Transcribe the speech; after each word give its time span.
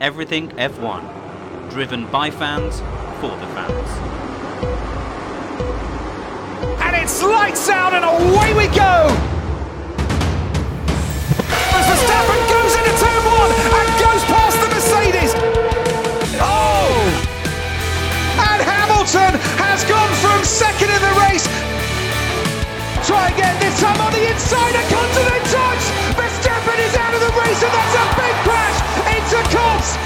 Everything 0.00 0.48
F1. 0.50 1.02
Driven 1.70 2.06
by 2.06 2.30
fans, 2.30 2.78
for 3.18 3.34
the 3.34 3.50
fans. 3.50 3.90
And 6.78 6.94
it's 6.94 7.20
lights 7.20 7.68
out 7.68 7.92
and 7.98 8.06
away 8.06 8.54
we 8.54 8.70
go! 8.70 9.10
As 11.74 11.84
Verstappen 11.90 12.40
goes 12.46 12.72
into 12.78 12.94
turn 12.94 13.22
one 13.26 13.50
and 13.50 13.88
goes 13.98 14.22
past 14.30 14.62
the 14.62 14.70
Mercedes. 14.70 15.34
Oh! 16.38 16.94
And 18.38 18.62
Hamilton 18.62 19.34
has 19.58 19.82
gone 19.82 20.14
from 20.22 20.46
second 20.46 20.94
in 20.94 21.02
the 21.02 21.14
race. 21.26 21.46
Try 23.02 23.34
again, 23.34 23.58
this 23.58 23.74
time 23.82 23.98
on 23.98 24.12
the 24.14 24.30
inside, 24.30 24.78
a 24.78 24.84
continent 24.94 25.44
touch! 25.50 25.82
Verstappen 26.14 26.78
is 26.86 26.94
out 26.94 27.14
of 27.14 27.20
the 27.20 27.34
race 27.34 27.60
and 27.66 27.72
that's 27.74 27.94
a 27.98 28.04
big 28.14 28.34
crash 28.46 28.87
into 29.28 29.42
Copse! 29.50 29.96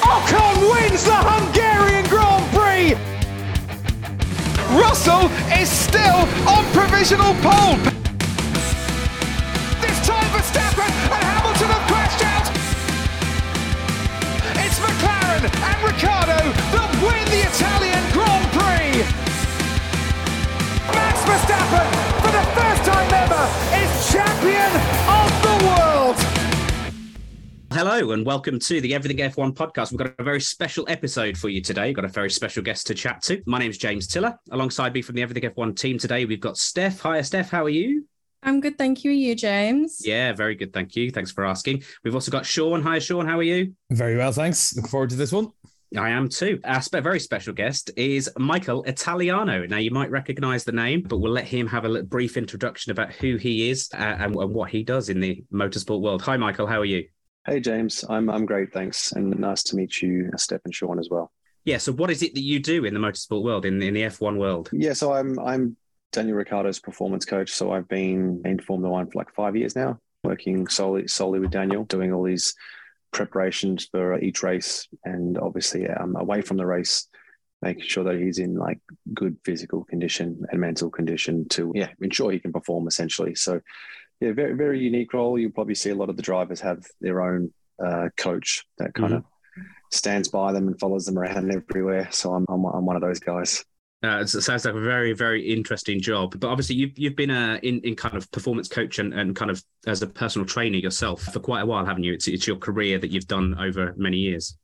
Ocon 0.00 0.72
wins 0.72 1.04
the 1.04 1.14
Hungarian 1.14 2.04
Grand 2.08 2.44
Prix! 2.52 2.94
Russell 4.76 5.30
is 5.56 5.70
still 5.70 6.26
on 6.48 6.64
provisional 6.72 7.34
pole. 7.34 7.97
Hello 27.78 28.10
and 28.10 28.26
welcome 28.26 28.58
to 28.58 28.80
the 28.80 28.92
Everything 28.92 29.18
F1 29.18 29.54
podcast. 29.54 29.92
We've 29.92 29.98
got 29.98 30.12
a 30.18 30.24
very 30.24 30.40
special 30.40 30.84
episode 30.88 31.38
for 31.38 31.48
you 31.48 31.62
today. 31.62 31.86
We've 31.86 31.94
got 31.94 32.04
a 32.04 32.08
very 32.08 32.28
special 32.28 32.60
guest 32.60 32.88
to 32.88 32.94
chat 32.94 33.22
to. 33.22 33.40
My 33.46 33.60
name 33.60 33.70
is 33.70 33.78
James 33.78 34.08
Tiller. 34.08 34.36
Alongside 34.50 34.92
me 34.92 35.00
from 35.00 35.14
the 35.14 35.22
Everything 35.22 35.48
F1 35.48 35.76
team 35.76 35.96
today, 35.96 36.24
we've 36.24 36.40
got 36.40 36.56
Steph. 36.58 36.98
Hi, 37.02 37.22
Steph. 37.22 37.50
How 37.50 37.64
are 37.64 37.68
you? 37.68 38.04
I'm 38.42 38.60
good, 38.60 38.78
thank 38.78 39.04
you. 39.04 39.12
Are 39.12 39.14
you, 39.14 39.36
James? 39.36 40.04
Yeah, 40.04 40.32
very 40.32 40.56
good. 40.56 40.72
Thank 40.72 40.96
you. 40.96 41.12
Thanks 41.12 41.30
for 41.30 41.46
asking. 41.46 41.84
We've 42.02 42.16
also 42.16 42.32
got 42.32 42.44
Sean. 42.44 42.82
Hi, 42.82 42.98
Sean. 42.98 43.28
How 43.28 43.38
are 43.38 43.44
you? 43.44 43.74
Very 43.92 44.16
well, 44.16 44.32
thanks. 44.32 44.74
Looking 44.74 44.90
forward 44.90 45.10
to 45.10 45.16
this 45.16 45.30
one. 45.30 45.52
I 45.96 46.10
am 46.10 46.28
too. 46.28 46.58
Our 46.64 46.82
spe- 46.82 46.96
very 46.96 47.20
special 47.20 47.54
guest 47.54 47.92
is 47.96 48.28
Michael 48.36 48.82
Italiano. 48.88 49.66
Now, 49.66 49.78
you 49.78 49.92
might 49.92 50.10
recognize 50.10 50.64
the 50.64 50.72
name, 50.72 51.02
but 51.02 51.18
we'll 51.18 51.30
let 51.30 51.46
him 51.46 51.68
have 51.68 51.84
a 51.84 51.88
little 51.88 52.08
brief 52.08 52.36
introduction 52.36 52.90
about 52.90 53.12
who 53.12 53.36
he 53.36 53.70
is 53.70 53.88
uh, 53.94 53.98
and, 53.98 54.34
and 54.34 54.52
what 54.52 54.70
he 54.70 54.82
does 54.82 55.10
in 55.10 55.20
the 55.20 55.44
motorsport 55.54 56.00
world. 56.00 56.22
Hi, 56.22 56.36
Michael. 56.36 56.66
How 56.66 56.80
are 56.80 56.84
you? 56.84 57.06
Hey 57.48 57.60
James, 57.60 58.04
I'm 58.10 58.28
I'm 58.28 58.44
great, 58.44 58.74
thanks, 58.74 59.12
and 59.12 59.38
nice 59.38 59.62
to 59.64 59.76
meet 59.76 60.02
you, 60.02 60.30
Steph 60.36 60.60
and 60.66 60.74
Sean 60.74 60.98
as 60.98 61.08
well. 61.10 61.32
Yeah. 61.64 61.78
So, 61.78 61.92
what 61.92 62.10
is 62.10 62.22
it 62.22 62.34
that 62.34 62.42
you 62.42 62.60
do 62.60 62.84
in 62.84 62.92
the 62.92 63.00
motorsport 63.00 63.42
world, 63.42 63.64
in, 63.64 63.80
in 63.80 63.94
the 63.94 64.02
F1 64.02 64.36
world? 64.36 64.68
Yeah, 64.70 64.92
so 64.92 65.14
I'm 65.14 65.38
I'm 65.38 65.74
Daniel 66.12 66.36
Ricciardo's 66.36 66.78
performance 66.78 67.24
coach. 67.24 67.50
So 67.50 67.72
I've 67.72 67.88
been 67.88 68.42
in 68.44 68.58
Formula 68.58 68.92
One 68.92 69.06
for 69.10 69.18
like 69.18 69.34
five 69.34 69.56
years 69.56 69.74
now, 69.74 69.98
working 70.24 70.68
solely 70.68 71.08
solely 71.08 71.38
with 71.38 71.50
Daniel, 71.50 71.84
doing 71.84 72.12
all 72.12 72.22
these 72.22 72.54
preparations 73.14 73.86
for 73.90 74.18
each 74.20 74.42
race, 74.42 74.86
and 75.04 75.38
obviously 75.38 75.88
um, 75.88 76.16
away 76.16 76.42
from 76.42 76.58
the 76.58 76.66
race, 76.66 77.08
making 77.62 77.84
sure 77.84 78.04
that 78.04 78.20
he's 78.20 78.38
in 78.38 78.56
like 78.56 78.80
good 79.14 79.38
physical 79.42 79.84
condition 79.84 80.44
and 80.50 80.60
mental 80.60 80.90
condition 80.90 81.48
to 81.48 81.72
yeah 81.74 81.88
ensure 82.02 82.30
he 82.30 82.40
can 82.40 82.52
perform 82.52 82.86
essentially. 82.86 83.34
So 83.34 83.62
yeah, 84.20 84.32
very 84.32 84.54
very 84.54 84.80
unique 84.80 85.12
role. 85.12 85.38
You'll 85.38 85.52
probably 85.52 85.74
see 85.74 85.90
a 85.90 85.94
lot 85.94 86.10
of 86.10 86.16
the 86.16 86.22
drivers 86.22 86.60
have 86.60 86.84
their 87.00 87.22
own 87.22 87.52
uh, 87.84 88.08
coach 88.16 88.64
that 88.78 88.94
kind 88.94 89.14
of 89.14 89.24
stands 89.92 90.28
by 90.28 90.52
them 90.52 90.68
and 90.68 90.78
follows 90.78 91.04
them 91.04 91.18
around 91.18 91.52
everywhere. 91.52 92.08
So 92.10 92.34
I'm 92.34 92.46
I'm, 92.48 92.64
I'm 92.64 92.84
one 92.84 92.96
of 92.96 93.02
those 93.02 93.20
guys. 93.20 93.64
Uh, 94.04 94.20
it 94.20 94.28
sounds 94.28 94.64
like 94.64 94.74
a 94.74 94.80
very, 94.80 95.12
very 95.12 95.42
interesting 95.42 96.00
job. 96.00 96.38
But 96.38 96.48
obviously, 96.48 96.76
you've 96.76 96.96
you've 96.96 97.16
been 97.16 97.30
uh, 97.30 97.58
in 97.62 97.80
in 97.80 97.96
kind 97.96 98.16
of 98.16 98.30
performance 98.30 98.68
coach 98.68 99.00
and, 99.00 99.12
and 99.12 99.34
kind 99.34 99.50
of 99.50 99.62
as 99.86 100.02
a 100.02 100.06
personal 100.06 100.46
trainer 100.46 100.78
yourself 100.78 101.22
for 101.22 101.40
quite 101.40 101.62
a 101.62 101.66
while, 101.66 101.84
haven't 101.84 102.04
you? 102.04 102.12
It's 102.12 102.28
it's 102.28 102.46
your 102.46 102.56
career 102.56 102.98
that 102.98 103.10
you've 103.10 103.26
done 103.26 103.56
over 103.58 103.94
many 103.96 104.18
years. 104.18 104.56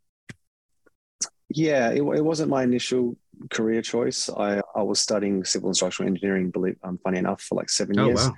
Yeah, 1.48 1.90
it, 1.90 2.02
it 2.02 2.24
wasn't 2.24 2.50
my 2.50 2.62
initial 2.62 3.16
career 3.50 3.82
choice. 3.82 4.30
I, 4.30 4.60
I 4.74 4.82
was 4.82 5.00
studying 5.00 5.44
civil 5.44 5.68
and 5.68 5.76
structural 5.76 6.08
engineering, 6.08 6.50
believe 6.50 6.76
um, 6.82 6.98
funny 7.02 7.18
enough, 7.18 7.42
for 7.42 7.56
like 7.56 7.70
seven 7.70 7.98
Oh 7.98 8.06
years, 8.06 8.26
wow! 8.28 8.34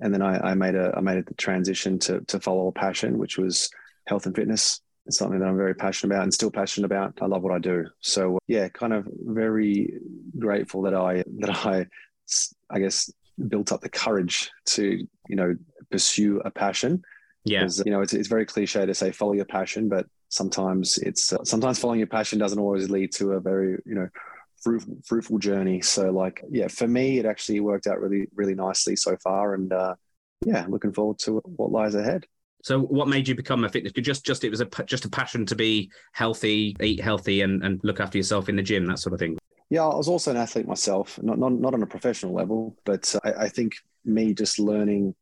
And 0.00 0.12
then 0.12 0.22
I, 0.22 0.50
I 0.50 0.54
made 0.54 0.74
a 0.74 0.92
I 0.96 1.00
made 1.00 1.18
a 1.18 1.34
transition 1.34 1.98
to 2.00 2.20
to 2.22 2.40
follow 2.40 2.68
a 2.68 2.72
passion, 2.72 3.18
which 3.18 3.38
was 3.38 3.70
health 4.06 4.26
and 4.26 4.34
fitness. 4.34 4.80
It's 5.06 5.18
something 5.18 5.38
that 5.38 5.46
I'm 5.46 5.56
very 5.56 5.74
passionate 5.74 6.14
about 6.14 6.24
and 6.24 6.34
still 6.34 6.50
passionate 6.50 6.86
about. 6.86 7.18
I 7.20 7.26
love 7.26 7.42
what 7.42 7.54
I 7.54 7.58
do. 7.58 7.86
So 8.00 8.38
yeah, 8.48 8.68
kind 8.68 8.92
of 8.92 9.06
very 9.24 9.94
grateful 10.38 10.82
that 10.82 10.94
I 10.94 11.24
that 11.38 11.66
I 11.66 11.86
I 12.70 12.78
guess 12.80 13.10
built 13.48 13.72
up 13.72 13.80
the 13.80 13.88
courage 13.88 14.50
to 14.64 15.06
you 15.28 15.36
know 15.36 15.54
pursue 15.90 16.40
a 16.44 16.50
passion 16.50 17.02
Yeah, 17.44 17.60
because 17.60 17.82
you 17.84 17.92
know 17.92 18.00
it's, 18.00 18.14
it's 18.14 18.28
very 18.28 18.46
cliche 18.46 18.86
to 18.86 18.94
say 18.94 19.12
follow 19.12 19.32
your 19.34 19.44
passion 19.44 19.88
but 19.88 20.06
sometimes 20.28 20.98
it's 20.98 21.32
uh, 21.32 21.44
sometimes 21.44 21.78
following 21.78 22.00
your 22.00 22.08
passion 22.08 22.38
doesn't 22.38 22.58
always 22.58 22.90
lead 22.90 23.12
to 23.12 23.32
a 23.32 23.40
very 23.40 23.78
you 23.84 23.94
know 23.94 24.08
fruitful, 24.66 24.96
fruitful 25.04 25.38
journey 25.38 25.80
so 25.80 26.10
like 26.10 26.42
yeah 26.50 26.66
for 26.66 26.88
me 26.88 27.18
it 27.20 27.24
actually 27.24 27.60
worked 27.60 27.86
out 27.86 28.00
really 28.00 28.26
really 28.34 28.56
nicely 28.56 28.96
so 28.96 29.16
far 29.22 29.54
and 29.54 29.72
uh 29.72 29.94
yeah 30.44 30.66
looking 30.68 30.92
forward 30.92 31.16
to 31.20 31.40
what 31.44 31.70
lies 31.70 31.94
ahead 31.94 32.26
So, 32.62 32.80
what 32.80 33.06
made 33.06 33.28
you 33.28 33.36
become 33.36 33.62
a 33.62 33.68
fitness? 33.68 33.92
Just, 33.92 34.26
just 34.26 34.42
it 34.42 34.50
was 34.50 34.60
a 34.60 34.66
just 34.86 35.04
a 35.04 35.08
passion 35.08 35.46
to 35.46 35.54
be 35.54 35.88
healthy, 36.12 36.74
eat 36.82 37.00
healthy, 37.00 37.42
and 37.42 37.62
and 37.62 37.80
look 37.84 38.00
after 38.00 38.18
yourself 38.18 38.48
in 38.48 38.56
the 38.56 38.62
gym, 38.70 38.86
that 38.86 38.98
sort 38.98 39.12
of 39.14 39.20
thing. 39.20 39.38
yeah 39.70 39.84
i 39.86 39.94
was 39.94 40.08
also 40.08 40.30
an 40.32 40.36
athlete 40.36 40.66
myself 40.66 41.06
not 41.22 41.38
not, 41.38 41.52
not 41.52 41.74
on 41.74 41.82
a 41.82 41.86
professional 41.86 42.34
level 42.34 42.58
but 42.84 43.04
I, 43.22 43.30
I 43.46 43.48
think 43.56 43.70
me 44.04 44.34
just 44.34 44.58
learning 44.58 45.14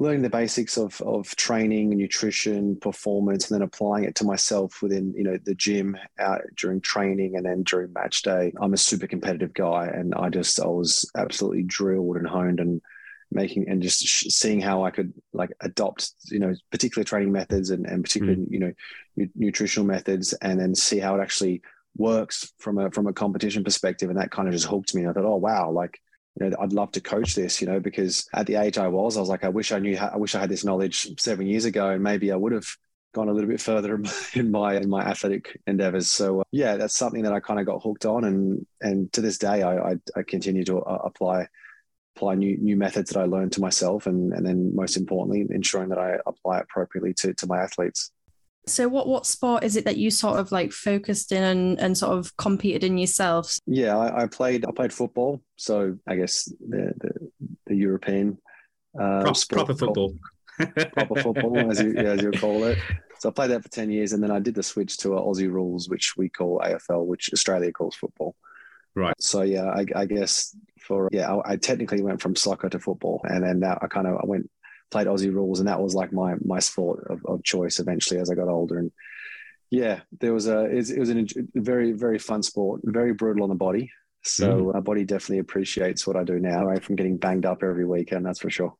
learning 0.00 0.22
the 0.22 0.30
basics 0.30 0.76
of 0.76 1.00
of 1.02 1.34
training 1.36 1.90
nutrition 1.90 2.76
performance 2.76 3.50
and 3.50 3.60
then 3.60 3.66
applying 3.66 4.04
it 4.04 4.14
to 4.14 4.24
myself 4.24 4.80
within 4.82 5.12
you 5.16 5.24
know 5.24 5.38
the 5.44 5.54
gym 5.54 5.96
out 6.18 6.42
during 6.56 6.80
training 6.80 7.36
and 7.36 7.44
then 7.44 7.62
during 7.62 7.92
match 7.92 8.22
day. 8.22 8.52
I'm 8.60 8.74
a 8.74 8.78
super 8.78 9.06
competitive 9.06 9.54
guy 9.54 9.86
and 9.86 10.14
i 10.14 10.28
just 10.28 10.60
i 10.60 10.66
was 10.66 11.10
absolutely 11.16 11.64
drilled 11.64 12.16
and 12.16 12.26
honed 12.26 12.60
and 12.60 12.80
making 13.30 13.68
and 13.68 13.82
just 13.82 14.00
sh- 14.00 14.28
seeing 14.28 14.60
how 14.60 14.84
i 14.84 14.90
could 14.90 15.12
like 15.34 15.50
adopt 15.60 16.12
you 16.30 16.38
know 16.38 16.54
particular 16.70 17.04
training 17.04 17.30
methods 17.30 17.70
and, 17.70 17.84
and 17.86 18.02
particular 18.02 18.34
hmm. 18.34 18.44
you 18.48 18.58
know 18.58 18.72
nu- 19.16 19.28
nutritional 19.34 19.86
methods 19.86 20.32
and 20.34 20.58
then 20.58 20.74
see 20.74 20.98
how 20.98 21.14
it 21.14 21.20
actually 21.20 21.60
works 21.98 22.52
from 22.58 22.78
a 22.78 22.90
from 22.90 23.06
a 23.06 23.12
competition 23.12 23.64
perspective. 23.64 24.08
And 24.08 24.18
that 24.18 24.30
kind 24.30 24.48
of 24.48 24.54
just 24.54 24.66
hooked 24.66 24.94
me. 24.94 25.02
And 25.02 25.10
i 25.10 25.12
thought 25.12 25.24
oh 25.24 25.36
wow 25.36 25.70
like 25.70 26.00
you 26.38 26.48
know, 26.48 26.56
I'd 26.60 26.72
love 26.72 26.92
to 26.92 27.00
coach 27.00 27.34
this, 27.34 27.60
you 27.60 27.66
know, 27.66 27.80
because 27.80 28.28
at 28.32 28.46
the 28.46 28.56
age 28.56 28.78
I 28.78 28.88
was, 28.88 29.16
I 29.16 29.20
was 29.20 29.28
like, 29.28 29.44
I 29.44 29.48
wish 29.48 29.72
I 29.72 29.78
knew, 29.78 29.96
I 29.96 30.16
wish 30.16 30.34
I 30.34 30.40
had 30.40 30.50
this 30.50 30.64
knowledge 30.64 31.20
seven 31.20 31.46
years 31.46 31.64
ago, 31.64 31.90
and 31.90 32.02
maybe 32.02 32.30
I 32.30 32.36
would 32.36 32.52
have 32.52 32.68
gone 33.14 33.28
a 33.28 33.32
little 33.32 33.50
bit 33.50 33.60
further 33.60 33.94
in 33.94 34.02
my 34.50 34.74
in 34.76 34.88
my, 34.88 35.02
athletic 35.02 35.60
endeavors. 35.66 36.10
So 36.10 36.40
uh, 36.40 36.44
yeah, 36.52 36.76
that's 36.76 36.96
something 36.96 37.22
that 37.22 37.32
I 37.32 37.40
kind 37.40 37.60
of 37.60 37.66
got 37.66 37.82
hooked 37.82 38.06
on, 38.06 38.24
and 38.24 38.66
and 38.80 39.12
to 39.12 39.20
this 39.20 39.38
day, 39.38 39.62
I 39.62 39.92
I, 39.92 39.94
I 40.16 40.22
continue 40.22 40.64
to 40.64 40.80
uh, 40.80 41.02
apply 41.04 41.48
apply 42.16 42.34
new 42.34 42.56
new 42.58 42.76
methods 42.76 43.10
that 43.10 43.20
I 43.20 43.24
learned 43.24 43.52
to 43.52 43.60
myself, 43.60 44.06
and 44.06 44.32
and 44.32 44.46
then 44.46 44.74
most 44.74 44.96
importantly, 44.96 45.46
ensuring 45.50 45.88
that 45.90 45.98
I 45.98 46.18
apply 46.26 46.58
it 46.58 46.66
appropriately 46.70 47.14
to 47.14 47.34
to 47.34 47.46
my 47.46 47.58
athletes. 47.58 48.10
So, 48.66 48.88
what 48.88 49.08
what 49.08 49.26
sport 49.26 49.64
is 49.64 49.76
it 49.76 49.84
that 49.84 49.96
you 49.96 50.10
sort 50.10 50.38
of 50.38 50.52
like 50.52 50.72
focused 50.72 51.32
in 51.32 51.42
and, 51.42 51.80
and 51.80 51.96
sort 51.96 52.18
of 52.18 52.36
competed 52.36 52.84
in 52.84 52.98
yourself? 52.98 53.58
Yeah, 53.66 53.96
I, 53.96 54.24
I 54.24 54.26
played 54.26 54.66
I 54.66 54.72
played 54.72 54.92
football, 54.92 55.40
so 55.56 55.96
I 56.06 56.16
guess 56.16 56.44
the 56.44 56.92
the, 56.98 57.30
the 57.66 57.74
European 57.74 58.38
uh, 58.98 59.22
Prop, 59.22 59.36
sport 59.36 59.66
proper 59.66 59.78
football. 59.78 60.14
proper 60.92 61.22
football, 61.22 61.58
as 61.70 61.80
you 61.80 61.96
as 61.96 62.22
you 62.22 62.30
call 62.32 62.64
it. 62.64 62.78
So 63.20 63.30
I 63.30 63.32
played 63.32 63.50
that 63.50 63.62
for 63.62 63.70
ten 63.70 63.90
years, 63.90 64.12
and 64.12 64.22
then 64.22 64.30
I 64.30 64.38
did 64.38 64.54
the 64.54 64.62
switch 64.62 64.98
to 64.98 65.16
uh, 65.16 65.20
Aussie 65.20 65.50
rules, 65.50 65.88
which 65.88 66.16
we 66.16 66.28
call 66.28 66.60
AFL, 66.60 67.06
which 67.06 67.30
Australia 67.32 67.72
calls 67.72 67.96
football. 67.96 68.34
Right. 68.94 69.14
So 69.20 69.42
yeah, 69.42 69.66
I, 69.66 69.86
I 69.94 70.06
guess 70.06 70.56
for 70.80 71.08
yeah, 71.12 71.32
I, 71.32 71.52
I 71.52 71.56
technically 71.56 72.02
went 72.02 72.20
from 72.20 72.34
soccer 72.34 72.68
to 72.68 72.78
football, 72.78 73.20
and 73.24 73.44
then 73.44 73.60
now 73.60 73.78
I 73.80 73.86
kind 73.86 74.06
of 74.06 74.16
I 74.16 74.26
went 74.26 74.50
played 74.90 75.06
Aussie 75.06 75.32
rules, 75.32 75.60
and 75.60 75.68
that 75.68 75.80
was 75.80 75.94
like 75.94 76.12
my 76.12 76.34
my 76.44 76.58
sport 76.58 77.06
of, 77.10 77.24
of 77.26 77.42
choice 77.44 77.78
eventually 77.78 78.20
as 78.20 78.30
I 78.30 78.34
got 78.34 78.48
older. 78.48 78.78
And 78.78 78.92
yeah, 79.70 80.00
there 80.20 80.32
was 80.32 80.46
a 80.46 80.64
it 80.64 80.98
was, 80.98 81.10
a 81.10 81.26
very 81.54 81.92
very 81.92 82.18
fun 82.18 82.42
sport, 82.42 82.80
very 82.84 83.12
brutal 83.12 83.42
on 83.42 83.48
the 83.48 83.54
body. 83.54 83.90
So 84.24 84.72
my 84.74 84.80
body 84.80 85.04
definitely 85.04 85.38
appreciates 85.38 86.06
what 86.06 86.16
I 86.16 86.24
do 86.24 86.38
now, 86.38 86.66
right? 86.66 86.82
From 86.82 86.96
getting 86.96 87.16
banged 87.16 87.46
up 87.46 87.62
every 87.62 87.84
weekend, 87.84 88.26
that's 88.26 88.40
for 88.40 88.50
sure. 88.50 88.74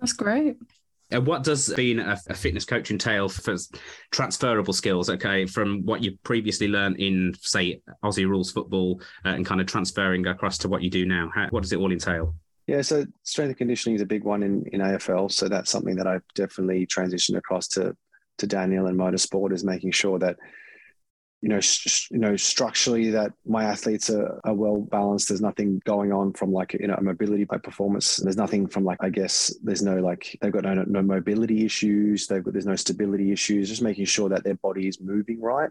That's 0.00 0.14
great. 0.14 0.56
And 1.12 1.26
what 1.26 1.44
does 1.44 1.72
being 1.74 1.98
a, 1.98 2.18
a 2.28 2.34
fitness 2.34 2.64
coach 2.64 2.90
entail 2.90 3.28
for 3.28 3.56
transferable 4.10 4.72
skills? 4.72 5.10
Okay, 5.10 5.44
from 5.44 5.84
what 5.84 6.02
you 6.02 6.16
previously 6.22 6.68
learned 6.68 6.98
in, 6.98 7.34
say, 7.40 7.82
Aussie 8.02 8.26
rules 8.26 8.50
football, 8.50 9.00
uh, 9.24 9.28
and 9.28 9.44
kind 9.44 9.60
of 9.60 9.66
transferring 9.66 10.26
across 10.26 10.56
to 10.58 10.68
what 10.68 10.82
you 10.82 10.88
do 10.88 11.04
now. 11.04 11.30
How, 11.34 11.48
what 11.50 11.62
does 11.62 11.72
it 11.72 11.78
all 11.78 11.92
entail? 11.92 12.34
Yeah, 12.66 12.82
so 12.82 13.04
strength 13.24 13.48
and 13.50 13.58
conditioning 13.58 13.96
is 13.96 14.02
a 14.02 14.06
big 14.06 14.24
one 14.24 14.42
in, 14.42 14.64
in 14.72 14.80
AFL. 14.80 15.32
So 15.32 15.48
that's 15.48 15.70
something 15.70 15.96
that 15.96 16.06
I've 16.06 16.22
definitely 16.34 16.86
transitioned 16.86 17.36
across 17.36 17.68
to 17.68 17.96
to 18.38 18.46
Daniel 18.46 18.86
and 18.86 18.98
motorsport 18.98 19.52
is 19.52 19.62
making 19.62 19.92
sure 19.92 20.18
that 20.18 20.36
you 21.42 21.48
know, 21.48 21.60
sh- 21.60 22.08
you 22.10 22.18
know, 22.18 22.36
structurally 22.36 23.10
that 23.10 23.32
my 23.44 23.64
athletes 23.64 24.08
are, 24.08 24.40
are 24.44 24.54
well 24.54 24.80
balanced. 24.80 25.28
There's 25.28 25.40
nothing 25.40 25.82
going 25.84 26.12
on 26.12 26.32
from 26.34 26.52
like 26.52 26.72
you 26.74 26.86
know 26.86 26.94
a 26.94 27.02
mobility 27.02 27.44
by 27.44 27.58
performance. 27.58 28.18
There's 28.18 28.36
nothing 28.36 28.68
from 28.68 28.84
like 28.84 28.98
I 29.00 29.10
guess 29.10 29.52
there's 29.62 29.82
no 29.82 29.96
like 29.96 30.38
they've 30.40 30.52
got 30.52 30.62
no, 30.62 30.84
no 30.86 31.02
mobility 31.02 31.64
issues. 31.64 32.28
They've 32.28 32.44
got 32.44 32.52
there's 32.52 32.64
no 32.64 32.76
stability 32.76 33.32
issues. 33.32 33.68
Just 33.68 33.82
making 33.82 34.04
sure 34.04 34.28
that 34.28 34.44
their 34.44 34.54
body 34.54 34.86
is 34.86 35.00
moving 35.00 35.40
right. 35.40 35.70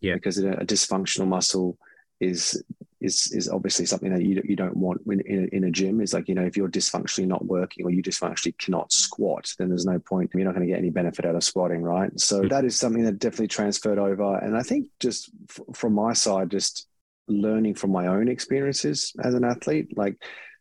Yeah. 0.00 0.14
Because 0.14 0.38
a 0.38 0.54
dysfunctional 0.64 1.26
muscle 1.26 1.76
is 2.20 2.62
is 3.00 3.30
is 3.32 3.48
obviously 3.48 3.86
something 3.86 4.12
that 4.12 4.22
you 4.24 4.42
you 4.44 4.56
don't 4.56 4.76
want 4.76 5.00
in, 5.06 5.20
in 5.20 5.44
a, 5.44 5.56
in 5.56 5.64
a 5.64 5.70
gym. 5.70 6.00
Is 6.00 6.12
like 6.14 6.28
you 6.28 6.34
know 6.34 6.44
if 6.44 6.56
you're 6.56 6.68
dysfunctionally 6.68 7.26
not 7.26 7.44
working 7.46 7.84
or 7.86 7.90
you 7.90 8.02
dysfunctionally 8.02 8.58
cannot 8.58 8.92
squat, 8.92 9.54
then 9.58 9.68
there's 9.68 9.86
no 9.86 9.98
point. 9.98 10.30
You're 10.34 10.44
not 10.44 10.54
going 10.54 10.66
to 10.66 10.72
get 10.72 10.78
any 10.78 10.90
benefit 10.90 11.24
out 11.24 11.34
of 11.36 11.44
squatting, 11.44 11.82
right? 11.82 12.10
So 12.18 12.42
Mm. 12.42 12.50
that 12.50 12.64
is 12.64 12.76
something 12.78 13.04
that 13.04 13.18
definitely 13.18 13.48
transferred 13.48 13.98
over. 13.98 14.38
And 14.38 14.56
I 14.56 14.62
think 14.62 14.88
just 15.00 15.30
f- 15.48 15.60
from 15.74 15.92
my 15.94 16.12
side, 16.12 16.50
just 16.50 16.86
learning 17.28 17.74
from 17.74 17.90
my 17.92 18.06
own 18.06 18.26
experiences 18.28 19.12
as 19.22 19.34
an 19.34 19.44
athlete, 19.44 19.96
like 19.96 20.16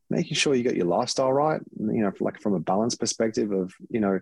making 0.10 0.36
sure 0.36 0.54
you 0.54 0.64
got 0.64 0.76
your 0.76 0.86
lifestyle 0.86 1.34
right. 1.34 1.62
You 1.80 2.04
know, 2.04 2.12
like 2.20 2.42
from 2.42 2.54
a 2.54 2.60
balance 2.60 2.96
perspective 2.96 3.52
of 3.52 3.74
you 3.90 4.00
know, 4.00 4.20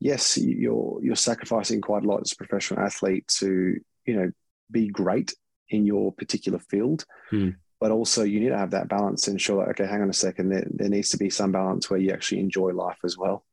yes, 0.00 0.36
you're 0.36 0.98
you're 1.02 1.16
sacrificing 1.16 1.80
quite 1.80 2.04
a 2.04 2.08
lot 2.08 2.22
as 2.22 2.32
a 2.32 2.36
professional 2.36 2.80
athlete 2.80 3.28
to 3.38 3.78
you 4.04 4.14
know 4.16 4.32
be 4.70 4.88
great 4.88 5.34
in 5.72 5.86
your 5.86 6.12
particular 6.12 6.58
field. 6.58 7.04
Hmm. 7.30 7.50
But 7.80 7.90
also, 7.90 8.22
you 8.22 8.38
need 8.38 8.50
to 8.50 8.58
have 8.58 8.70
that 8.70 8.88
balance 8.88 9.26
and 9.26 9.34
ensure 9.34 9.64
that, 9.64 9.72
okay, 9.72 9.90
hang 9.90 10.02
on 10.02 10.10
a 10.10 10.12
second, 10.12 10.50
there, 10.50 10.66
there 10.70 10.88
needs 10.88 11.08
to 11.10 11.16
be 11.16 11.30
some 11.30 11.50
balance 11.50 11.90
where 11.90 11.98
you 11.98 12.12
actually 12.12 12.40
enjoy 12.40 12.70
life 12.70 12.98
as 13.04 13.18
well 13.18 13.44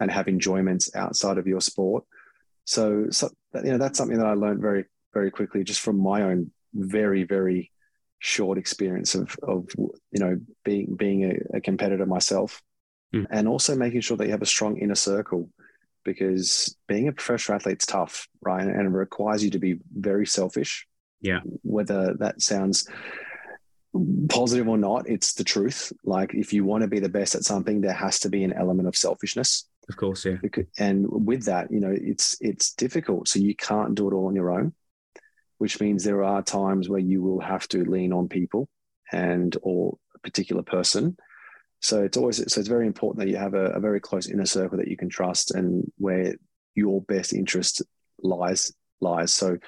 and 0.00 0.10
have 0.10 0.26
enjoyments 0.26 0.94
outside 0.96 1.38
of 1.38 1.46
your 1.46 1.60
sport. 1.60 2.04
So, 2.64 3.06
so 3.10 3.30
you 3.54 3.70
know, 3.70 3.78
that's 3.78 3.96
something 3.96 4.18
that 4.18 4.26
I 4.26 4.34
learned 4.34 4.60
very, 4.60 4.86
very 5.14 5.30
quickly 5.30 5.62
just 5.62 5.80
from 5.80 6.00
my 6.00 6.22
own 6.22 6.50
very, 6.74 7.22
very 7.22 7.70
short 8.18 8.58
experience 8.58 9.14
of, 9.14 9.36
of 9.44 9.68
you 9.76 10.18
know, 10.18 10.40
being, 10.64 10.96
being 10.96 11.24
a, 11.24 11.58
a 11.58 11.60
competitor 11.60 12.06
myself 12.06 12.60
Hmm. 13.12 13.24
and 13.30 13.46
also 13.46 13.76
making 13.76 14.00
sure 14.00 14.16
that 14.16 14.26
you 14.26 14.32
have 14.32 14.42
a 14.42 14.46
strong 14.46 14.78
inner 14.78 14.96
circle 14.96 15.48
because 16.04 16.76
being 16.86 17.08
a 17.08 17.12
professional 17.12 17.56
athlete's 17.56 17.86
tough, 17.86 18.28
right? 18.40 18.66
And 18.66 18.80
it 18.80 18.90
requires 18.90 19.44
you 19.44 19.50
to 19.50 19.58
be 19.58 19.78
very 19.94 20.26
selfish. 20.26 20.86
Yeah. 21.20 21.40
Whether 21.62 22.14
that 22.14 22.42
sounds 22.42 22.88
positive 24.28 24.68
or 24.68 24.78
not, 24.78 25.08
it's 25.08 25.34
the 25.34 25.44
truth. 25.44 25.92
Like 26.04 26.34
if 26.34 26.52
you 26.52 26.64
want 26.64 26.82
to 26.82 26.88
be 26.88 27.00
the 27.00 27.08
best 27.08 27.34
at 27.34 27.44
something, 27.44 27.80
there 27.80 27.92
has 27.92 28.20
to 28.20 28.28
be 28.28 28.44
an 28.44 28.52
element 28.52 28.88
of 28.88 28.96
selfishness. 28.96 29.68
Of 29.88 29.96
course, 29.96 30.24
yeah. 30.24 30.36
And 30.78 31.06
with 31.08 31.44
that, 31.44 31.70
you 31.70 31.80
know, 31.80 31.94
it's 31.94 32.36
it's 32.40 32.72
difficult. 32.74 33.28
So 33.28 33.38
you 33.38 33.54
can't 33.54 33.94
do 33.94 34.08
it 34.08 34.14
all 34.14 34.26
on 34.26 34.34
your 34.34 34.50
own, 34.50 34.74
which 35.58 35.80
means 35.80 36.02
there 36.02 36.24
are 36.24 36.42
times 36.42 36.88
where 36.88 37.00
you 37.00 37.22
will 37.22 37.40
have 37.40 37.68
to 37.68 37.84
lean 37.84 38.12
on 38.12 38.28
people 38.28 38.68
and 39.12 39.56
or 39.62 39.96
a 40.14 40.18
particular 40.18 40.62
person. 40.62 41.16
So 41.80 42.02
it's 42.02 42.16
always 42.16 42.38
so 42.38 42.60
it's 42.60 42.68
very 42.68 42.86
important 42.86 43.20
that 43.20 43.30
you 43.30 43.36
have 43.36 43.54
a, 43.54 43.66
a 43.66 43.80
very 43.80 44.00
close 44.00 44.28
inner 44.28 44.46
circle 44.46 44.78
that 44.78 44.88
you 44.88 44.96
can 44.96 45.08
trust 45.08 45.54
and 45.54 45.90
where 45.98 46.34
your 46.74 47.00
best 47.02 47.32
interest 47.32 47.82
lies 48.22 48.72
lies. 49.00 49.32
So 49.32 49.58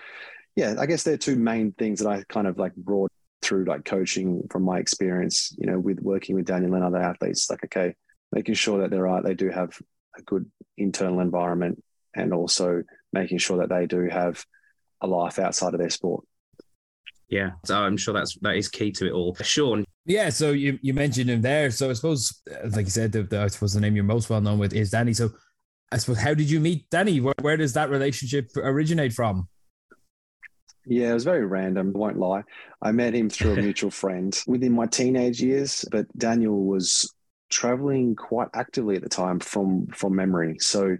yeah, 0.58 0.75
I 0.76 0.87
guess 0.87 1.05
they're 1.05 1.16
two 1.16 1.37
main 1.37 1.70
things 1.70 2.00
that 2.00 2.08
I 2.08 2.25
kind 2.28 2.49
of 2.49 2.58
like 2.58 2.75
brought 2.75 3.12
through 3.43 3.66
like 3.66 3.84
coaching 3.84 4.43
from 4.50 4.64
my 4.64 4.81
experience, 4.81 5.55
you 5.56 5.70
know, 5.70 5.78
with 5.78 6.00
working 6.00 6.34
with 6.34 6.46
Daniel 6.46 6.75
and 6.75 6.82
other 6.82 7.00
athletes, 7.00 7.49
like, 7.49 7.62
okay, 7.66 7.94
making 8.32 8.55
sure 8.55 8.81
that 8.81 8.90
they're 8.90 9.05
right, 9.05 9.22
they 9.22 9.34
do 9.34 9.50
have 9.50 9.78
a 10.19 10.22
good 10.22 10.50
internal 10.76 11.20
environment 11.20 11.81
and 12.16 12.34
also 12.34 12.82
making 13.12 13.38
sure 13.38 13.58
that 13.58 13.69
they 13.69 13.87
do 13.87 14.08
have 14.10 14.44
a 15.00 15.06
life 15.06 15.38
outside 15.38 15.75
of 15.75 15.78
their 15.78 15.90
sport. 15.90 16.25
Yeah. 17.28 17.50
So 17.64 17.78
I'm 17.78 17.96
sure 17.96 18.12
that's 18.12 18.37
that 18.40 18.56
is 18.56 18.69
key 18.69 18.90
to 18.90 19.06
it 19.06 19.12
all. 19.12 19.37
Sean, 19.37 19.84
Yeah, 20.06 20.28
so 20.31 20.50
you, 20.50 20.76
you 20.82 20.93
mentioned 20.93 21.31
him 21.31 21.40
there. 21.40 21.70
So 21.70 21.88
I 21.88 21.93
suppose, 21.93 22.43
uh, 22.50 22.69
like 22.70 22.87
you 22.87 22.90
said, 22.90 23.12
the, 23.12 23.22
the, 23.22 23.43
I 23.43 23.46
suppose 23.46 23.75
the 23.75 23.81
name 23.81 23.94
you're 23.94 24.02
most 24.02 24.28
well 24.28 24.40
known 24.40 24.58
with 24.58 24.72
is 24.72 24.90
Danny. 24.90 25.14
So 25.14 25.31
I 25.93 25.99
suppose, 25.99 26.19
how 26.19 26.34
did 26.34 26.50
you 26.50 26.58
meet 26.58 26.90
Danny? 26.90 27.20
Where, 27.20 27.34
where 27.43 27.56
does 27.56 27.75
that 27.75 27.90
relationship 27.90 28.50
originate 28.56 29.12
from? 29.12 29.46
Yeah, 30.88 31.11
it 31.11 31.14
was 31.14 31.25
very 31.25 31.44
random, 31.44 31.93
won't 31.93 32.19
lie. 32.19 32.44
I 32.81 32.93
met 32.93 33.14
him 33.14 33.29
through 33.29 33.52
a 33.52 33.56
mutual 33.62 33.90
friend 33.90 34.37
within 34.46 34.73
my 34.73 34.87
teenage 34.87 35.40
years, 35.40 35.85
but 35.90 36.06
Daniel 36.17 36.64
was 36.64 37.12
traveling 37.50 38.17
quite 38.17 38.49
actively 38.55 38.96
at 38.96 39.02
the 39.02 39.08
time 39.08 39.38
from 39.38 39.87
from 39.88 40.17
memory. 40.17 40.56
So 40.61 40.96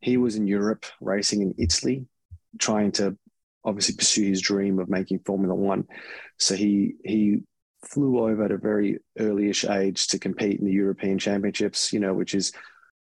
he 0.00 0.16
was 0.16 0.36
in 0.36 0.46
Europe 0.46 0.86
racing 1.00 1.42
in 1.42 1.54
Italy, 1.58 2.06
trying 2.58 2.92
to 2.92 3.16
obviously 3.64 3.96
pursue 3.96 4.28
his 4.28 4.40
dream 4.40 4.78
of 4.78 4.88
making 4.88 5.18
Formula 5.26 5.54
One. 5.54 5.88
So 6.38 6.54
he 6.54 6.94
he 7.04 7.40
flew 7.84 8.20
over 8.20 8.44
at 8.44 8.52
a 8.52 8.58
very 8.58 8.98
early-ish 9.18 9.64
age 9.64 10.08
to 10.08 10.18
compete 10.18 10.60
in 10.60 10.66
the 10.66 10.72
European 10.72 11.18
Championships, 11.18 11.92
you 11.92 11.98
know, 11.98 12.14
which 12.14 12.34
is 12.34 12.52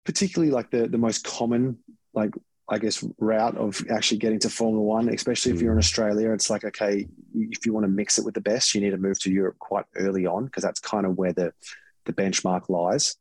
particularly 0.04 0.52
like 0.52 0.70
the 0.70 0.86
the 0.86 0.98
most 0.98 1.24
common 1.24 1.78
like 2.14 2.30
I 2.72 2.78
guess 2.78 3.04
route 3.18 3.58
of 3.58 3.84
actually 3.90 4.16
getting 4.16 4.38
to 4.40 4.48
Formula 4.48 4.82
One, 4.82 5.10
especially 5.10 5.52
if 5.52 5.60
you're 5.60 5.72
in 5.72 5.76
mm. 5.76 5.82
Australia. 5.82 6.32
It's 6.32 6.48
like 6.48 6.64
okay, 6.64 7.06
if 7.34 7.66
you 7.66 7.74
want 7.74 7.84
to 7.84 7.88
mix 7.90 8.18
it 8.18 8.24
with 8.24 8.32
the 8.32 8.40
best, 8.40 8.74
you 8.74 8.80
need 8.80 8.90
to 8.90 8.96
move 8.96 9.20
to 9.20 9.30
Europe 9.30 9.58
quite 9.58 9.84
early 9.94 10.24
on 10.24 10.46
because 10.46 10.62
that's 10.62 10.80
kind 10.80 11.04
of 11.04 11.18
where 11.18 11.34
the 11.34 11.52
the 12.06 12.14
benchmark 12.14 12.70
lies. 12.70 13.14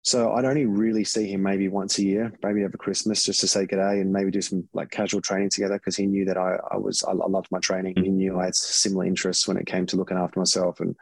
So 0.00 0.32
I'd 0.32 0.46
only 0.46 0.64
really 0.64 1.04
see 1.04 1.30
him 1.30 1.42
maybe 1.42 1.68
once 1.68 1.98
a 1.98 2.02
year, 2.02 2.32
maybe 2.42 2.64
over 2.64 2.78
Christmas, 2.78 3.24
just 3.24 3.40
to 3.40 3.46
say 3.46 3.66
good 3.66 3.76
day 3.76 4.00
and 4.00 4.10
maybe 4.10 4.30
do 4.30 4.40
some 4.40 4.66
like 4.72 4.90
casual 4.90 5.20
training 5.20 5.50
together 5.50 5.74
because 5.74 5.94
he 5.94 6.06
knew 6.06 6.24
that 6.24 6.38
I, 6.38 6.56
I 6.70 6.78
was 6.78 7.04
I, 7.04 7.12
I 7.12 7.28
loved 7.28 7.52
my 7.52 7.60
training. 7.60 7.94
He 7.96 8.08
knew 8.08 8.40
I 8.40 8.46
had 8.46 8.54
mm. 8.54 8.56
similar 8.56 9.04
interests 9.04 9.46
when 9.46 9.58
it 9.58 9.66
came 9.66 9.84
to 9.86 9.96
looking 9.96 10.16
after 10.16 10.40
myself 10.40 10.80
and 10.80 10.96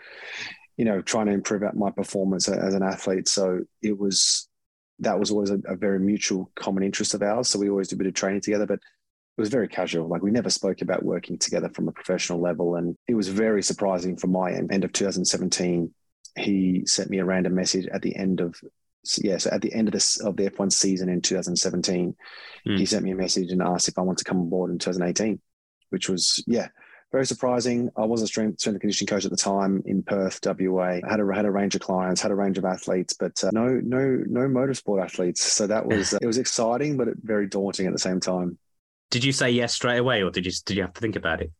you 0.77 0.85
know 0.85 1.01
trying 1.03 1.27
to 1.27 1.33
improve 1.33 1.63
my 1.75 1.93
performance 1.93 2.49
as 2.49 2.75
an 2.75 2.83
athlete. 2.83 3.29
So 3.29 3.61
it 3.81 3.97
was 3.97 4.50
that 5.01 5.19
was 5.19 5.31
always 5.31 5.51
a, 5.51 5.59
a 5.67 5.77
very 5.77 5.99
mutual 5.99 6.51
common 6.55 6.83
interest 6.83 7.15
of 7.15 7.23
ours. 7.23 7.49
So 7.49 7.59
we 7.59 7.71
always 7.71 7.89
did 7.89 7.97
a 7.97 7.99
bit 7.99 8.07
of 8.07 8.15
training 8.15 8.43
together, 8.43 8.67
but 8.67 8.79
it 8.79 9.41
was 9.41 9.49
very 9.49 9.69
casual. 9.69 10.09
Like 10.09 10.23
we 10.23 10.31
never 10.31 10.51
spoke 10.51 10.83
about 10.83 11.03
working 11.03 11.39
together 11.39 11.71
from 11.71 11.89
a 11.89 11.93
professional 11.93 12.41
level. 12.41 12.77
And 12.77 12.97
it 13.09 13.15
was 13.15 13.29
very 13.29 13.63
surprising 13.63 14.17
for 14.17 14.27
my 14.27 14.53
end. 14.53 14.73
End 14.73 14.85
of 14.85 14.93
2017, 14.93 15.93
he 16.39 16.83
sent 16.87 17.11
me 17.11 17.19
a 17.19 17.25
random 17.25 17.55
message 17.55 17.87
at 17.93 18.03
the 18.03 18.15
end 18.17 18.41
of 18.41 18.55
yeah, 19.23 19.39
so 19.39 19.49
at 19.51 19.63
the 19.63 19.73
end 19.73 19.89
of 19.89 19.93
this 19.93 20.21
of 20.21 20.37
the 20.37 20.51
F1 20.51 20.71
season 20.73 21.09
in 21.09 21.23
2017, 21.23 22.15
Hmm. 22.67 22.77
he 22.77 22.85
sent 22.85 23.03
me 23.03 23.13
a 23.13 23.17
message 23.17 23.51
and 23.51 23.63
asked 23.63 23.89
if 23.89 23.99
I 23.99 24.03
want 24.03 24.19
to 24.19 24.25
come 24.25 24.39
on 24.39 24.51
board 24.51 24.71
in 24.71 24.79
2018, 24.79 25.41
which 25.89 26.11
was 26.11 26.45
yeah, 26.47 26.69
very 27.13 27.27
surprising. 27.27 27.91
I 27.97 28.05
was 28.05 28.23
a 28.23 28.27
strength, 28.27 28.61
strength 28.61 28.75
and 28.75 28.81
conditioning 28.81 29.09
coach 29.09 29.25
at 29.25 29.31
the 29.31 29.37
time 29.37 29.83
in 29.87 30.03
Perth, 30.03 30.41
WA. 30.45 31.01
I 31.05 31.11
had 31.11 31.21
a 31.21 31.35
had 31.35 31.45
a 31.45 31.51
range 31.51 31.75
of 31.75 31.81
clients, 31.81 32.21
had 32.21 32.31
a 32.31 32.37
range 32.37 32.59
of 32.59 32.65
athletes, 32.65 33.15
but 33.15 33.43
uh, 33.43 33.51
no 33.53 33.81
no 33.83 34.23
no 34.27 34.43
motorsport 34.49 35.03
athletes. 35.03 35.43
So 35.43 35.67
that 35.67 35.87
was 35.87 36.15
uh, 36.15 36.19
it 36.23 36.27
was 36.27 36.39
exciting, 36.39 36.97
but 36.97 37.09
very 37.23 37.47
daunting 37.47 37.87
at 37.87 37.93
the 37.93 37.99
same 37.99 38.21
time. 38.21 38.59
did 39.11 39.25
you 39.25 39.33
say 39.33 39.51
yes 39.51 39.73
straight 39.73 39.99
away, 39.99 40.23
or 40.23 40.31
did 40.31 40.47
you 40.47 40.53
did 40.65 40.77
you 40.77 40.83
have 40.83 40.93
to 40.95 41.01
think 41.01 41.17
about 41.17 41.41
it? 41.41 41.51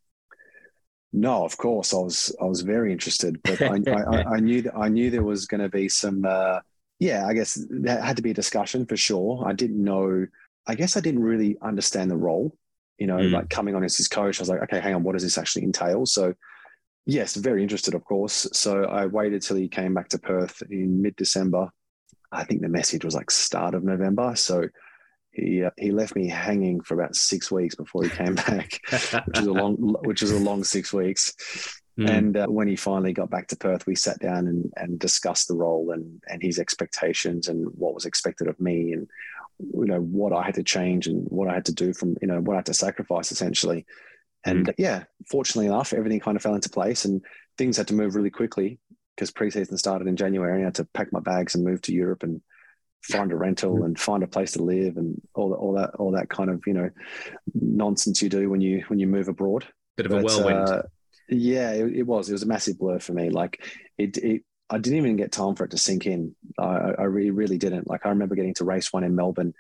No, 1.13 1.45
of 1.45 1.57
course, 1.57 1.93
I 1.93 1.99
was 1.99 2.35
I 2.41 2.45
was 2.45 2.61
very 2.61 2.93
interested, 2.93 3.41
but 3.43 3.61
I, 3.61 3.81
I, 3.91 4.25
I, 4.37 4.41
knew 4.41 4.63
that 4.63 4.77
I 4.77 4.89
knew 4.89 5.11
there 5.11 5.25
was 5.25 5.47
going 5.47 5.61
to 5.61 5.69
be 5.69 5.89
some. 5.89 6.25
Uh, 6.25 6.61
yeah, 7.01 7.27
I 7.27 7.33
guess 7.33 7.59
there 7.71 8.01
had 8.01 8.17
to 8.17 8.23
be 8.23 8.31
a 8.31 8.35
discussion 8.35 8.87
for 8.87 8.97
sure. 8.97 9.43
I 9.47 9.53
didn't 9.53 9.83
know. 9.83 10.27
I 10.67 10.75
guess 10.75 10.97
I 10.97 11.01
didn't 11.01 11.23
really 11.23 11.57
understand 11.63 12.11
the 12.11 12.17
role. 12.17 12.55
You 13.01 13.07
know, 13.09 13.17
Mm. 13.17 13.33
like 13.33 13.49
coming 13.51 13.75
on 13.75 13.83
as 13.83 13.97
his 13.97 14.09
coach, 14.09 14.39
I 14.39 14.43
was 14.43 14.49
like, 14.49 14.63
okay, 14.65 14.79
hang 14.79 14.95
on, 14.95 15.03
what 15.03 15.15
does 15.15 15.23
this 15.25 15.39
actually 15.39 15.65
entail? 15.65 16.07
So, 16.07 16.35
yes, 17.07 17.35
very 17.35 17.63
interested, 17.63 17.95
of 17.95 18.05
course. 18.05 18.47
So 18.53 18.85
I 18.85 19.07
waited 19.07 19.43
till 19.43 19.57
he 19.57 19.69
came 19.69 19.95
back 19.95 20.09
to 20.11 20.19
Perth 20.19 20.63
in 20.71 21.01
mid 21.03 21.17
December. 21.17 21.71
I 22.31 22.45
think 22.45 22.61
the 22.61 22.69
message 22.69 23.05
was 23.05 23.15
like 23.15 23.31
start 23.31 23.75
of 23.75 23.83
November. 23.83 24.37
So 24.37 24.69
he 25.33 25.65
uh, 25.65 25.71
he 25.79 25.93
left 25.93 26.15
me 26.15 26.29
hanging 26.29 26.81
for 26.83 26.95
about 26.95 27.17
six 27.17 27.51
weeks 27.51 27.75
before 27.75 28.05
he 28.05 28.11
came 28.11 28.35
back, 28.47 28.79
which 29.27 29.39
is 29.39 29.47
a 29.47 29.53
long 29.53 29.75
which 30.05 30.23
is 30.23 30.31
a 30.33 30.39
long 30.39 30.63
six 30.63 30.93
weeks. 30.93 31.35
Mm. 31.99 32.09
And 32.11 32.37
uh, 32.37 32.47
when 32.47 32.69
he 32.69 32.77
finally 32.77 33.13
got 33.13 33.31
back 33.31 33.47
to 33.49 33.57
Perth, 33.57 33.87
we 33.87 33.95
sat 33.95 34.19
down 34.21 34.47
and, 34.47 34.73
and 34.77 34.99
discussed 34.99 35.49
the 35.49 35.57
role 35.57 35.91
and, 35.91 36.23
and 36.29 36.43
his 36.43 36.59
expectations 36.59 37.49
and 37.49 37.67
what 37.75 37.95
was 37.95 38.07
expected 38.07 38.47
of 38.47 38.59
me 38.61 38.93
and 38.93 39.09
you 39.61 39.87
know 39.87 40.01
what 40.01 40.33
I 40.33 40.43
had 40.43 40.55
to 40.55 40.63
change 40.63 41.07
and 41.07 41.27
what 41.29 41.49
I 41.49 41.55
had 41.55 41.67
to 41.67 41.75
do 41.75 41.93
from 41.93 42.17
you 42.21 42.29
know 42.29 42.41
what 42.41 42.55
I 42.55 42.59
had 42.59 42.67
to 42.67 42.75
sacrifice 42.75 43.33
essentially. 43.33 43.87
And 44.45 44.73
yeah, 44.79 45.05
fortunately 45.31 45.67
enough, 45.67 45.93
everything 45.93 46.19
kind 46.21 46.37
of 46.37 46.43
fell 46.43 46.55
into 46.55 46.71
place 46.71 47.05
and 47.05 47.23
things 47.59 47.77
had 47.77 47.89
to 47.89 47.95
move 47.95 48.15
really 48.15 48.31
quickly 48.31 48.79
because 49.15 49.31
preseason 49.31 49.79
started 49.79 50.09
in 50.09 50.17
January. 50.17 50.63
I 50.63 50.65
had 50.65 50.77
to 50.77 50.87
pack 50.95 51.13
my 51.13 51.21
bags 51.21 51.55
and 51.55 51.63
move 51.63 51.83
to 51.83 51.93
Europe 51.93 52.23
and 52.23 52.41
find 53.03 53.33
a 53.33 53.37
rental 53.37 53.85
and 53.85 53.99
find 53.99 54.23
a 54.23 54.27
place 54.27 54.53
to 54.53 54.63
live 54.63 54.97
and 54.97 55.21
all 55.35 55.51
that, 55.51 55.57
all 55.57 55.75
that, 55.75 55.91
all 55.97 56.13
that 56.13 56.31
kind 56.31 56.51
of 56.51 56.63
you 56.67 56.73
know 56.73 56.91
nonsense 57.55 58.23
you 58.23 58.29
do 58.29 58.49
when 58.49 58.61
you 58.61 58.85
when 58.89 58.99
you 58.99 59.07
move 59.07 59.29
abroad. 59.29 59.67
Bit 59.97 60.07
of 60.07 60.13
a 60.13 60.23
whirlwind. 60.23 60.69
uh, 60.69 60.83
yeah, 61.29 61.73
it, 61.73 61.97
it 61.97 62.03
was. 62.03 62.29
It 62.29 62.33
was 62.33 62.43
a 62.43 62.47
massive 62.47 62.79
blur 62.79 62.99
for 62.99 63.13
me. 63.13 63.31
Like 63.31 63.65
it, 63.99 64.17
it, 64.19 64.43
I 64.71 64.79
didn't 64.79 64.99
even 64.99 65.17
get 65.17 65.33
time 65.33 65.57
for 65.57 65.65
it 65.65 65.73
to 65.73 65.79
sink 65.79 66.07
in. 66.07 66.35
I, 66.59 66.93
I 66.99 67.03
really, 67.05 67.33
really 67.33 67.59
didn't. 67.59 67.89
Like 67.89 68.07
I 68.07 68.11
remember 68.11 68.37
getting 68.37 68.55
to 68.55 68.65
race 68.65 68.93
one 68.93 69.05
in 69.05 69.17
Melbourne, 69.17 69.53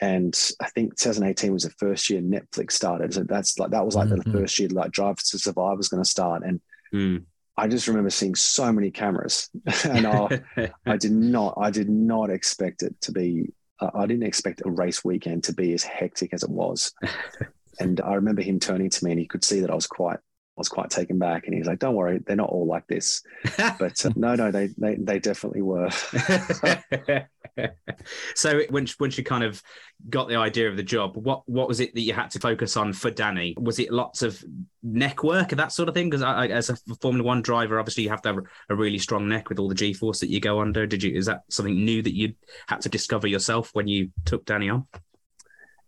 And 0.00 0.34
I 0.60 0.68
think 0.70 0.96
2018 0.98 1.52
was 1.52 1.62
the 1.62 1.70
first 1.70 2.10
year 2.10 2.20
Netflix 2.20 2.72
started. 2.72 3.14
So 3.14 3.22
that's 3.22 3.58
like 3.58 3.70
that 3.70 3.86
was 3.86 3.94
like 3.94 4.08
Mhm. 4.08 4.24
the 4.24 4.30
first 4.32 4.58
year 4.58 4.68
like 4.70 4.90
Drive 4.90 5.18
to 5.18 5.38
Survive 5.38 5.76
was 5.78 5.88
going 5.88 6.02
to 6.02 6.08
start. 6.10 6.42
And 6.44 6.60
Mm. 6.92 7.24
I 7.56 7.68
just 7.68 7.86
remember 7.86 8.10
seeing 8.10 8.34
so 8.34 8.72
many 8.72 8.90
cameras, 8.90 9.48
and 9.84 10.06
I, 10.06 10.40
I 10.86 10.96
did 10.96 11.12
not, 11.12 11.54
I 11.56 11.70
did 11.70 11.88
not 11.88 12.28
expect 12.30 12.82
it 12.82 13.00
to 13.02 13.12
be. 13.12 13.52
I 13.80 14.06
didn't 14.06 14.22
expect 14.26 14.62
a 14.64 14.70
race 14.70 15.04
weekend 15.04 15.44
to 15.44 15.52
be 15.52 15.72
as 15.72 15.82
hectic 15.82 16.32
as 16.34 16.42
it 16.42 16.50
was. 16.50 16.92
and 17.80 18.00
I 18.00 18.14
remember 18.14 18.42
him 18.42 18.58
turning 18.60 18.90
to 18.90 19.04
me, 19.04 19.10
and 19.12 19.20
he 19.20 19.26
could 19.26 19.44
see 19.44 19.60
that 19.60 19.70
I 19.70 19.74
was 19.74 19.86
quite, 19.86 20.18
was 20.56 20.68
quite 20.68 20.90
taken 20.90 21.18
back. 21.18 21.46
And 21.46 21.54
he's 21.54 21.66
like, 21.66 21.78
"Don't 21.78 21.94
worry, 21.94 22.18
they're 22.18 22.36
not 22.36 22.50
all 22.50 22.66
like 22.66 22.86
this." 22.86 23.22
But 23.78 24.04
uh, 24.04 24.10
no, 24.16 24.34
no, 24.34 24.50
they, 24.50 24.68
they, 24.78 24.96
they 24.96 25.18
definitely 25.18 25.62
were. 25.62 25.90
so 28.34 28.62
once 28.70 28.98
once 28.98 29.18
you 29.18 29.24
kind 29.24 29.44
of 29.44 29.62
got 30.08 30.28
the 30.28 30.36
idea 30.36 30.68
of 30.68 30.76
the 30.76 30.82
job, 30.82 31.16
what 31.16 31.48
what 31.48 31.68
was 31.68 31.80
it 31.80 31.94
that 31.94 32.00
you 32.00 32.12
had 32.12 32.30
to 32.30 32.38
focus 32.38 32.76
on 32.76 32.92
for 32.92 33.10
Danny? 33.10 33.54
Was 33.58 33.78
it 33.78 33.92
lots 33.92 34.22
of 34.22 34.42
neck 34.82 35.22
work 35.22 35.52
and 35.52 35.58
that 35.58 35.72
sort 35.72 35.88
of 35.88 35.94
thing? 35.94 36.10
Because 36.10 36.22
as 36.22 36.70
a 36.70 36.76
Formula 37.00 37.26
One 37.26 37.42
driver, 37.42 37.78
obviously 37.78 38.04
you 38.04 38.10
have 38.10 38.22
to 38.22 38.34
have 38.34 38.44
a 38.68 38.74
really 38.74 38.98
strong 38.98 39.28
neck 39.28 39.48
with 39.48 39.58
all 39.58 39.68
the 39.68 39.74
G 39.74 39.92
force 39.92 40.20
that 40.20 40.30
you 40.30 40.40
go 40.40 40.60
under. 40.60 40.86
Did 40.86 41.02
you? 41.02 41.14
Is 41.16 41.26
that 41.26 41.42
something 41.48 41.84
new 41.84 42.02
that 42.02 42.14
you 42.14 42.34
had 42.68 42.80
to 42.82 42.88
discover 42.88 43.26
yourself 43.26 43.70
when 43.72 43.88
you 43.88 44.10
took 44.24 44.44
Danny 44.44 44.70
on? 44.70 44.86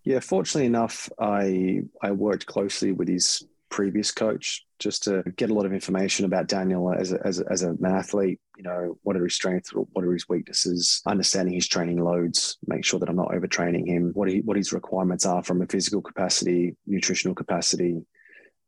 Yeah, 0.05 0.21
fortunately 0.21 0.67
enough, 0.67 1.09
I 1.19 1.81
I 2.03 2.13
worked 2.13 2.47
closely 2.47 2.93
with 2.93 3.09
his 3.09 3.43
previous 3.75 4.13
coach 4.13 4.65
just 4.79 5.03
to 5.03 5.25
get 5.37 5.51
a 5.51 5.55
lot 5.55 5.67
of 5.67 5.73
information 5.73 6.25
about 6.25 6.47
Daniel 6.47 6.95
as 6.95 7.13
a, 7.13 7.27
as 7.27 7.41
a, 7.41 7.45
as 7.51 7.63
an 7.63 7.85
athlete. 7.85 8.39
You 8.57 8.63
know, 8.63 8.99
what 9.03 9.17
are 9.17 9.25
his 9.25 9.35
strengths, 9.35 9.71
what 9.75 10.05
are 10.05 10.13
his 10.13 10.29
weaknesses, 10.29 11.03
understanding 11.07 11.55
his 11.55 11.67
training 11.67 11.99
loads, 11.99 12.57
make 12.69 12.85
sure 12.85 13.01
that 13.01 13.09
I'm 13.09 13.17
not 13.17 13.33
overtraining 13.33 13.89
him, 13.89 14.13
what 14.15 14.31
he, 14.31 14.43
what 14.43 14.57
his 14.57 14.73
requirements 14.73 15.27
are 15.27 15.43
from 15.43 15.61
a 15.61 15.67
physical 15.67 16.01
capacity, 16.01 16.77
nutritional 16.87 17.35
capacity, 17.35 18.01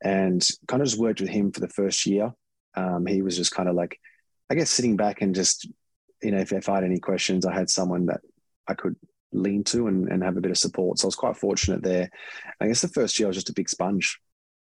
and 0.03 0.45
kind 0.67 0.83
of 0.83 0.89
just 0.89 0.99
worked 0.99 1.21
with 1.21 1.31
him 1.31 1.53
for 1.53 1.61
the 1.61 1.69
first 1.69 2.05
year. 2.05 2.35
Um, 2.75 3.07
he 3.07 3.23
was 3.23 3.37
just 3.37 3.55
kind 3.55 3.69
of 3.69 3.77
like, 3.77 4.01
I 4.51 4.57
guess, 4.57 4.71
sitting 4.71 4.97
back 4.97 5.23
and 5.23 5.37
just, 5.37 5.71
you 6.21 6.33
know, 6.33 6.39
if, 6.39 6.53
if 6.53 6.69
I 6.69 6.75
had 6.75 6.85
any 6.85 6.99
questions, 6.99 7.47
I 7.47 7.55
had 7.55 7.71
someone 7.71 8.07
that 8.07 8.23
I 8.67 8.75
could 8.75 8.97
lean 9.31 9.63
to 9.65 9.87
and, 9.87 10.09
and 10.09 10.25
have 10.25 10.37
a 10.37 10.41
bit 10.41 10.51
of 10.51 10.59
support. 10.59 10.99
So 10.99 11.07
I 11.07 11.09
was 11.09 11.15
quite 11.15 11.37
fortunate 11.37 11.85
there. 11.85 12.11
I 12.61 12.67
guess 12.67 12.81
the 12.81 12.89
first 12.89 13.21
year 13.21 13.29
I 13.29 13.31
was 13.31 13.37
just 13.37 13.51
a 13.51 13.55
big 13.61 13.69
sponge. 13.69 14.19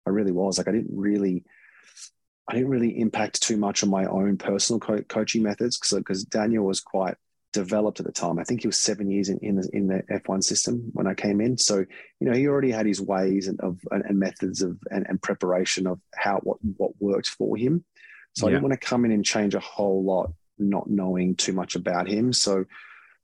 I 0.06 0.10
really 0.10 0.32
was. 0.32 0.58
Like 0.58 0.68
I 0.68 0.72
didn't 0.72 0.90
really, 0.96 1.44
I 2.48 2.54
didn't 2.54 2.70
really 2.70 3.00
impact 3.00 3.42
too 3.42 3.56
much 3.56 3.82
on 3.82 3.90
my 3.90 4.06
own 4.06 4.36
personal 4.36 4.80
co- 4.80 5.02
coaching 5.02 5.42
methods 5.42 5.78
because 5.78 5.98
because 5.98 6.24
Daniel 6.24 6.64
was 6.64 6.80
quite 6.80 7.16
developed 7.52 8.00
at 8.00 8.06
the 8.06 8.12
time. 8.12 8.38
I 8.38 8.44
think 8.44 8.62
he 8.62 8.68
was 8.68 8.78
seven 8.78 9.10
years 9.10 9.28
in 9.28 9.38
in 9.38 9.56
the, 9.56 9.68
in 9.72 9.86
the 9.86 10.02
F1 10.10 10.42
system 10.42 10.90
when 10.92 11.06
I 11.06 11.14
came 11.14 11.40
in. 11.40 11.56
So 11.56 11.78
you 11.78 12.28
know 12.28 12.32
he 12.32 12.48
already 12.48 12.70
had 12.70 12.86
his 12.86 13.00
ways 13.00 13.48
and 13.48 13.60
of 13.60 13.78
and, 13.90 14.04
and 14.04 14.18
methods 14.18 14.62
of 14.62 14.78
and, 14.90 15.06
and 15.08 15.22
preparation 15.22 15.86
of 15.86 16.00
how 16.14 16.40
what 16.42 16.58
what 16.76 16.92
worked 17.00 17.28
for 17.28 17.56
him. 17.56 17.84
So 18.36 18.48
I 18.48 18.50
didn't 18.50 18.64
want 18.64 18.80
to 18.80 18.86
come 18.86 19.04
in 19.04 19.12
and 19.12 19.24
change 19.24 19.54
a 19.54 19.60
whole 19.60 20.02
lot, 20.02 20.32
not 20.58 20.90
knowing 20.90 21.36
too 21.36 21.52
much 21.52 21.76
about 21.76 22.08
him. 22.08 22.32
So 22.32 22.64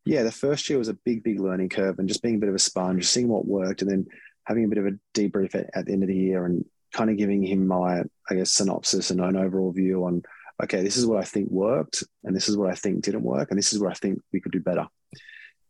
yeah, 0.05 0.23
the 0.23 0.33
first 0.33 0.69
year 0.69 0.79
was 0.79 0.89
a 0.89 0.95
big, 0.95 1.23
big 1.23 1.41
learning 1.41 1.69
curve 1.69 1.99
and 1.99 2.09
just 2.09 2.23
being 2.23 2.37
a 2.37 2.39
bit 2.39 2.49
of 2.49 2.55
a 2.55 2.61
sponge, 2.61 3.07
seeing 3.07 3.29
what 3.29 3.47
worked, 3.47 3.83
and 3.83 3.91
then 3.91 4.07
having 4.44 4.64
a 4.64 4.68
bit 4.68 4.78
of 4.78 4.87
a 4.87 4.99
debrief 5.14 5.54
at, 5.54 5.70
at 5.75 5.87
the 5.87 5.92
end 5.92 6.02
of 6.02 6.09
the 6.09 6.16
year 6.16 6.44
and 6.44 6.64
kind 6.92 7.11
of 7.11 7.16
giving 7.16 7.42
him 7.42 7.66
my, 7.66 8.02
I 8.28 8.35
guess, 8.35 8.52
synopsis 8.52 9.11
and 9.11 9.20
an 9.20 9.37
overall 9.37 9.73
view 9.73 10.04
on, 10.04 10.23
okay, 10.62 10.82
this 10.82 10.97
is 10.97 11.06
what 11.06 11.20
I 11.20 11.25
think 11.25 11.50
worked, 11.50 12.02
and 12.25 12.35
this 12.35 12.49
is 12.49 12.56
what 12.56 12.70
I 12.70 12.75
think 12.75 13.02
didn't 13.02 13.23
work, 13.23 13.50
and 13.50 13.59
this 13.59 13.73
is 13.73 13.78
where 13.78 13.90
I 13.90 13.94
think 13.94 14.20
we 14.32 14.40
could 14.40 14.52
do 14.52 14.61
better. 14.61 14.87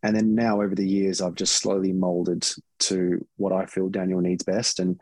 And 0.02 0.16
then 0.16 0.34
now 0.34 0.62
over 0.62 0.74
the 0.74 0.88
years, 0.88 1.20
I've 1.20 1.34
just 1.34 1.54
slowly 1.54 1.92
molded 1.92 2.48
to 2.80 3.26
what 3.36 3.52
I 3.52 3.66
feel 3.66 3.88
Daniel 3.88 4.20
needs 4.20 4.42
best. 4.42 4.80
And 4.80 4.98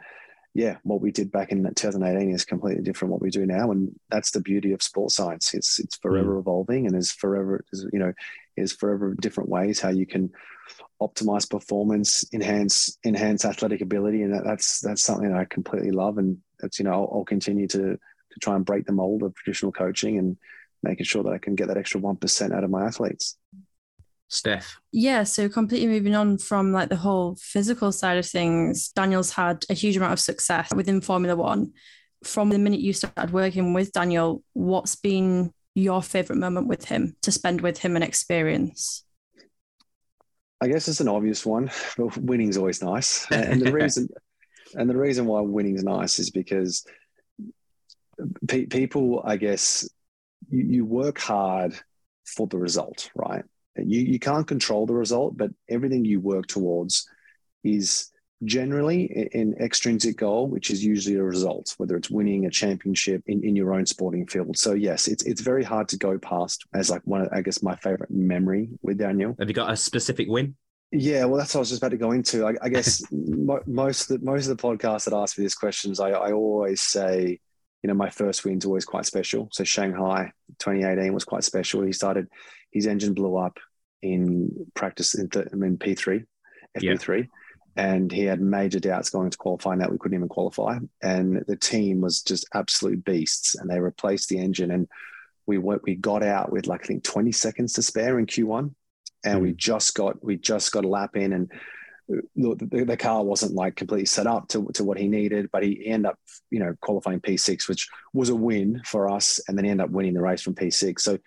yeah, 0.54 0.78
what 0.82 1.00
we 1.00 1.12
did 1.12 1.30
back 1.30 1.52
in 1.52 1.62
2018 1.62 2.34
is 2.34 2.44
completely 2.44 2.82
different 2.82 3.12
what 3.12 3.22
we 3.22 3.30
do 3.30 3.46
now, 3.46 3.70
and 3.70 3.94
that's 4.10 4.32
the 4.32 4.40
beauty 4.40 4.72
of 4.72 4.82
sports 4.82 5.14
science. 5.14 5.54
It's 5.54 5.78
it's 5.78 5.96
forever 5.98 6.34
mm. 6.34 6.40
evolving, 6.40 6.86
and 6.86 6.94
there's 6.94 7.12
forever 7.12 7.64
you 7.92 7.98
know 8.00 8.12
is 8.56 8.72
forever 8.72 9.14
different 9.14 9.50
ways 9.50 9.78
how 9.78 9.90
you 9.90 10.04
can 10.04 10.32
optimize 11.00 11.48
performance, 11.48 12.24
enhance 12.32 12.98
enhance 13.04 13.44
athletic 13.44 13.80
ability, 13.80 14.22
and 14.22 14.34
that, 14.34 14.44
that's 14.44 14.80
that's 14.80 15.02
something 15.02 15.30
that 15.30 15.38
I 15.38 15.44
completely 15.44 15.90
love, 15.90 16.18
and 16.18 16.38
that's 16.58 16.78
you 16.78 16.84
know 16.84 16.92
I'll, 16.92 17.10
I'll 17.12 17.24
continue 17.24 17.66
to 17.68 17.78
to 17.78 18.40
try 18.40 18.56
and 18.56 18.64
break 18.64 18.86
the 18.86 18.92
mold 18.92 19.22
of 19.22 19.34
traditional 19.34 19.72
coaching 19.72 20.18
and 20.18 20.36
making 20.82 21.04
sure 21.04 21.22
that 21.22 21.32
I 21.32 21.38
can 21.38 21.54
get 21.54 21.68
that 21.68 21.76
extra 21.76 22.00
one 22.00 22.16
percent 22.16 22.52
out 22.52 22.64
of 22.64 22.70
my 22.70 22.84
athletes. 22.84 23.36
Steph. 24.28 24.78
Yeah, 24.92 25.22
so 25.24 25.48
completely 25.48 25.86
moving 25.86 26.14
on 26.14 26.36
from 26.36 26.72
like 26.72 26.90
the 26.90 26.96
whole 26.96 27.36
physical 27.40 27.92
side 27.92 28.18
of 28.18 28.26
things, 28.26 28.90
Daniel's 28.90 29.32
had 29.32 29.64
a 29.70 29.74
huge 29.74 29.96
amount 29.96 30.12
of 30.12 30.20
success 30.20 30.68
within 30.74 31.00
Formula 31.00 31.34
One. 31.34 31.72
From 32.24 32.50
the 32.50 32.58
minute 32.58 32.80
you 32.80 32.92
started 32.92 33.32
working 33.32 33.72
with 33.72 33.92
Daniel, 33.92 34.42
what's 34.52 34.96
been 34.96 35.52
your 35.74 36.02
favorite 36.02 36.36
moment 36.36 36.66
with 36.66 36.86
him 36.86 37.16
to 37.22 37.32
spend 37.32 37.60
with 37.62 37.78
him 37.78 37.94
and 37.94 38.04
experience? 38.04 39.04
I 40.60 40.68
guess 40.68 40.88
it's 40.88 41.00
an 41.00 41.08
obvious 41.08 41.46
one, 41.46 41.70
but 41.96 42.16
winning's 42.16 42.56
always 42.56 42.82
nice. 42.82 43.30
And 43.30 43.60
the 43.60 43.72
reason, 43.80 44.08
and 44.74 44.88
the 44.88 44.96
reason 44.96 45.26
why 45.26 45.40
winning's 45.40 45.84
nice 45.84 46.18
is 46.18 46.30
because 46.30 46.84
pe- 48.46 48.66
people, 48.66 49.22
I 49.24 49.36
guess, 49.36 49.88
you, 50.48 50.64
you 50.64 50.84
work 50.84 51.18
hard 51.18 51.74
for 52.26 52.46
the 52.46 52.58
result, 52.58 53.10
right? 53.14 53.44
You 53.76 54.00
you 54.00 54.18
can't 54.18 54.46
control 54.46 54.86
the 54.86 54.94
result, 54.94 55.36
but 55.36 55.50
everything 55.68 56.04
you 56.04 56.20
work 56.20 56.46
towards 56.46 57.08
is 57.62 58.10
generally 58.44 59.28
an 59.34 59.54
extrinsic 59.60 60.16
goal, 60.16 60.46
which 60.46 60.70
is 60.70 60.84
usually 60.84 61.16
a 61.16 61.22
result, 61.22 61.74
whether 61.78 61.96
it's 61.96 62.10
winning 62.10 62.46
a 62.46 62.50
championship 62.50 63.22
in, 63.26 63.44
in 63.44 63.56
your 63.56 63.74
own 63.74 63.84
sporting 63.84 64.26
field. 64.26 64.56
So 64.56 64.74
yes, 64.74 65.08
it's 65.08 65.24
it's 65.24 65.40
very 65.40 65.64
hard 65.64 65.88
to 65.88 65.96
go 65.96 66.18
past 66.18 66.64
as 66.74 66.90
like 66.90 67.02
one 67.04 67.22
of 67.22 67.28
I 67.32 67.42
guess 67.42 67.62
my 67.62 67.74
favorite 67.76 68.10
memory 68.10 68.68
with 68.82 68.98
Daniel. 68.98 69.34
Have 69.38 69.48
you 69.48 69.54
got 69.54 69.72
a 69.72 69.76
specific 69.76 70.28
win? 70.28 70.54
Yeah, 70.90 71.26
well, 71.26 71.38
that's 71.38 71.54
what 71.54 71.58
I 71.58 71.60
was 71.60 71.68
just 71.68 71.82
about 71.82 71.90
to 71.90 71.98
go 71.98 72.12
into. 72.12 72.46
I, 72.46 72.54
I 72.62 72.68
guess 72.68 73.02
mo- 73.12 73.62
most 73.66 74.10
of 74.10 74.20
the, 74.20 74.24
most 74.24 74.46
of 74.48 74.56
the 74.56 74.62
podcasts 74.62 75.04
that 75.04 75.14
ask 75.14 75.36
me 75.36 75.44
these 75.44 75.54
questions, 75.54 76.00
I, 76.00 76.10
I 76.10 76.32
always 76.32 76.80
say, 76.80 77.40
you 77.82 77.88
know, 77.88 77.94
my 77.94 78.08
first 78.08 78.44
win's 78.44 78.64
always 78.64 78.86
quite 78.86 79.04
special. 79.04 79.48
So 79.52 79.64
Shanghai 79.64 80.32
2018 80.58 81.12
was 81.12 81.24
quite 81.24 81.44
special. 81.44 81.82
He 81.82 81.92
started, 81.92 82.28
his 82.72 82.86
engine 82.86 83.12
blew 83.12 83.36
up 83.36 83.58
in 84.00 84.66
practice 84.74 85.14
in, 85.14 85.28
th- 85.28 85.48
in 85.52 85.76
P3, 85.76 86.24
FP3, 86.78 87.28
and 87.78 88.12
he 88.12 88.24
had 88.24 88.40
major 88.40 88.80
doubts 88.80 89.08
going 89.08 89.30
to 89.30 89.38
qualifying 89.38 89.78
that 89.78 89.90
we 89.90 89.96
couldn't 89.96 90.18
even 90.18 90.28
qualify. 90.28 90.78
And 91.02 91.42
the 91.46 91.56
team 91.56 92.02
was 92.02 92.20
just 92.22 92.46
absolute 92.52 93.04
beasts, 93.04 93.54
and 93.54 93.70
they 93.70 93.80
replaced 93.80 94.28
the 94.28 94.38
engine. 94.38 94.70
And 94.70 94.88
we 95.46 95.56
went, 95.56 95.84
we 95.84 95.94
got 95.94 96.22
out 96.22 96.52
with 96.52 96.66
like 96.66 96.82
I 96.84 96.86
think 96.86 97.04
20 97.04 97.32
seconds 97.32 97.72
to 97.74 97.82
spare 97.82 98.18
in 98.18 98.26
Q1 98.26 98.74
and 99.24 99.42
we 99.42 99.52
mm. 99.52 99.56
just 99.56 99.94
got 99.94 100.22
we 100.22 100.36
just 100.36 100.72
got 100.72 100.84
a 100.84 100.88
lap 100.88 101.16
in 101.16 101.32
and 101.32 101.52
the, 102.36 102.84
the 102.86 102.96
car 102.96 103.22
wasn't 103.22 103.52
like 103.52 103.76
completely 103.76 104.06
set 104.06 104.26
up 104.26 104.48
to, 104.48 104.66
to 104.72 104.82
what 104.82 104.96
he 104.96 105.08
needed 105.08 105.50
but 105.52 105.62
he 105.62 105.86
ended 105.86 106.10
up 106.10 106.18
you 106.50 106.58
know 106.58 106.74
qualifying 106.80 107.20
p6 107.20 107.68
which 107.68 107.88
was 108.14 108.30
a 108.30 108.34
win 108.34 108.80
for 108.86 109.10
us 109.10 109.40
and 109.46 109.58
then 109.58 109.64
he 109.64 109.70
ended 109.70 109.84
up 109.84 109.90
winning 109.90 110.14
the 110.14 110.22
race 110.22 110.40
from 110.40 110.54
p6 110.54 111.00
so 111.00 111.18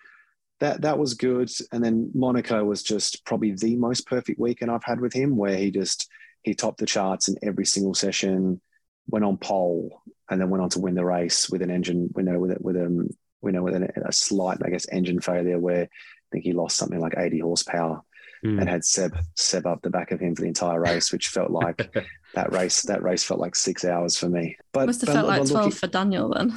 that 0.60 0.82
that 0.82 0.98
was 0.98 1.14
good. 1.14 1.50
And 1.72 1.84
then 1.84 2.10
monaco 2.14 2.64
was 2.64 2.82
just 2.82 3.24
probably 3.24 3.52
the 3.52 3.76
most 3.76 4.06
perfect 4.06 4.40
weekend 4.40 4.70
i've 4.70 4.84
had 4.84 5.00
with 5.00 5.12
him 5.12 5.36
where 5.36 5.56
he 5.56 5.70
just 5.70 6.08
he 6.42 6.54
topped 6.54 6.78
the 6.78 6.86
charts 6.86 7.28
in 7.28 7.36
every 7.42 7.64
single 7.66 7.94
session 7.94 8.60
went 9.08 9.24
on 9.24 9.36
pole 9.36 10.00
and 10.30 10.40
then 10.40 10.50
went 10.50 10.62
on 10.62 10.68
to 10.70 10.80
win 10.80 10.94
the 10.94 11.04
race 11.04 11.50
with 11.50 11.62
an 11.62 11.70
engine 11.70 12.08
you 12.16 12.22
know 12.22 12.38
with 12.38 12.50
it 12.52 12.60
with 12.62 12.76
um 12.76 13.08
you 13.44 13.52
know 13.52 13.62
with 13.62 13.74
a, 13.74 13.88
a 14.06 14.12
slight 14.12 14.58
i 14.64 14.70
guess 14.70 14.86
engine 14.92 15.20
failure 15.20 15.58
where 15.58 15.84
I 15.84 16.28
think 16.32 16.44
he 16.44 16.52
lost 16.52 16.76
something 16.78 17.00
like 17.00 17.14
80 17.16 17.40
horsepower 17.40 18.02
Mm. 18.44 18.58
and 18.60 18.68
had 18.68 18.84
Seb 18.84 19.16
Seb 19.36 19.68
up 19.68 19.82
the 19.82 19.90
back 19.90 20.10
of 20.10 20.18
him 20.18 20.34
for 20.34 20.42
the 20.42 20.48
entire 20.48 20.80
race, 20.80 21.12
which 21.12 21.28
felt 21.28 21.52
like 21.52 21.94
that 22.34 22.52
race 22.52 22.82
that 22.82 23.00
race 23.00 23.22
felt 23.22 23.38
like 23.38 23.54
six 23.54 23.84
hours 23.84 24.18
for 24.18 24.28
me. 24.28 24.56
But 24.72 24.86
Must 24.86 25.00
have 25.02 25.06
but- 25.06 25.12
felt 25.12 25.28
like 25.28 25.42
but 25.42 25.48
12 25.48 25.64
looking- 25.66 25.78
for 25.78 25.86
Daniel 25.86 26.28
then. 26.34 26.50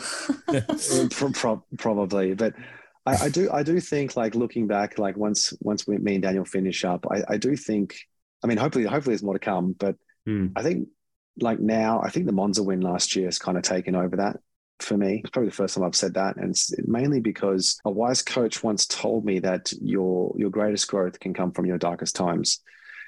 pro- 1.11 1.31
pro- 1.31 1.63
probably, 1.77 2.33
but 2.33 2.55
I, 3.05 3.25
I 3.25 3.29
do 3.29 3.51
I 3.51 3.61
do 3.61 3.79
think 3.79 4.15
like 4.17 4.33
looking 4.33 4.65
back, 4.65 4.97
like 4.97 5.15
once 5.15 5.53
once 5.61 5.85
we, 5.85 5.99
me 5.99 6.15
and 6.15 6.23
Daniel 6.23 6.43
finish 6.45 6.83
up, 6.85 7.05
I, 7.11 7.21
I 7.35 7.37
do 7.37 7.55
think. 7.55 7.95
I 8.43 8.47
mean, 8.47 8.57
hopefully 8.57 8.85
hopefully 8.85 9.13
there's 9.13 9.23
more 9.23 9.33
to 9.33 9.39
come, 9.39 9.75
but 9.77 9.95
Mm. 10.27 10.51
I 10.55 10.63
think 10.63 10.89
like 11.39 11.59
now, 11.59 12.01
I 12.01 12.09
think 12.09 12.25
the 12.25 12.31
Monza 12.31 12.63
win 12.63 12.81
last 12.81 13.15
year 13.15 13.25
has 13.25 13.39
kind 13.39 13.57
of 13.57 13.63
taken 13.63 13.95
over 13.95 14.17
that 14.17 14.37
for 14.79 14.97
me. 14.97 15.21
It's 15.23 15.29
probably 15.29 15.49
the 15.49 15.55
first 15.55 15.75
time 15.75 15.83
I've 15.83 15.95
said 15.95 16.15
that, 16.15 16.37
and 16.37 16.51
it's 16.51 16.73
mainly 16.85 17.19
because 17.19 17.79
a 17.85 17.91
wise 17.91 18.21
coach 18.21 18.63
once 18.63 18.85
told 18.85 19.25
me 19.25 19.39
that 19.39 19.71
your 19.81 20.33
your 20.37 20.49
greatest 20.49 20.87
growth 20.87 21.19
can 21.19 21.33
come 21.33 21.51
from 21.51 21.65
your 21.65 21.77
darkest 21.77 22.15
times. 22.15 22.61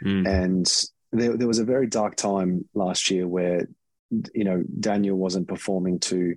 Mm. 0.04 0.28
And 0.28 0.88
there, 1.12 1.36
there 1.38 1.48
was 1.48 1.60
a 1.60 1.66
very 1.66 1.88
dark 1.88 2.16
time 2.16 2.66
last 2.74 3.10
year 3.10 3.28
where, 3.28 3.68
you 4.34 4.44
know, 4.44 4.64
Daniel 4.80 5.18
wasn't 5.18 5.48
performing 5.48 6.00
to, 6.00 6.36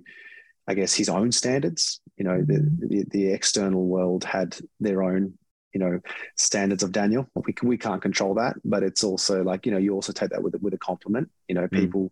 I 0.67 0.73
guess, 0.73 0.93
his 0.93 1.09
own 1.09 1.31
standards. 1.31 1.99
You 2.17 2.25
know, 2.25 2.41
the, 2.41 2.77
the, 2.79 3.05
the 3.09 3.33
external 3.33 3.85
world 3.85 4.23
had 4.23 4.57
their 4.79 5.03
own 5.03 5.37
you 5.73 5.79
know 5.79 5.99
standards 6.37 6.83
of 6.83 6.91
Daniel. 6.91 7.27
We 7.35 7.53
we 7.63 7.77
can't 7.77 8.01
control 8.01 8.35
that, 8.35 8.55
but 8.63 8.83
it's 8.83 9.03
also 9.03 9.43
like 9.43 9.65
you 9.65 9.71
know 9.71 9.77
you 9.77 9.93
also 9.93 10.13
take 10.13 10.31
that 10.31 10.43
with 10.43 10.55
with 10.61 10.73
a 10.73 10.77
compliment. 10.77 11.29
You 11.47 11.55
know, 11.55 11.67
people 11.67 12.05
mm. 12.05 12.11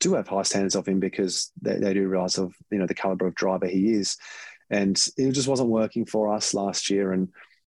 do 0.00 0.14
have 0.14 0.28
high 0.28 0.42
standards 0.42 0.76
of 0.76 0.86
him 0.86 1.00
because 1.00 1.52
they, 1.60 1.76
they 1.76 1.94
do 1.94 2.08
realize 2.08 2.38
of 2.38 2.54
you 2.70 2.78
know 2.78 2.86
the 2.86 2.94
caliber 2.94 3.26
of 3.26 3.34
driver 3.34 3.66
he 3.66 3.92
is, 3.92 4.16
and 4.70 5.02
it 5.16 5.32
just 5.32 5.48
wasn't 5.48 5.70
working 5.70 6.06
for 6.06 6.32
us 6.32 6.54
last 6.54 6.90
year. 6.90 7.12
And 7.12 7.28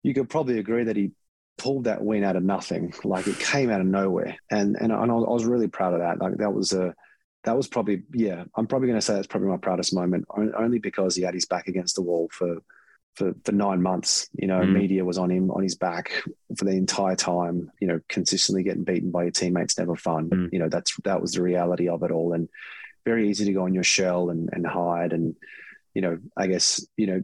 you 0.03 0.15
could 0.15 0.29
probably 0.31 0.59
agree 0.59 0.85
that 0.85 0.97
he 0.97 1.13
pulled 1.59 1.85
that 1.85 2.03
win 2.03 2.25
out 2.25 2.37
of 2.37 2.43
nothing, 2.43 2.95
like 3.05 3.27
it 3.27 3.39
came 3.39 3.71
out 3.71 3.81
of 3.81 3.87
nowhere, 3.87 4.37
and 4.51 4.77
and, 4.77 4.93
and 4.93 5.11
I 5.13 5.15
was 5.15 5.45
really 5.45 5.69
proud 5.69 5.95
of 5.95 6.01
that. 6.01 6.21
Like 6.21 6.39
that 6.39 6.53
was 6.53 6.73
a 6.73 6.95
that 7.45 7.57
was 7.57 7.69
probably 7.69 8.03
yeah 8.13 8.45
i'm 8.55 8.67
probably 8.67 8.87
going 8.87 8.99
to 8.99 9.05
say 9.05 9.15
that's 9.15 9.27
probably 9.27 9.49
my 9.49 9.57
proudest 9.57 9.95
moment 9.95 10.27
only 10.59 10.79
because 10.79 11.17
he 11.17 11.23
had 11.23 11.33
his 11.33 11.47
back 11.47 11.69
against 11.69 11.95
the 11.95 12.03
wall 12.03 12.29
for 12.31 12.59
for, 13.15 13.35
for 13.45 13.53
nine 13.53 13.83
months 13.83 14.29
you 14.35 14.47
know 14.47 14.61
mm. 14.61 14.73
media 14.73 15.05
was 15.05 15.19
on 15.19 15.31
him 15.31 15.51
on 15.51 15.63
his 15.63 15.75
back 15.75 16.23
for 16.57 16.65
the 16.65 16.73
entire 16.73 17.17
time 17.17 17.71
you 17.81 17.87
know 17.87 18.01
consistently 18.09 18.63
getting 18.63 18.85
beaten 18.85 19.11
by 19.11 19.23
your 19.23 19.33
teammates 19.33 19.79
never 19.79 19.97
fun 19.97 20.31
mm. 20.31 20.49
you 20.53 20.59
know 20.59 20.69
that's 20.69 20.97
that 21.05 21.21
was 21.21 21.33
the 21.33 21.43
reality 21.43 21.89
of 21.89 22.03
it 22.03 22.11
all 22.11 22.33
and 22.33 22.49
very 23.05 23.29
easy 23.29 23.45
to 23.45 23.53
go 23.53 23.67
in 23.67 23.75
your 23.75 23.85
shell 23.85 24.31
and, 24.31 24.51
and 24.53 24.67
hide 24.67 25.13
and 25.13 25.37
you 25.95 26.03
know 26.03 26.19
i 26.37 26.47
guess 26.47 26.85
you 26.97 27.07
know 27.07 27.23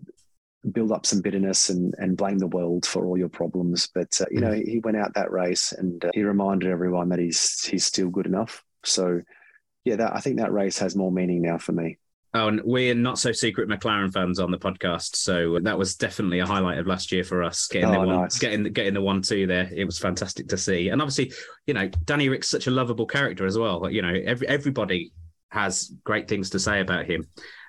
build 0.72 0.90
up 0.90 1.06
some 1.06 1.20
bitterness 1.20 1.70
and, 1.70 1.94
and 1.98 2.16
blame 2.16 2.38
the 2.38 2.46
world 2.48 2.84
for 2.84 3.06
all 3.06 3.16
your 3.16 3.28
problems 3.28 3.88
but 3.94 4.20
uh, 4.20 4.26
you 4.30 4.40
mm. 4.40 4.42
know 4.42 4.52
he 4.52 4.80
went 4.80 4.96
out 4.96 5.14
that 5.14 5.30
race 5.30 5.72
and 5.72 6.04
uh, 6.04 6.10
he 6.12 6.24
reminded 6.24 6.68
everyone 6.70 7.08
that 7.08 7.20
he's 7.20 7.64
he's 7.64 7.84
still 7.84 8.08
good 8.08 8.26
enough 8.26 8.64
so 8.84 9.20
yeah, 9.86 9.96
that, 9.96 10.16
I 10.16 10.20
think 10.20 10.38
that 10.38 10.52
race 10.52 10.78
has 10.78 10.96
more 10.96 11.12
meaning 11.12 11.42
now 11.42 11.58
for 11.58 11.70
me. 11.70 11.98
Oh, 12.36 12.48
and 12.48 12.60
we're 12.64 12.94
not 12.94 13.18
so 13.18 13.32
secret 13.32 13.66
McLaren 13.66 14.12
fans 14.12 14.38
on 14.38 14.50
the 14.50 14.58
podcast, 14.58 15.16
so 15.16 15.58
that 15.60 15.78
was 15.78 15.96
definitely 15.96 16.40
a 16.40 16.46
highlight 16.46 16.76
of 16.76 16.86
last 16.86 17.10
year 17.10 17.24
for 17.24 17.42
us. 17.42 17.66
Getting 17.66 17.88
oh, 17.88 17.92
the 17.92 17.98
one, 18.00 18.08
nice. 18.08 18.38
getting 18.38 18.62
getting 18.64 18.92
the 18.92 19.00
one 19.00 19.22
two 19.22 19.46
there, 19.46 19.70
it 19.74 19.86
was 19.86 19.98
fantastic 19.98 20.46
to 20.48 20.58
see. 20.58 20.90
And 20.90 21.00
obviously, 21.00 21.32
you 21.66 21.72
know, 21.72 21.88
Danny 22.04 22.28
Rick's 22.28 22.50
such 22.50 22.66
a 22.66 22.70
lovable 22.70 23.06
character 23.06 23.46
as 23.46 23.56
well. 23.56 23.90
You 23.90 24.02
know, 24.02 24.12
every 24.12 24.46
everybody 24.48 25.12
has 25.50 25.94
great 26.04 26.28
things 26.28 26.50
to 26.50 26.58
say 26.58 26.80
about 26.80 27.06
him. 27.06 27.26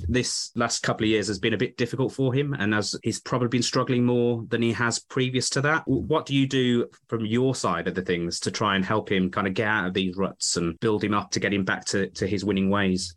This 0.09 0.51
last 0.55 0.83
couple 0.83 1.05
of 1.05 1.12
years 1.12 1.27
has 1.27 1.39
been 1.39 1.53
a 1.53 1.57
bit 1.57 1.77
difficult 1.77 2.12
for 2.12 2.33
him, 2.33 2.53
and 2.53 2.75
as 2.75 2.93
he's 3.03 3.21
probably 3.21 3.47
been 3.47 3.63
struggling 3.63 4.05
more 4.05 4.43
than 4.50 4.62
he 4.62 4.74
has 4.74 5.00
previous 5.00 5.50
to 5.51 5.62
that. 5.62 5.83
What 5.88 6.25
do 6.25 6.36
you 6.36 6.45
do 6.45 6.88
from 7.07 7.25
your 7.25 7.55
side 7.55 7.88
of 7.88 7.95
the 7.95 8.01
things 8.01 8.41
to 8.41 8.51
try 8.51 8.75
and 8.75 8.83
help 8.83 9.09
him 9.09 9.31
kind 9.31 9.47
of 9.47 9.53
get 9.53 9.69
out 9.69 9.88
of 9.88 9.93
these 9.93 10.17
ruts 10.17 10.57
and 10.57 10.77
build 10.81 11.05
him 11.05 11.13
up 11.13 11.31
to 11.31 11.39
get 11.39 11.53
him 11.53 11.63
back 11.63 11.86
to, 11.86 12.09
to 12.09 12.27
his 12.27 12.43
winning 12.43 12.69
ways? 12.69 13.15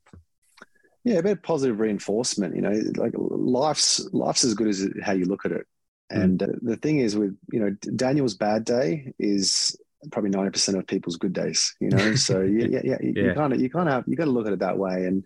Yeah, 1.04 1.16
a 1.16 1.23
bit 1.23 1.33
of 1.33 1.42
positive 1.42 1.80
reinforcement. 1.80 2.54
You 2.54 2.62
know, 2.62 2.83
like 2.97 3.12
life's 3.16 4.07
life's 4.12 4.45
as 4.45 4.54
good 4.54 4.69
as 4.69 4.87
how 5.02 5.12
you 5.12 5.25
look 5.25 5.47
at 5.47 5.52
it. 5.52 5.66
Mm. 6.12 6.23
And 6.23 6.42
uh, 6.42 6.47
the 6.62 6.76
thing 6.76 6.99
is, 6.99 7.16
with 7.16 7.37
you 7.52 7.61
know, 7.61 7.71
Daniel's 7.97 8.35
bad 8.35 8.64
day 8.64 9.12
is 9.19 9.76
probably 10.11 10.30
90% 10.30 10.78
of 10.78 10.87
people's 10.87 11.16
good 11.16 11.33
days, 11.33 11.75
you 11.80 11.90
know? 11.90 12.14
So 12.16 12.40
yeah, 12.40 12.66
yeah, 12.71 12.80
yeah, 12.85 12.99
you, 13.02 13.12
yeah. 13.16 13.35
kind 13.35 13.52
of, 13.52 13.61
you 13.61 13.71
kind 13.71 13.88
of 13.88 14.04
you 14.07 14.16
got 14.16 14.25
to 14.25 14.30
look 14.30 14.47
at 14.47 14.52
it 14.52 14.61
that 14.61 14.78
way. 14.78 15.07
And 15.07 15.25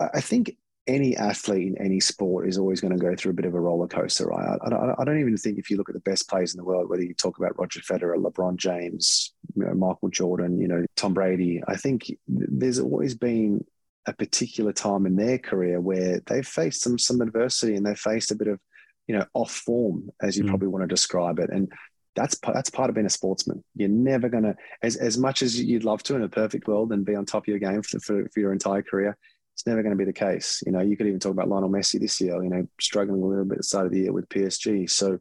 I 0.00 0.20
think 0.20 0.56
any 0.86 1.16
athlete 1.16 1.66
in 1.68 1.78
any 1.84 2.00
sport 2.00 2.48
is 2.48 2.56
always 2.56 2.80
going 2.80 2.92
to 2.92 2.98
go 2.98 3.14
through 3.14 3.30
a 3.30 3.34
bit 3.34 3.44
of 3.44 3.54
a 3.54 3.60
roller 3.60 3.86
coaster, 3.86 4.26
right? 4.26 4.58
I, 4.62 4.74
I, 4.74 4.94
I, 4.98 5.04
don't 5.04 5.20
even 5.20 5.36
think 5.36 5.58
if 5.58 5.70
you 5.70 5.76
look 5.76 5.90
at 5.90 5.94
the 5.94 6.00
best 6.00 6.30
players 6.30 6.54
in 6.54 6.58
the 6.58 6.64
world, 6.64 6.88
whether 6.88 7.02
you 7.02 7.12
talk 7.12 7.38
about 7.38 7.58
Roger 7.58 7.80
Federer, 7.80 8.16
LeBron 8.16 8.56
James, 8.56 9.34
you 9.54 9.64
know, 9.64 9.74
Michael 9.74 10.08
Jordan, 10.08 10.58
you 10.58 10.66
know, 10.66 10.86
Tom 10.96 11.12
Brady, 11.12 11.62
I 11.68 11.76
think 11.76 12.10
there's 12.26 12.78
always 12.78 13.14
been 13.14 13.64
a 14.06 14.12
particular 14.12 14.72
time 14.72 15.06
in 15.06 15.16
their 15.16 15.38
career 15.38 15.80
where 15.80 16.20
they've 16.26 16.46
faced 16.46 16.82
some 16.82 16.98
some 16.98 17.20
adversity 17.20 17.74
and 17.74 17.84
they've 17.84 17.98
faced 17.98 18.30
a 18.30 18.36
bit 18.36 18.48
of, 18.48 18.58
you 19.06 19.16
know, 19.16 19.24
off 19.34 19.52
form, 19.52 20.10
as 20.22 20.36
you 20.36 20.44
mm. 20.44 20.48
probably 20.48 20.68
want 20.68 20.82
to 20.82 20.88
describe 20.88 21.38
it. 21.38 21.50
And 21.50 21.70
that's 22.16 22.38
that's 22.38 22.70
part 22.70 22.88
of 22.88 22.94
being 22.94 23.06
a 23.06 23.10
sportsman. 23.10 23.62
You're 23.74 23.88
never 23.88 24.28
gonna, 24.28 24.56
as 24.82 24.96
as 24.96 25.18
much 25.18 25.42
as 25.42 25.60
you'd 25.60 25.84
love 25.84 26.02
to 26.04 26.16
in 26.16 26.22
a 26.22 26.28
perfect 26.28 26.66
world 26.66 26.92
and 26.92 27.04
be 27.04 27.14
on 27.14 27.24
top 27.24 27.44
of 27.44 27.48
your 27.48 27.58
game 27.58 27.82
for, 27.82 28.00
for, 28.00 28.28
for 28.28 28.40
your 28.40 28.52
entire 28.52 28.82
career. 28.82 29.16
It's 29.54 29.66
never 29.66 29.82
going 29.82 29.90
to 29.90 29.98
be 29.98 30.04
the 30.04 30.12
case. 30.12 30.62
You 30.64 30.70
know, 30.70 30.80
you 30.80 30.96
could 30.96 31.08
even 31.08 31.18
talk 31.18 31.32
about 31.32 31.48
Lionel 31.48 31.68
Messi 31.68 31.98
this 31.98 32.20
year. 32.20 32.40
You 32.42 32.48
know, 32.48 32.68
struggling 32.80 33.20
a 33.20 33.26
little 33.26 33.44
bit 33.44 33.54
at 33.54 33.58
the 33.58 33.64
start 33.64 33.86
of 33.86 33.92
the 33.92 33.98
year 34.00 34.12
with 34.12 34.28
PSG. 34.28 34.88
So, 34.88 35.18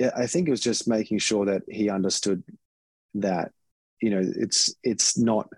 yeah, 0.00 0.10
I 0.16 0.26
think 0.26 0.48
it 0.48 0.50
was 0.50 0.60
just 0.60 0.88
making 0.88 1.18
sure 1.18 1.46
that 1.46 1.62
he 1.68 1.88
understood 1.88 2.42
that, 3.14 3.52
you 4.00 4.10
know, 4.10 4.20
it's 4.20 4.74
it's 4.82 5.16
not 5.16 5.48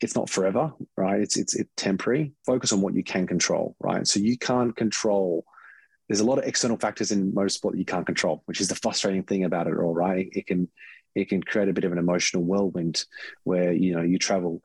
it's 0.00 0.14
not 0.14 0.28
forever, 0.28 0.72
right? 0.96 1.20
It's 1.20 1.36
it's 1.36 1.54
it's 1.54 1.70
temporary. 1.76 2.32
Focus 2.44 2.72
on 2.72 2.80
what 2.80 2.94
you 2.94 3.04
can 3.04 3.26
control, 3.26 3.76
right? 3.80 4.06
So 4.06 4.20
you 4.20 4.36
can't 4.38 4.76
control 4.76 5.44
there's 6.08 6.20
a 6.20 6.24
lot 6.24 6.38
of 6.38 6.44
external 6.44 6.76
factors 6.76 7.12
in 7.12 7.32
motorsport 7.32 7.72
that 7.72 7.78
you 7.78 7.84
can't 7.84 8.06
control, 8.06 8.42
which 8.44 8.60
is 8.60 8.68
the 8.68 8.74
frustrating 8.74 9.22
thing 9.22 9.44
about 9.44 9.66
it 9.66 9.76
all, 9.76 9.94
right? 9.94 10.28
It 10.32 10.46
can 10.46 10.68
it 11.14 11.28
can 11.28 11.42
create 11.42 11.68
a 11.68 11.72
bit 11.72 11.84
of 11.84 11.92
an 11.92 11.98
emotional 11.98 12.42
whirlwind 12.42 13.04
where 13.44 13.72
you 13.72 13.94
know 13.94 14.02
you 14.02 14.18
travel 14.18 14.62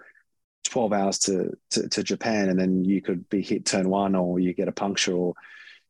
12 0.66 0.94
hours 0.94 1.20
to, 1.20 1.52
to, 1.72 1.88
to 1.90 2.04
Japan 2.04 2.50
and 2.50 2.60
then 2.60 2.84
you 2.84 3.02
could 3.02 3.28
be 3.30 3.42
hit 3.42 3.66
turn 3.66 3.90
one 3.90 4.16
or 4.16 4.40
you 4.40 4.54
get 4.54 4.68
a 4.68 4.74
puncture 4.74 5.14
or 5.14 5.34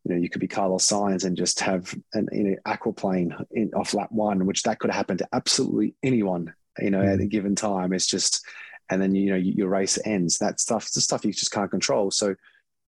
you 0.03 0.13
know 0.13 0.21
you 0.21 0.29
could 0.29 0.41
be 0.41 0.47
Carlos 0.47 0.85
Sainz 0.85 1.25
and 1.25 1.35
just 1.35 1.59
have 1.61 1.93
an 2.13 2.27
you 2.31 2.43
know 2.43 2.55
aquaplane 2.67 3.45
in, 3.51 3.73
off 3.73 3.93
lap 3.93 4.11
one, 4.11 4.45
which 4.45 4.63
that 4.63 4.79
could 4.79 4.91
happen 4.91 5.17
to 5.17 5.27
absolutely 5.33 5.95
anyone 6.03 6.53
you 6.77 6.91
know 6.91 7.01
mm. 7.01 7.13
at 7.13 7.21
a 7.21 7.25
given 7.25 7.55
time. 7.55 7.93
It's 7.93 8.07
just 8.07 8.45
and 8.89 9.01
then 9.01 9.15
you 9.15 9.31
know 9.31 9.37
your 9.37 9.69
race 9.69 9.97
ends. 10.05 10.37
That 10.39 10.59
stuff, 10.59 10.91
the 10.91 11.01
stuff 11.01 11.25
you 11.25 11.33
just 11.33 11.51
can't 11.51 11.71
control. 11.71 12.11
So 12.11 12.35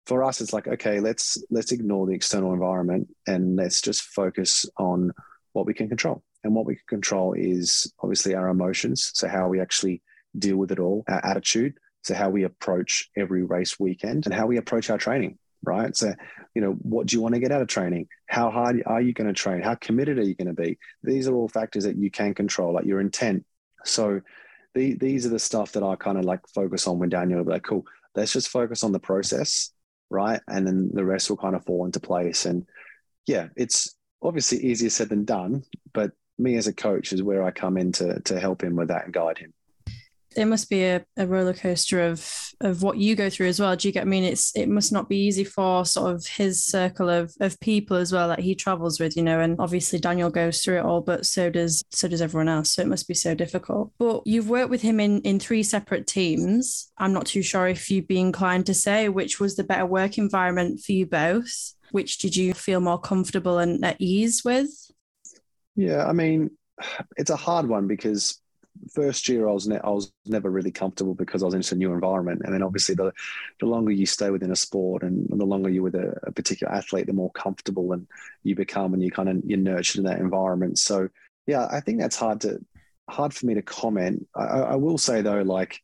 for 0.05 0.23
us 0.23 0.41
it's 0.41 0.53
like 0.53 0.67
okay 0.67 0.99
let's 0.99 1.37
let's 1.51 1.71
ignore 1.71 2.07
the 2.07 2.15
external 2.15 2.51
environment 2.51 3.07
and 3.27 3.55
let's 3.55 3.79
just 3.79 4.01
focus 4.01 4.65
on 4.77 5.11
what 5.53 5.65
we 5.65 5.73
can 5.73 5.87
control. 5.87 6.23
And 6.43 6.55
what 6.55 6.65
we 6.65 6.75
can 6.75 6.85
control 6.87 7.33
is 7.33 7.91
obviously 7.99 8.33
our 8.33 8.47
emotions 8.47 9.11
so 9.13 9.27
how 9.27 9.49
we 9.49 9.59
actually 9.59 10.01
deal 10.37 10.57
with 10.57 10.71
it 10.71 10.79
all 10.79 11.03
our 11.07 11.23
attitude 11.25 11.73
so 12.01 12.13
how 12.13 12.29
we 12.29 12.43
approach 12.43 13.09
every 13.17 13.43
race 13.43 13.79
weekend 13.79 14.25
and 14.25 14.33
how 14.33 14.47
we 14.47 14.57
approach 14.57 14.89
our 14.89 14.97
training 14.97 15.37
right? 15.63 15.95
So 15.95 16.13
you 16.55 16.61
know 16.61 16.71
what 16.71 17.07
do 17.07 17.15
you 17.15 17.21
want 17.21 17.35
to 17.35 17.41
get 17.41 17.51
out 17.51 17.61
of 17.61 17.67
training? 17.67 18.07
How 18.27 18.49
hard 18.49 18.81
are 18.85 19.01
you 19.01 19.13
going 19.13 19.27
to 19.27 19.33
train? 19.33 19.61
How 19.61 19.75
committed 19.75 20.17
are 20.17 20.23
you 20.23 20.35
going 20.35 20.53
to 20.53 20.61
be? 20.61 20.77
These 21.03 21.27
are 21.27 21.35
all 21.35 21.47
factors 21.47 21.83
that 21.83 21.97
you 21.97 22.09
can 22.09 22.33
control 22.33 22.73
like 22.73 22.85
your 22.85 23.01
intent. 23.01 23.45
So 23.83 24.21
the, 24.75 24.93
these 24.95 25.25
are 25.25 25.29
the 25.29 25.39
stuff 25.39 25.71
that 25.71 25.83
i 25.83 25.95
kind 25.95 26.17
of 26.17 26.25
like 26.25 26.41
focus 26.53 26.87
on 26.87 26.99
when 26.99 27.09
daniel 27.09 27.43
be 27.43 27.51
like 27.51 27.63
cool 27.63 27.85
let's 28.15 28.33
just 28.33 28.49
focus 28.49 28.83
on 28.83 28.91
the 28.91 28.99
process 28.99 29.71
right? 30.09 30.41
And 30.47 30.65
then 30.65 30.89
the 30.93 31.05
rest 31.05 31.29
will 31.29 31.37
kind 31.37 31.55
of 31.55 31.65
fall 31.65 31.85
into 31.85 31.99
place. 31.99 32.45
And 32.45 32.65
yeah, 33.27 33.47
it's 33.55 33.95
obviously 34.21 34.59
easier 34.59 34.89
said 34.89 35.09
than 35.09 35.25
done, 35.25 35.63
but 35.93 36.11
me 36.37 36.55
as 36.55 36.67
a 36.67 36.73
coach 36.73 37.13
is 37.13 37.23
where 37.23 37.43
I 37.43 37.51
come 37.51 37.77
in 37.77 37.91
to, 37.93 38.19
to 38.21 38.39
help 38.39 38.63
him 38.63 38.75
with 38.75 38.87
that 38.89 39.05
and 39.05 39.13
guide 39.13 39.37
him 39.37 39.53
it 40.35 40.45
must 40.45 40.69
be 40.69 40.83
a, 40.83 41.03
a 41.17 41.25
roller 41.25 41.53
coaster 41.53 42.01
of 42.01 42.49
of 42.61 42.83
what 42.83 42.97
you 42.97 43.15
go 43.15 43.29
through 43.29 43.47
as 43.47 43.59
well. 43.59 43.75
Do 43.75 43.87
you 43.87 43.93
get? 43.93 44.01
I 44.01 44.05
mean, 44.05 44.23
it's 44.23 44.55
it 44.55 44.67
must 44.67 44.91
not 44.91 45.09
be 45.09 45.17
easy 45.17 45.43
for 45.43 45.85
sort 45.85 46.13
of 46.13 46.25
his 46.25 46.63
circle 46.63 47.09
of 47.09 47.33
of 47.39 47.59
people 47.59 47.97
as 47.97 48.11
well 48.11 48.27
that 48.27 48.39
he 48.39 48.53
travels 48.53 48.99
with, 48.99 49.17
you 49.17 49.23
know. 49.23 49.39
And 49.39 49.55
obviously 49.59 49.99
Daniel 49.99 50.29
goes 50.29 50.61
through 50.61 50.79
it 50.79 50.85
all, 50.85 51.01
but 51.01 51.25
so 51.25 51.49
does 51.49 51.83
so 51.89 52.07
does 52.07 52.21
everyone 52.21 52.49
else. 52.49 52.71
So 52.71 52.81
it 52.81 52.87
must 52.87 53.07
be 53.07 53.13
so 53.13 53.33
difficult. 53.33 53.91
But 53.97 54.21
you've 54.25 54.49
worked 54.49 54.69
with 54.69 54.81
him 54.81 54.99
in 54.99 55.21
in 55.21 55.39
three 55.39 55.63
separate 55.63 56.05
teams. 56.05 56.91
I'm 56.97 57.13
not 57.13 57.25
too 57.25 57.41
sure 57.41 57.67
if 57.67 57.89
you'd 57.89 58.07
be 58.07 58.19
inclined 58.19 58.65
to 58.67 58.73
say 58.73 59.09
which 59.09 59.39
was 59.39 59.55
the 59.55 59.63
better 59.63 59.85
work 59.85 60.17
environment 60.17 60.81
for 60.81 60.91
you 60.91 61.05
both. 61.05 61.73
Which 61.91 62.19
did 62.19 62.35
you 62.35 62.53
feel 62.53 62.81
more 62.81 62.99
comfortable 62.99 63.57
and 63.57 63.83
at 63.83 63.97
ease 63.99 64.43
with? 64.45 64.69
Yeah, 65.75 66.05
I 66.05 66.13
mean, 66.13 66.51
it's 67.17 67.31
a 67.31 67.35
hard 67.35 67.67
one 67.67 67.87
because 67.87 68.39
first 68.93 69.27
year 69.29 69.47
I 69.47 69.51
was 69.51 69.67
ne- 69.67 69.79
I 69.83 69.89
was 69.89 70.11
never 70.25 70.49
really 70.49 70.71
comfortable 70.71 71.13
because 71.13 71.41
I 71.41 71.45
was 71.45 71.55
in 71.55 71.63
a 71.75 71.79
new 71.79 71.93
environment, 71.93 72.41
and 72.43 72.53
then 72.53 72.63
obviously 72.63 72.95
the 72.95 73.11
the 73.59 73.65
longer 73.65 73.91
you 73.91 74.05
stay 74.05 74.29
within 74.29 74.51
a 74.51 74.55
sport 74.55 75.03
and 75.03 75.27
the 75.29 75.45
longer 75.45 75.69
you're 75.69 75.83
with 75.83 75.95
a, 75.95 76.17
a 76.23 76.31
particular 76.31 76.73
athlete, 76.73 77.07
the 77.07 77.13
more 77.13 77.31
comfortable 77.31 77.91
and 77.93 78.07
you 78.43 78.55
become, 78.55 78.93
and 78.93 79.03
you 79.03 79.11
kind 79.11 79.29
of 79.29 79.41
you're 79.45 79.57
nurtured 79.57 79.99
in 79.99 80.05
that 80.05 80.19
environment. 80.19 80.79
So 80.79 81.09
yeah, 81.47 81.67
I 81.71 81.79
think 81.79 81.99
that's 81.99 82.15
hard 82.15 82.41
to 82.41 82.59
hard 83.09 83.33
for 83.33 83.45
me 83.45 83.55
to 83.55 83.61
comment. 83.61 84.27
I, 84.35 84.43
I 84.43 84.75
will 84.75 84.97
say 84.97 85.21
though, 85.21 85.41
like 85.41 85.79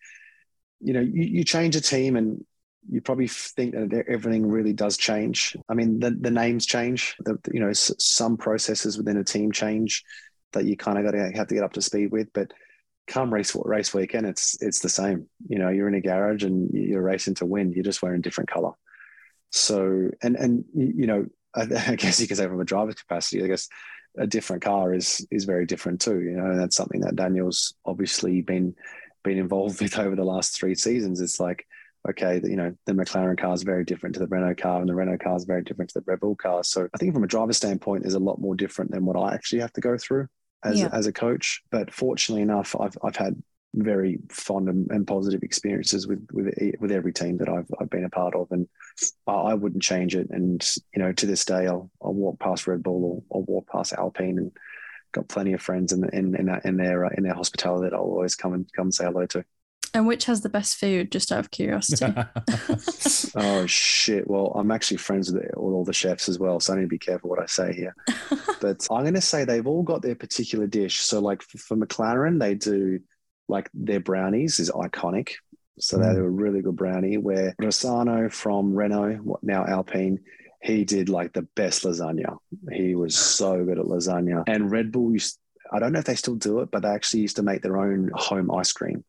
you 0.79 0.93
know, 0.93 1.01
you, 1.01 1.23
you 1.23 1.43
change 1.43 1.75
a 1.75 1.81
team 1.81 2.15
and 2.15 2.43
you 2.89 3.01
probably 3.01 3.27
think 3.27 3.73
that 3.73 4.05
everything 4.07 4.47
really 4.47 4.73
does 4.73 4.97
change. 4.97 5.57
I 5.67 5.73
mean, 5.73 5.99
the, 5.99 6.11
the 6.11 6.31
names 6.31 6.65
change. 6.65 7.15
The, 7.19 7.37
you 7.51 7.59
know, 7.59 7.73
some 7.73 8.37
processes 8.37 8.97
within 8.97 9.17
a 9.17 9.23
team 9.23 9.51
change 9.51 10.03
that 10.53 10.65
you 10.65 10.77
kind 10.77 10.97
of 10.97 11.05
got 11.05 11.11
to 11.11 11.31
have 11.35 11.47
to 11.47 11.55
get 11.55 11.63
up 11.63 11.73
to 11.73 11.81
speed 11.81 12.11
with. 12.11 12.31
But 12.33 12.51
come 13.07 13.33
race 13.33 13.55
race 13.55 13.93
weekend, 13.93 14.25
it's 14.25 14.61
it's 14.61 14.79
the 14.79 14.89
same. 14.89 15.27
You 15.47 15.59
know, 15.59 15.69
you're 15.69 15.87
in 15.87 15.95
a 15.95 16.01
garage 16.01 16.43
and 16.43 16.69
you're 16.73 17.01
racing 17.01 17.35
to 17.35 17.45
win. 17.45 17.71
You're 17.71 17.83
just 17.83 18.01
wearing 18.01 18.21
different 18.21 18.49
color. 18.49 18.71
So 19.51 20.09
and 20.21 20.35
and 20.35 20.65
you 20.73 21.07
know, 21.07 21.25
I, 21.53 21.61
I 21.87 21.95
guess 21.95 22.19
you 22.19 22.27
could 22.27 22.37
say 22.37 22.47
from 22.47 22.61
a 22.61 22.65
driver's 22.65 22.95
capacity, 22.95 23.43
I 23.43 23.47
guess 23.47 23.67
a 24.17 24.27
different 24.27 24.63
car 24.63 24.93
is 24.93 25.25
is 25.31 25.45
very 25.45 25.65
different 25.65 26.01
too. 26.01 26.21
You 26.21 26.31
know, 26.31 26.45
and 26.45 26.59
that's 26.59 26.75
something 26.75 27.01
that 27.01 27.15
Daniel's 27.15 27.75
obviously 27.85 28.41
been 28.41 28.75
been 29.23 29.37
involved 29.37 29.81
with 29.81 29.99
over 29.99 30.15
the 30.15 30.23
last 30.23 30.57
three 30.57 30.75
seasons. 30.75 31.21
It's 31.21 31.39
like, 31.39 31.65
okay, 32.09 32.41
you 32.43 32.55
know, 32.55 32.75
the 32.85 32.93
McLaren 32.93 33.37
car 33.37 33.53
is 33.53 33.63
very 33.63 33.85
different 33.85 34.15
to 34.15 34.19
the 34.19 34.27
Renault 34.27 34.55
car, 34.55 34.79
and 34.79 34.89
the 34.89 34.95
Renault 34.95 35.19
car 35.19 35.35
is 35.35 35.45
very 35.45 35.63
different 35.63 35.89
to 35.91 35.99
the 35.99 36.05
Red 36.05 36.19
Bull 36.21 36.35
car. 36.35 36.63
So 36.63 36.87
I 36.93 36.97
think 36.97 37.13
from 37.13 37.23
a 37.23 37.27
driver 37.27 37.53
standpoint, 37.53 38.05
is 38.05 38.13
a 38.15 38.19
lot 38.19 38.39
more 38.39 38.55
different 38.55 38.91
than 38.91 39.05
what 39.05 39.17
I 39.17 39.33
actually 39.33 39.61
have 39.61 39.73
to 39.73 39.81
go 39.81 39.97
through 39.97 40.27
as 40.63 40.79
Yeah. 40.79 40.89
as 40.91 41.07
a 41.07 41.13
coach. 41.13 41.63
But 41.71 41.93
fortunately 41.93 42.41
enough, 42.41 42.75
I've 42.79 42.97
I've 43.03 43.15
had 43.15 43.41
very 43.73 44.19
fond 44.29 44.69
and, 44.69 44.89
and 44.89 45.05
positive 45.05 45.43
experiences 45.43 46.07
with 46.07 46.27
with 46.31 46.53
with 46.79 46.91
every 46.91 47.13
team 47.13 47.37
that 47.37 47.49
I've 47.49 47.69
I've 47.79 47.89
been 47.89 48.05
a 48.05 48.09
part 48.09 48.35
of, 48.35 48.47
and 48.51 48.67
I, 49.27 49.33
I 49.33 49.53
wouldn't 49.53 49.83
change 49.83 50.15
it. 50.15 50.27
And 50.29 50.65
you 50.95 51.01
know, 51.01 51.11
to 51.13 51.25
this 51.25 51.45
day, 51.45 51.67
I'll 51.67 51.91
I'll 52.01 52.13
walk 52.13 52.39
past 52.39 52.67
Red 52.67 52.83
Bull 52.83 53.23
or 53.29 53.37
I'll 53.37 53.43
walk 53.45 53.67
past 53.69 53.93
Alpine, 53.93 54.37
and 54.37 54.51
got 55.11 55.27
plenty 55.27 55.53
of 55.53 55.61
friends 55.61 55.93
in 55.93 56.03
in 56.13 56.35
in, 56.35 56.49
in 56.63 56.77
their 56.77 57.05
uh, 57.05 57.09
in 57.17 57.23
their 57.23 57.33
hospitality 57.33 57.89
that 57.89 57.95
I'll 57.95 58.01
always 58.01 58.35
come 58.35 58.53
and 58.53 58.71
come 58.73 58.87
and 58.87 58.93
say 58.93 59.05
hello 59.05 59.25
to. 59.27 59.45
And 59.95 60.05
which 60.05 60.25
has 60.25 60.41
the 60.41 60.49
best 60.49 60.75
food, 60.77 61.11
just 61.11 61.31
out 61.31 61.39
of 61.39 61.51
curiosity? 61.51 62.05
Oh 63.37 63.65
shit! 63.65 64.29
Well, 64.29 64.51
I'm 64.55 64.71
actually 64.71 64.97
friends 64.97 65.31
with 65.31 65.43
all, 65.57 65.73
all 65.73 65.83
the 65.83 65.93
chefs 65.93 66.29
as 66.29 66.39
well, 66.39 66.59
so 66.59 66.73
I 66.73 66.77
need 66.77 66.83
to 66.83 66.87
be 66.87 66.97
careful 66.99 67.29
what 67.29 67.41
I 67.41 67.45
say 67.47 67.73
here. 67.73 67.95
but 68.61 68.85
I'm 68.91 69.01
going 69.03 69.13
to 69.13 69.21
say 69.21 69.43
they've 69.43 69.65
all 69.67 69.83
got 69.83 70.01
their 70.01 70.15
particular 70.15 70.67
dish. 70.67 70.99
So, 70.99 71.19
like 71.19 71.41
for, 71.41 71.57
for 71.57 71.77
McLaren, 71.77 72.39
they 72.39 72.53
do 72.55 72.99
like 73.47 73.69
their 73.73 73.99
brownies 73.99 74.59
is 74.59 74.71
iconic. 74.71 75.33
So 75.79 75.97
they 75.97 76.05
Mm. 76.05 76.15
do 76.15 76.23
a 76.23 76.29
really 76.29 76.61
good 76.61 76.75
brownie. 76.77 77.17
Where 77.17 77.53
Rossano 77.61 78.31
from 78.31 78.73
Renault, 78.73 79.19
what 79.23 79.43
now 79.43 79.65
Alpine, 79.65 80.19
he 80.61 80.85
did 80.85 81.09
like 81.09 81.33
the 81.33 81.43
best 81.55 81.83
lasagna. 81.83 82.37
He 82.71 82.95
was 82.95 83.15
so 83.15 83.63
good 83.65 83.79
at 83.79 83.85
lasagna. 83.85 84.43
And 84.47 84.71
Red 84.71 84.91
Bull 84.93 85.11
used, 85.11 85.37
I 85.73 85.79
don't 85.79 85.91
know 85.91 85.99
if 85.99 86.05
they 86.05 86.15
still 86.15 86.35
do 86.35 86.59
it, 86.61 86.71
but 86.71 86.83
they 86.83 86.89
actually 86.89 87.21
used 87.21 87.35
to 87.35 87.43
make 87.43 87.61
their 87.61 87.77
own 87.77 88.09
home 88.13 88.49
ice 88.51 88.71
cream. 88.71 89.03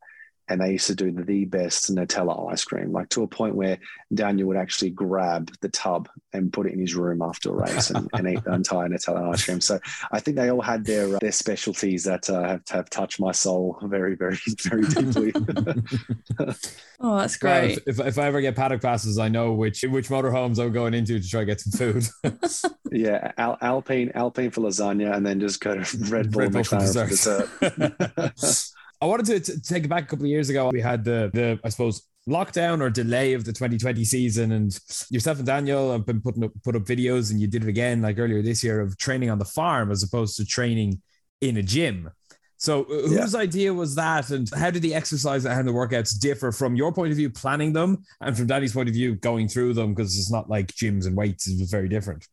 And 0.49 0.61
they 0.61 0.73
used 0.73 0.87
to 0.87 0.95
do 0.95 1.11
the 1.11 1.45
best 1.45 1.95
Nutella 1.95 2.53
ice 2.53 2.65
cream, 2.65 2.93
like 2.93 3.09
to 3.11 3.23
a 3.23 3.27
point 3.27 3.55
where 3.55 3.79
Daniel 4.15 4.49
would 4.49 4.57
actually 4.57 4.91
grab 4.91 5.51
the 5.61 5.69
tub 5.69 6.09
and 6.33 6.53
put 6.53 6.67
it 6.67 6.73
in 6.73 6.79
his 6.79 6.95
room 6.95 7.23
after 7.23 7.51
a 7.51 7.55
race 7.55 7.91
and, 7.91 8.09
and 8.13 8.29
eat 8.29 8.45
the 8.45 8.53
entire 8.53 8.89
Nutella 8.89 9.33
ice 9.33 9.45
cream. 9.45 9.61
So 9.61 9.79
I 10.13 10.21
think 10.21 10.37
they 10.37 10.51
all 10.51 10.61
had 10.61 10.85
their 10.85 11.17
uh, 11.17 11.19
their 11.21 11.33
specialties 11.33 12.05
that 12.05 12.29
uh, 12.31 12.43
have, 12.43 12.63
have 12.69 12.91
touched 12.91 13.21
my 13.21 13.33
soul 13.33 13.79
very, 13.83 14.15
very, 14.15 14.39
very 14.63 14.83
deeply. 14.83 15.33
oh, 17.01 17.19
that's 17.19 17.37
great. 17.37 17.79
if, 17.79 17.99
if, 17.99 18.07
if 18.07 18.19
I 18.19 18.27
ever 18.27 18.41
get 18.41 18.57
paddock 18.57 18.83
passes, 18.83 19.19
I 19.19 19.29
know 19.29 19.53
which 19.53 19.83
which 19.83 20.09
motorhomes 20.09 20.59
I'm 20.59 20.73
going 20.73 20.95
into 20.95 21.19
to 21.19 21.29
try 21.29 21.41
to 21.41 21.47
get 21.47 21.61
some 21.61 21.73
food. 21.73 22.07
yeah, 22.93 23.33
Al- 23.39 23.59
Alpine, 23.61 24.13
Alpine 24.15 24.51
for 24.51 24.63
lasagna, 24.63 25.15
and 25.15 25.27
then 25.27 25.41
just 25.41 25.61
go 25.61 25.75
to 25.77 25.99
Red 26.05 26.31
Bull, 26.31 26.43
Red 26.43 26.53
Bull 26.53 26.65
for 26.65 26.77
McLaren 26.77 27.03
for 27.03 27.09
dessert. 27.09 28.73
I 29.01 29.07
wanted 29.07 29.27
to, 29.27 29.53
to 29.53 29.61
take 29.61 29.85
it 29.85 29.89
back 29.89 30.05
a 30.05 30.07
couple 30.07 30.25
of 30.25 30.31
years 30.31 30.49
ago. 30.49 30.71
We 30.73 30.81
had 30.81 31.05
the 31.05 31.31
the 31.33 31.59
I 31.65 31.69
suppose 31.69 32.03
lockdown 32.29 32.81
or 32.81 32.91
delay 32.91 33.35
of 33.35 33.45
the 33.45 33.53
2020 33.53 34.05
season, 34.05 34.53
and 34.53 34.79
yourself 35.11 35.39
and 35.39 35.47
Daniel 35.47 35.93
have 35.93 36.07
been 36.07 36.21
putting 36.21 36.45
up 36.45 36.53
put 36.65 36.77
up 36.77 36.83
videos, 36.83 37.31
and 37.31 37.41
you 37.41 37.47
did 37.47 37.63
it 37.65 37.69
again 37.69 38.03
like 38.03 38.19
earlier 38.19 38.43
this 38.43 38.65
year 38.65 38.81
of 38.81 38.97
training 38.99 39.31
on 39.31 39.39
the 39.39 39.45
farm 39.45 39.91
as 39.91 40.03
opposed 40.03 40.37
to 40.39 40.45
training 40.45 41.01
in 41.41 41.57
a 41.57 41.63
gym. 41.63 42.11
So, 42.59 42.85
uh, 42.85 43.07
Yeah. 43.11 43.21
whose 43.21 43.35
idea 43.35 43.75
was 43.75 43.95
that, 43.97 44.31
and 44.31 44.49
how 44.55 44.71
did 44.71 44.81
the 44.81 44.95
exercise 44.95 45.45
and 45.45 45.69
the 45.69 45.73
workouts 45.73 46.19
differ 46.19 46.51
from 46.53 46.75
your 46.75 46.91
point 46.91 47.11
of 47.11 47.17
view, 47.19 47.29
planning 47.29 47.75
them, 47.75 47.99
and 48.23 48.35
from 48.35 48.47
Danny's 48.47 48.73
point 48.73 48.89
of 48.89 48.95
view, 48.95 49.15
going 49.17 49.47
through 49.47 49.75
them? 49.75 49.95
Because 49.95 50.17
it's 50.17 50.31
not 50.31 50.49
like 50.49 50.69
gyms 50.69 51.07
and 51.07 51.15
weights; 51.15 51.47
it 51.47 51.61
was 51.61 51.71
very 51.71 51.89
different. 51.89 52.27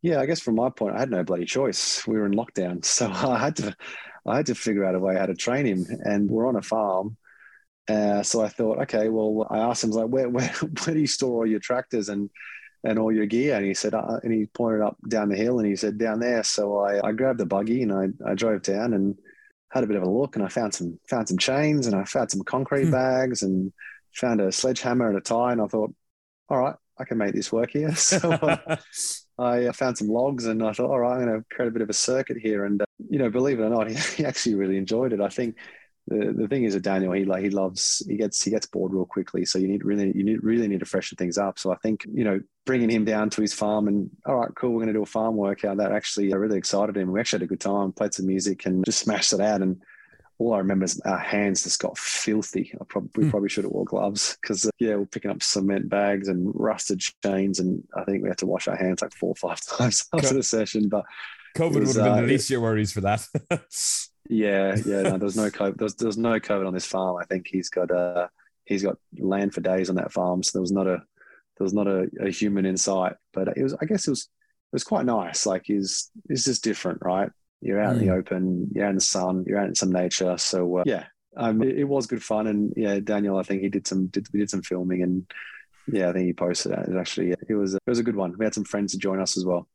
Yeah, 0.00 0.20
I 0.20 0.26
guess 0.26 0.40
from 0.40 0.54
my 0.54 0.70
point, 0.70 0.96
I 0.96 1.00
had 1.00 1.10
no 1.10 1.22
bloody 1.22 1.44
choice. 1.44 2.06
We 2.06 2.16
were 2.16 2.24
in 2.26 2.32
lockdown, 2.32 2.82
so 2.96 3.10
I 3.10 3.38
had 3.38 3.56
to, 3.56 3.76
I 4.26 4.36
had 4.36 4.46
to 4.46 4.54
figure 4.54 4.84
out 4.84 4.94
a 4.94 4.98
way 4.98 5.16
how 5.16 5.26
to 5.26 5.34
train 5.34 5.66
him. 5.66 5.86
And 6.04 6.30
we're 6.30 6.48
on 6.48 6.56
a 6.56 6.62
farm, 6.62 7.16
uh, 7.88 8.22
so 8.22 8.42
I 8.42 8.48
thought, 8.48 8.78
okay, 8.82 9.08
well, 9.08 9.46
I 9.50 9.58
asked 9.58 9.84
him 9.84 9.90
like, 9.90 10.08
where, 10.08 10.28
where, 10.28 10.48
where 10.84 10.94
do 10.94 11.00
you 11.00 11.06
store 11.06 11.38
all 11.42 11.46
your 11.46 11.60
tractors 11.60 12.08
and 12.08 12.30
and 12.84 12.98
all 12.98 13.12
your 13.12 13.26
gear? 13.26 13.56
And 13.56 13.64
he 13.66 13.74
said, 13.74 13.94
uh, 13.94 14.20
and 14.22 14.32
he 14.32 14.46
pointed 14.46 14.80
up 14.82 14.96
down 15.08 15.28
the 15.28 15.36
hill, 15.36 15.58
and 15.58 15.68
he 15.68 15.76
said, 15.76 15.98
down 15.98 16.20
there. 16.20 16.42
So 16.42 16.78
I, 16.78 17.08
I 17.08 17.12
grabbed 17.12 17.40
the 17.40 17.46
buggy 17.46 17.82
and 17.82 17.92
I, 17.92 18.30
I 18.30 18.34
drove 18.34 18.62
down 18.62 18.92
and 18.94 19.16
had 19.72 19.84
a 19.84 19.86
bit 19.86 19.96
of 19.96 20.02
a 20.02 20.08
look, 20.10 20.36
and 20.36 20.44
I 20.44 20.48
found 20.48 20.74
some 20.74 20.98
found 21.08 21.28
some 21.28 21.38
chains 21.38 21.86
and 21.86 21.96
I 21.96 22.04
found 22.04 22.30
some 22.30 22.42
concrete 22.42 22.86
Hmm. 22.86 22.92
bags 22.92 23.42
and 23.42 23.72
found 24.14 24.40
a 24.40 24.50
sledgehammer 24.52 25.08
and 25.08 25.18
a 25.18 25.20
tie, 25.20 25.52
and 25.52 25.60
I 25.60 25.66
thought, 25.66 25.94
all 26.48 26.58
right, 26.58 26.76
I 26.98 27.04
can 27.04 27.18
make 27.18 27.34
this 27.34 27.52
work 27.52 27.70
here. 27.70 27.94
So. 27.96 28.18
Uh, 28.42 28.76
I 29.38 29.66
uh, 29.66 29.72
found 29.72 29.98
some 29.98 30.08
logs 30.08 30.46
and 30.46 30.62
I 30.62 30.72
thought, 30.72 30.90
all 30.90 31.00
right, 31.00 31.14
I'm 31.14 31.26
going 31.26 31.38
to 31.40 31.54
create 31.54 31.68
a 31.68 31.72
bit 31.72 31.82
of 31.82 31.90
a 31.90 31.94
circuit 31.94 32.38
here. 32.38 32.64
And, 32.64 32.80
uh, 32.80 32.86
you 33.10 33.18
know, 33.18 33.30
believe 33.30 33.60
it 33.60 33.64
or 33.64 33.68
not, 33.68 33.90
he, 33.90 33.96
he 34.16 34.24
actually 34.24 34.54
really 34.54 34.76
enjoyed 34.76 35.12
it. 35.12 35.20
I 35.20 35.28
think 35.28 35.56
the, 36.08 36.32
the 36.36 36.48
thing 36.48 36.64
is 36.64 36.74
that 36.74 36.82
Daniel, 36.82 37.12
he 37.12 37.24
like, 37.24 37.42
he 37.42 37.50
loves, 37.50 38.02
he 38.08 38.16
gets, 38.16 38.42
he 38.42 38.50
gets 38.50 38.66
bored 38.66 38.92
real 38.92 39.04
quickly. 39.04 39.44
So 39.44 39.58
you 39.58 39.68
need 39.68 39.84
really, 39.84 40.12
you 40.14 40.24
need, 40.24 40.42
really 40.42 40.68
need 40.68 40.80
to 40.80 40.86
freshen 40.86 41.16
things 41.16 41.36
up. 41.36 41.58
So 41.58 41.72
I 41.72 41.76
think, 41.76 42.06
you 42.10 42.24
know, 42.24 42.40
bringing 42.64 42.90
him 42.90 43.04
down 43.04 43.28
to 43.30 43.42
his 43.42 43.52
farm 43.52 43.88
and, 43.88 44.10
all 44.24 44.36
right, 44.36 44.54
cool, 44.54 44.70
we're 44.70 44.80
going 44.80 44.88
to 44.88 44.94
do 44.94 45.02
a 45.02 45.06
farm 45.06 45.36
workout. 45.36 45.76
That 45.76 45.92
actually 45.92 46.32
uh, 46.32 46.36
really 46.36 46.58
excited 46.58 46.96
him. 46.96 47.12
We 47.12 47.20
actually 47.20 47.40
had 47.40 47.44
a 47.44 47.48
good 47.48 47.60
time, 47.60 47.92
played 47.92 48.14
some 48.14 48.26
music 48.26 48.64
and 48.66 48.84
just 48.84 48.98
smashed 49.04 49.32
it 49.32 49.40
out. 49.40 49.60
And 49.60 49.82
all 50.38 50.52
I 50.54 50.58
remember 50.58 50.84
is 50.84 51.00
our 51.00 51.18
hands 51.18 51.62
just 51.62 51.80
got 51.80 51.96
filthy. 51.96 52.72
I 52.78 52.84
probably, 52.88 53.10
we 53.16 53.24
Hmm. 53.24 53.30
probably 53.30 53.48
should 53.48 53.64
have 53.64 53.72
wore 53.72 53.84
gloves 53.84 54.36
because, 54.40 54.66
uh, 54.66 54.70
yeah, 54.78 54.94
we're 54.96 55.06
picking 55.06 55.30
up 55.30 55.42
cement 55.42 55.88
bags 55.88 56.28
and 56.28 56.52
rusted 56.54 57.00
chains. 57.24 57.58
And 57.58 57.82
I 57.96 58.04
think 58.04 58.22
we 58.22 58.28
had 58.28 58.38
to 58.38 58.46
wash 58.46 58.68
our 58.68 58.76
hands 58.76 59.00
like 59.02 59.14
four 59.14 59.30
or 59.30 59.34
five 59.36 59.60
times 59.66 60.04
after 60.12 60.34
the 60.34 60.42
session. 60.42 60.88
But 60.88 61.04
COVID 61.56 61.68
It 61.70 61.72
would 61.74 61.86
have 61.86 61.94
been 61.96 62.06
uh, 62.08 62.20
the 62.20 62.26
least 62.26 62.46
of 62.46 62.50
your 62.50 62.60
worries 62.60 62.92
for 62.92 63.00
that. 63.00 63.26
yeah, 64.28 64.76
yeah, 64.84 65.02
no, 65.02 65.10
there 65.10 65.18
was 65.20 65.36
no 65.36 65.50
COVID. 65.50 65.78
There's, 65.78 65.92
was, 65.92 65.94
there 65.96 66.06
was 66.08 66.18
no 66.18 66.38
COVID 66.38 66.66
on 66.66 66.74
this 66.74 66.86
farm. 66.86 67.16
I 67.20 67.24
think 67.24 67.46
he's 67.48 67.70
got 67.70 67.90
uh, 67.90 68.28
he's 68.66 68.82
got 68.82 68.98
land 69.18 69.54
for 69.54 69.60
days 69.62 69.88
on 69.88 69.96
that 69.96 70.12
farm. 70.12 70.42
So 70.42 70.50
there 70.54 70.62
was 70.62 70.72
not 70.72 70.86
a 70.86 71.02
there 71.56 71.64
was 71.64 71.72
not 71.72 71.86
a, 71.86 72.08
a 72.20 72.28
human 72.30 72.66
in 72.66 72.76
sight. 72.76 73.14
But 73.32 73.56
it 73.56 73.62
was, 73.62 73.74
I 73.80 73.86
guess, 73.86 74.06
it 74.06 74.10
was 74.10 74.22
it 74.22 74.74
was 74.74 74.84
quite 74.84 75.06
nice. 75.06 75.46
Like, 75.46 75.70
is 75.70 76.10
is 76.28 76.44
just 76.44 76.62
different, 76.62 76.98
right? 77.02 77.30
You're 77.60 77.80
out 77.80 77.96
in 77.96 78.06
the 78.06 78.12
open, 78.12 78.68
you're 78.74 78.84
out 78.84 78.90
in 78.90 78.96
the 78.96 79.00
sun, 79.00 79.44
you're 79.46 79.58
out 79.58 79.68
in 79.68 79.74
some 79.74 79.90
nature. 79.90 80.36
So 80.38 80.78
uh, 80.78 80.82
yeah, 80.86 81.04
um, 81.36 81.62
it, 81.62 81.78
it 81.78 81.84
was 81.84 82.06
good 82.06 82.22
fun. 82.22 82.46
And 82.46 82.72
yeah, 82.76 83.00
Daniel, 83.00 83.38
I 83.38 83.42
think 83.42 83.62
he 83.62 83.68
did 83.68 83.86
some 83.86 84.06
did 84.08 84.28
we 84.32 84.40
did 84.40 84.50
some 84.50 84.62
filming 84.62 85.02
and 85.02 85.26
yeah, 85.88 86.08
I 86.08 86.12
think 86.12 86.26
he 86.26 86.32
posted 86.32 86.72
it. 86.72 86.88
It 86.88 86.96
actually 86.96 87.34
it 87.48 87.54
was 87.54 87.74
it 87.74 87.82
was 87.86 87.98
a 87.98 88.02
good 88.02 88.16
one. 88.16 88.34
We 88.38 88.44
had 88.44 88.54
some 88.54 88.64
friends 88.64 88.92
to 88.92 88.98
join 88.98 89.20
us 89.20 89.36
as 89.36 89.44
well. 89.44 89.68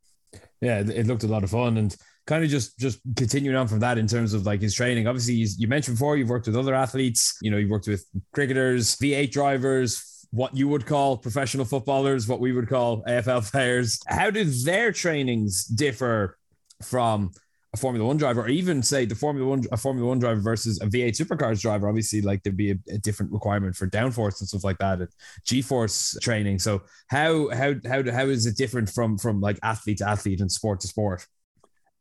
yeah, 0.62 0.80
it, 0.80 0.90
it 0.90 1.08
looked 1.08 1.24
a 1.24 1.28
lot 1.28 1.44
of 1.44 1.52
fun 1.52 1.78
and 1.78 1.96
kind 2.28 2.44
of 2.44 2.50
just 2.50 2.78
just 2.78 3.00
continuing 3.16 3.58
on 3.58 3.68
from 3.68 3.80
that 3.80 3.98
in 3.98 4.08
terms 4.08 4.34
of 4.34 4.46
like 4.46 4.62
his 4.62 4.76
training. 4.76 5.08
Obviously, 5.08 5.36
he's, 5.36 5.60
you 5.60 5.68
mentioned 5.68 5.98
before 5.98 6.18
you've 6.18 6.30
worked 6.30 6.48
with 6.48 6.56
other 6.56 6.74
athletes. 6.74 7.38
You 7.42 7.52
know, 7.52 7.58
you've 7.58 7.70
worked 7.70 7.88
with 7.88 8.06
cricketers, 8.34 8.96
V8 8.98 9.32
drivers, 9.32 10.28
what 10.32 10.56
you 10.56 10.68
would 10.68 10.86
call 10.86 11.18
professional 11.18 11.66
footballers, 11.66 12.28
what 12.28 12.40
we 12.40 12.52
would 12.52 12.70
call 12.70 13.04
AFL 13.04 13.50
players. 13.52 14.00
How 14.08 14.30
do 14.30 14.44
their 14.44 14.92
trainings 14.92 15.66
differ 15.66 16.38
from? 16.84 17.32
A 17.74 17.78
Formula 17.78 18.06
One 18.06 18.18
driver, 18.18 18.42
or 18.42 18.50
even 18.50 18.84
say 18.84 19.06
the 19.06 19.16
Formula 19.16 19.50
One, 19.50 19.64
a 19.72 19.78
Formula 19.78 20.08
One 20.08 20.20
driver 20.20 20.42
versus 20.42 20.82
a 20.82 20.88
V8 20.88 21.18
supercars 21.18 21.62
driver, 21.62 21.88
obviously, 21.88 22.22
like 22.22 22.44
there'd 22.44 22.58
be 22.58 22.72
a, 22.72 22.76
a 22.90 22.98
different 22.98 23.32
requirement 23.32 23.76
for 23.76 23.88
downforce 23.88 24.42
and 24.42 24.50
stuff 24.50 24.66
like 24.66 24.78
that, 24.80 25.00
and 25.00 25.08
G-force 25.46 26.18
training. 26.22 26.60
So, 26.60 26.82
how 27.08 27.50
how 27.50 27.76
how 27.88 28.04
how 28.12 28.26
is 28.26 28.46
it 28.46 28.58
different 28.58 28.90
from 28.90 29.18
from 29.18 29.40
like 29.40 29.58
athlete 29.64 30.00
to 30.00 30.10
athlete 30.10 30.42
and 30.42 30.52
sport 30.52 30.82
to 30.82 30.88
sport? 30.88 31.26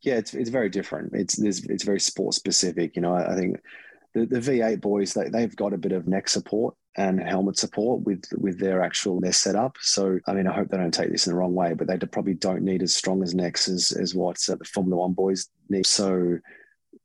Yeah, 0.03 0.17
it's 0.17 0.35
it's 0.35 0.51
very 0.51 0.71
different. 0.71 1.13
It's 1.15 1.37
there's, 1.37 1.65
it's 1.65 1.85
very 1.85 2.01
sport 2.01 2.35
specific. 2.35 2.97
You 2.97 3.03
know, 3.03 3.15
I, 3.15 3.33
I 3.33 3.37
think 3.37 3.61
the, 4.15 4.27
the 4.27 4.41
V8 4.41 4.81
boys 4.81 5.15
they 5.15 5.29
they've 5.29 5.55
got 5.55 5.73
a 5.73 5.79
bit 5.79 5.93
of 5.93 6.09
neck 6.09 6.29
support 6.29 6.75
and 6.97 7.21
helmet 7.21 7.57
support 7.59 8.03
with 8.03 8.25
with 8.37 8.59
their 8.59 8.83
actual 8.83 9.21
their 9.21 9.33
setup. 9.33 9.77
So 9.81 10.19
I 10.27 10.33
mean, 10.35 10.47
I 10.47 10.53
hope 10.55 10.69
they 10.69 10.77
don't 10.77 10.93
take 10.93 11.11
this 11.11 11.27
in 11.27 11.33
the 11.33 11.39
wrong 11.39 11.55
way, 11.55 11.75
but 11.75 11.87
they 11.87 11.97
probably 11.99 12.35
don't 12.35 12.63
need 12.63 12.83
as 12.83 12.95
strong 12.95 13.23
as 13.23 13.35
necks 13.35 13.69
as 13.69 13.93
as 13.93 14.15
what 14.15 14.39
uh, 14.49 14.57
the 14.57 14.65
Formula 14.65 14.97
One 15.01 15.13
boys 15.15 15.49
need. 15.69 15.87
So. 15.87 16.39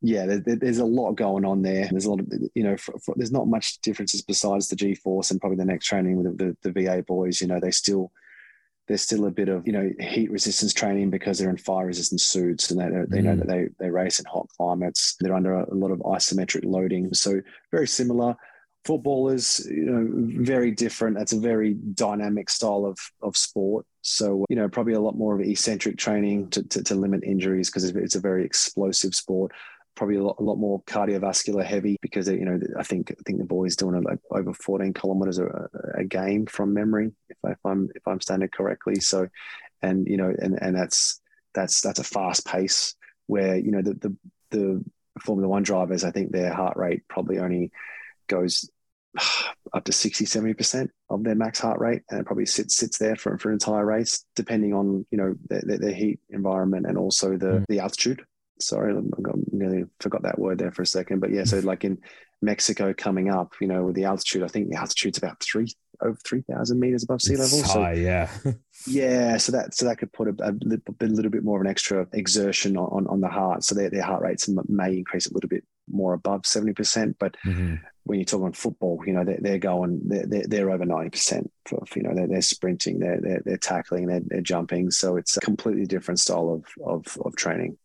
Yeah, 0.02 0.26
there, 0.28 0.38
there- 0.40 0.56
there's 0.58 0.80
a 0.80 0.86
lot 0.86 1.14
going 1.14 1.46
on 1.46 1.64
there. 1.64 1.88
There's 1.90 2.06
a 2.06 2.10
lot 2.12 2.20
of, 2.20 2.28
you 2.54 2.64
know, 2.64 2.78
for, 2.78 2.94
for, 3.00 3.16
there's 3.18 3.32
not 3.32 3.48
much 3.48 3.80
differences 3.82 4.22
besides 4.22 4.68
the 4.68 4.76
G-force 4.76 5.32
and 5.32 5.40
probably 5.40 5.58
the 5.58 5.66
next 5.66 5.86
training 5.88 6.18
with 6.18 6.38
the, 6.38 6.56
the, 6.62 6.72
the 6.72 6.80
V8 6.86 7.06
boys. 7.08 7.42
You 7.42 7.48
know, 7.48 7.60
they 7.60 7.72
still, 7.72 8.12
there's 8.88 9.02
still 9.02 9.26
a 9.26 9.32
bit 9.32 9.50
of 9.50 9.66
you 9.66 9.74
know 9.74 9.90
heat 10.00 10.30
resistance 10.32 10.74
training 10.74 11.10
because 11.10 11.40
they're 11.40 11.50
in 11.50 11.58
fire 11.58 11.88
resistant 11.88 12.22
suits 12.22 12.70
and 12.70 12.80
they, 12.80 12.86
they 13.16 13.22
know 13.22 13.36
Mm. 13.36 13.40
that 13.40 13.48
they, 13.48 13.68
they 13.80 13.90
race 13.90 14.20
in 14.20 14.26
hot 14.26 14.48
climates 14.56 15.16
they're 15.20 15.34
under 15.34 15.54
a, 15.54 15.74
lot 15.74 15.92
of 15.92 16.00
isometric 16.00 16.66
loading 16.66 17.12
so 17.14 17.42
very 17.72 17.88
similar 17.88 18.36
footballers 18.86 19.66
you 19.70 19.86
know 19.86 20.08
very 20.44 20.72
different. 20.72 21.18
That's 21.18 21.34
a 21.34 21.40
very 21.40 21.74
dynamic 21.74 22.50
style 22.50 22.86
of 22.86 22.98
of 23.22 23.36
sport. 23.36 23.86
So 24.02 24.46
you 24.50 24.56
know 24.56 24.70
probably 24.70 24.94
a 24.94 25.02
lot 25.02 25.18
more 25.18 25.36
of 25.36 25.42
eccentric 25.42 25.98
training 25.98 26.50
to, 26.52 26.64
to, 26.64 26.84
to 26.84 26.96
limit 26.96 27.24
injuries 27.24 27.70
because 27.70 27.84
it's, 27.84 27.98
it's 27.98 28.16
a 28.16 28.20
very 28.20 28.46
explosive 28.46 29.16
sport. 29.16 29.52
Probably 29.96 30.18
a 30.18 30.24
lot, 30.24 30.36
a 30.40 30.44
lot 30.44 30.58
more 30.58 30.84
cardiovascular 30.84 31.64
heavy 31.64 31.98
because 32.02 32.28
you 32.28 32.46
know 32.46 32.60
I 32.78 32.84
think 32.84 33.12
I 33.12 33.22
think 33.26 33.40
the 33.40 33.46
boys 33.46 33.76
doing 33.76 34.02
like 34.04 34.20
over 34.30 34.54
14 34.54 34.94
kilometers 34.94 35.40
a, 35.40 35.70
a 35.96 36.04
game 36.04 36.46
from 36.46 36.74
memory 36.74 37.12
if, 37.30 37.38
I, 37.44 37.52
if 37.52 37.66
I'm 37.66 37.90
if 37.96 38.08
I'm 38.08 38.22
standing 38.22 38.50
correctly. 38.50 39.00
So 39.00 39.28
and 39.82 40.08
you 40.08 40.18
know 40.18 40.34
and 40.38 40.62
and 40.62 40.76
that's 40.76 41.20
that's 41.54 41.82
that's 41.82 42.00
a 42.00 42.04
fast 42.04 42.46
pace 42.46 42.96
where 43.28 43.56
you 43.56 43.72
know 43.72 43.82
the 43.82 43.94
the, 43.94 44.16
the 44.52 44.86
Formula 45.22 45.48
One 45.48 45.64
drivers 45.64 46.04
I 46.04 46.12
think 46.12 46.32
their 46.32 46.54
heart 46.54 46.78
rate 46.78 47.08
probably 47.08 47.40
only 47.40 47.72
goes 48.28 48.70
up 49.74 49.84
to 49.86 49.92
60, 49.92 50.26
70% 50.26 50.90
of 51.10 51.24
their 51.24 51.36
max 51.36 51.60
heart 51.60 51.80
rate. 51.80 52.04
And 52.10 52.20
it 52.20 52.26
probably 52.26 52.46
sits 52.46 52.76
sits 52.76 52.98
there 52.98 53.16
for, 53.16 53.38
for 53.38 53.50
an 53.50 53.54
entire 53.54 53.86
race, 53.86 54.26
depending 54.36 54.74
on, 54.74 55.06
you 55.12 55.18
know, 55.18 55.36
their, 55.50 55.78
their 55.78 55.94
heat 55.94 56.20
environment 56.30 56.86
and 56.86 56.98
also 56.98 57.38
the, 57.38 57.46
mm. 57.46 57.66
the 57.68 57.80
altitude. 57.80 58.24
Sorry, 58.60 58.96
I 58.96 59.02
nearly 59.52 59.84
forgot 60.00 60.24
that 60.24 60.40
word 60.40 60.60
there 60.60 60.72
for 60.72 60.82
a 60.82 60.88
second. 60.88 61.20
But 61.20 61.32
yeah, 61.32 61.44
so 61.44 61.60
like 61.60 61.84
in 61.84 61.98
Mexico 62.42 62.94
coming 62.94 63.30
up, 63.30 63.54
you 63.60 63.68
know, 63.68 63.84
with 63.84 63.96
the 63.96 64.06
altitude, 64.06 64.44
I 64.44 64.48
think 64.48 64.70
the 64.70 64.78
altitude's 64.78 65.18
about 65.18 65.42
three 65.42 65.68
over 66.02 66.18
three 66.26 66.42
thousand 66.50 66.80
meters 66.80 67.04
above 67.04 67.22
sea 67.22 67.36
level. 67.36 67.60
It's 67.60 67.74
so 67.74 67.82
high, 67.82 67.94
yeah, 67.94 68.30
yeah. 68.88 69.38
So 69.38 69.52
that 69.54 69.74
so 69.74 69.86
that 69.86 69.98
could 69.98 70.14
put 70.14 70.28
a, 70.28 70.36
a, 70.44 70.52
a, 70.52 71.06
little 71.06 71.32
bit 71.32 71.44
more 71.44 71.58
of 71.58 71.66
an 71.66 71.70
extra 71.70 72.08
exertion 72.14 72.78
on, 72.78 73.08
on 73.08 73.22
the 73.22 73.28
heart. 73.28 73.64
So 73.64 73.76
their, 73.76 73.90
their 73.90 74.04
heart 74.04 74.22
rates 74.22 74.50
may 74.68 74.98
increase 74.98 75.28
a 75.28 75.34
little 75.34 75.50
bit 75.50 75.64
more 75.90 76.14
above 76.14 76.46
seventy 76.46 76.74
percent. 76.74 77.18
But 77.20 77.36
mm-hmm. 77.46 77.76
when 78.04 78.20
you 78.20 78.26
talk 78.26 78.42
on 78.42 78.54
football, 78.54 79.02
you 79.06 79.14
know 79.14 79.24
they're, 79.24 79.40
they're 79.40 79.58
going 79.58 80.02
they're, 80.06 80.26
they're, 80.26 80.48
they're 80.48 80.72
over 80.72 80.86
ninety 80.86 81.10
percent. 81.10 81.52
For, 81.66 81.84
you 81.96 82.04
know 82.04 82.14
they're, 82.16 82.28
they're 82.28 82.42
sprinting, 82.42 83.00
they're, 83.00 83.20
they're 83.22 83.42
they're 83.46 83.58
tackling, 83.58 84.08
they're, 84.08 84.22
they're 84.26 84.42
jumping. 84.42 84.92
So 84.92 85.18
it's 85.18 85.38
a 85.38 85.42
completely 85.42 85.86
different 85.86 86.20
style 86.20 86.50
of 86.52 86.84
of, 86.86 87.18
of 87.26 87.36
training. 87.36 87.78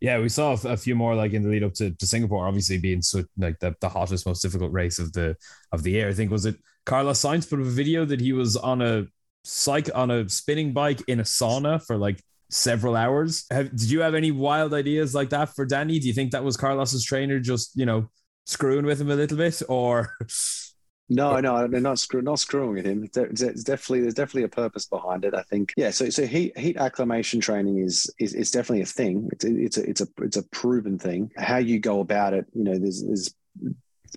Yeah, 0.00 0.18
we 0.18 0.28
saw 0.28 0.52
a 0.64 0.76
few 0.76 0.94
more 0.94 1.14
like 1.14 1.32
in 1.32 1.42
the 1.42 1.48
lead 1.48 1.64
up 1.64 1.72
to, 1.74 1.90
to 1.90 2.06
Singapore, 2.06 2.46
obviously 2.46 2.76
being 2.76 3.00
so 3.00 3.24
like 3.38 3.58
the, 3.60 3.74
the 3.80 3.88
hottest, 3.88 4.26
most 4.26 4.42
difficult 4.42 4.70
race 4.72 4.98
of 4.98 5.12
the 5.12 5.36
of 5.72 5.82
the 5.82 5.92
year. 5.92 6.08
I 6.08 6.12
think 6.12 6.30
was 6.30 6.44
it 6.44 6.56
Carlos 6.84 7.22
Sainz 7.22 7.48
put 7.48 7.60
a 7.60 7.64
video 7.64 8.04
that 8.04 8.20
he 8.20 8.34
was 8.34 8.56
on 8.56 8.82
a 8.82 9.06
psych 9.44 9.88
on 9.94 10.10
a 10.10 10.28
spinning 10.28 10.72
bike 10.72 11.00
in 11.06 11.20
a 11.20 11.22
sauna 11.22 11.82
for 11.86 11.96
like 11.96 12.22
several 12.50 12.96
hours. 12.96 13.46
Have, 13.50 13.70
did 13.70 13.90
you 13.90 14.00
have 14.00 14.14
any 14.14 14.30
wild 14.30 14.74
ideas 14.74 15.14
like 15.14 15.30
that 15.30 15.54
for 15.54 15.64
Danny? 15.64 15.98
Do 15.98 16.06
you 16.06 16.14
think 16.14 16.32
that 16.32 16.44
was 16.44 16.56
Carlos's 16.56 17.04
trainer 17.04 17.40
just 17.40 17.72
you 17.76 17.86
know 17.86 18.08
screwing 18.46 18.86
with 18.86 19.00
him 19.00 19.10
a 19.10 19.16
little 19.16 19.36
bit, 19.36 19.62
or 19.68 20.14
no, 21.08 21.40
no, 21.40 21.66
not 21.66 21.98
screw, 21.98 22.22
not 22.22 22.38
screwing 22.38 22.74
with 22.74 22.86
him. 22.86 23.08
It's 23.14 23.64
definitely 23.64 24.02
there's 24.02 24.14
definitely 24.14 24.44
a 24.44 24.48
purpose 24.48 24.86
behind 24.86 25.24
it. 25.24 25.34
I 25.34 25.42
think. 25.42 25.72
Yeah. 25.76 25.90
So 25.90 26.10
so 26.10 26.26
heat 26.26 26.56
heat 26.58 26.76
acclimation 26.76 27.40
training 27.40 27.78
is 27.78 28.10
is, 28.18 28.34
is 28.34 28.50
definitely 28.50 28.82
a 28.82 28.86
thing. 28.86 29.28
It's 29.32 29.44
it's 29.44 29.76
a 29.76 29.88
it's 29.88 30.00
a 30.00 30.06
it's 30.18 30.36
a 30.36 30.42
proven 30.44 30.98
thing. 30.98 31.30
How 31.36 31.58
you 31.58 31.78
go 31.78 32.00
about 32.00 32.34
it, 32.34 32.46
you 32.54 32.64
know, 32.64 32.78
there's 32.78 33.04
there's 33.04 33.34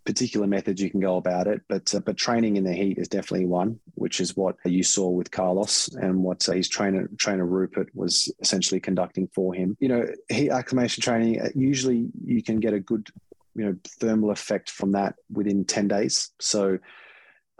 particular 0.05 0.47
methods 0.47 0.81
you 0.81 0.89
can 0.89 0.99
go 0.99 1.17
about 1.17 1.47
it, 1.47 1.61
but 1.67 1.93
uh, 1.93 1.99
but 1.99 2.17
training 2.17 2.57
in 2.57 2.63
the 2.63 2.73
heat 2.73 2.97
is 2.97 3.07
definitely 3.07 3.45
one, 3.45 3.79
which 3.95 4.19
is 4.19 4.35
what 4.35 4.55
you 4.65 4.83
saw 4.83 5.09
with 5.09 5.31
Carlos 5.31 5.89
and 5.95 6.23
what 6.23 6.47
uh, 6.47 6.53
his 6.53 6.69
trainer 6.69 7.09
trainer 7.17 7.45
Rupert 7.45 7.89
was 7.93 8.31
essentially 8.39 8.79
conducting 8.79 9.27
for 9.33 9.53
him. 9.53 9.77
You 9.79 9.89
know, 9.89 10.07
heat 10.29 10.49
acclimation 10.49 11.01
training 11.01 11.41
uh, 11.41 11.49
usually 11.55 12.09
you 12.23 12.43
can 12.43 12.59
get 12.59 12.73
a 12.73 12.79
good 12.79 13.09
you 13.57 13.65
know 13.65 13.75
thermal 13.99 14.31
effect 14.31 14.69
from 14.69 14.93
that 14.93 15.15
within 15.31 15.65
10 15.65 15.87
days 15.87 16.29
so 16.39 16.77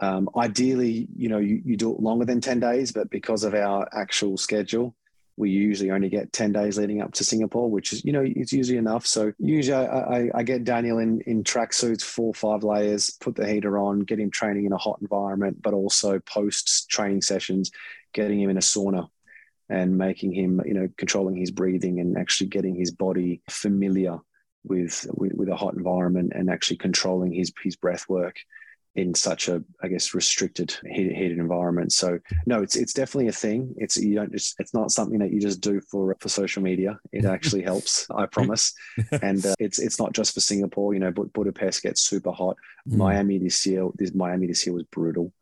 um, 0.00 0.28
ideally 0.36 1.08
you 1.16 1.28
know 1.28 1.38
you, 1.38 1.60
you 1.64 1.76
do 1.76 1.92
it 1.92 2.00
longer 2.00 2.24
than 2.24 2.40
10 2.40 2.60
days 2.60 2.92
but 2.92 3.10
because 3.10 3.42
of 3.42 3.54
our 3.54 3.88
actual 3.92 4.36
schedule 4.36 4.94
we 5.38 5.50
usually 5.50 5.92
only 5.92 6.08
get 6.08 6.32
10 6.32 6.52
days 6.52 6.78
leading 6.78 7.00
up 7.00 7.12
to 7.14 7.24
Singapore, 7.24 7.70
which 7.70 7.92
is, 7.92 8.04
you 8.04 8.12
know, 8.12 8.24
it's 8.26 8.52
usually 8.52 8.76
enough. 8.76 9.06
So 9.06 9.32
usually 9.38 9.76
I, 9.76 9.84
I, 9.84 10.30
I 10.34 10.42
get 10.42 10.64
Daniel 10.64 10.98
in, 10.98 11.20
in 11.22 11.44
tracksuits, 11.44 12.02
four, 12.02 12.34
five 12.34 12.64
layers, 12.64 13.10
put 13.10 13.36
the 13.36 13.46
heater 13.46 13.78
on, 13.78 14.00
get 14.00 14.18
him 14.18 14.32
training 14.32 14.66
in 14.66 14.72
a 14.72 14.76
hot 14.76 14.98
environment, 15.00 15.62
but 15.62 15.74
also 15.74 16.18
post 16.18 16.90
training 16.90 17.22
sessions, 17.22 17.70
getting 18.12 18.40
him 18.40 18.50
in 18.50 18.56
a 18.56 18.60
sauna 18.60 19.08
and 19.68 19.96
making 19.96 20.32
him, 20.32 20.60
you 20.66 20.74
know, 20.74 20.88
controlling 20.96 21.36
his 21.36 21.52
breathing 21.52 22.00
and 22.00 22.18
actually 22.18 22.48
getting 22.48 22.74
his 22.74 22.90
body 22.90 23.40
familiar 23.48 24.18
with, 24.64 25.06
with, 25.14 25.32
with 25.34 25.48
a 25.48 25.56
hot 25.56 25.74
environment 25.74 26.32
and 26.34 26.50
actually 26.50 26.78
controlling 26.78 27.32
his 27.32 27.52
his 27.62 27.76
breath 27.76 28.08
work 28.08 28.36
in 28.94 29.14
such 29.14 29.48
a 29.48 29.62
I 29.82 29.88
guess 29.88 30.14
restricted 30.14 30.74
heated, 30.84 31.14
heated 31.14 31.38
environment. 31.38 31.92
So 31.92 32.18
no, 32.46 32.62
it's 32.62 32.76
it's 32.76 32.92
definitely 32.92 33.28
a 33.28 33.32
thing. 33.32 33.74
It's 33.76 33.96
you 33.96 34.14
don't 34.14 34.32
just 34.32 34.56
it's 34.58 34.74
not 34.74 34.90
something 34.90 35.18
that 35.20 35.32
you 35.32 35.40
just 35.40 35.60
do 35.60 35.80
for 35.80 36.16
for 36.20 36.28
social 36.28 36.62
media. 36.62 36.98
It 37.12 37.24
actually 37.24 37.62
helps, 37.62 38.06
I 38.10 38.26
promise. 38.30 38.74
and 39.22 39.44
uh, 39.44 39.54
it's 39.58 39.78
it's 39.78 39.98
not 39.98 40.12
just 40.12 40.34
for 40.34 40.40
Singapore. 40.40 40.94
You 40.94 41.00
know, 41.00 41.12
Budapest 41.12 41.82
gets 41.82 42.02
super 42.02 42.32
hot. 42.32 42.56
Mm. 42.88 42.96
Miami 42.96 43.38
this 43.38 43.64
year, 43.66 43.88
this 43.94 44.14
Miami 44.14 44.46
this 44.46 44.66
year 44.66 44.74
was 44.74 44.84
brutal. 44.84 45.32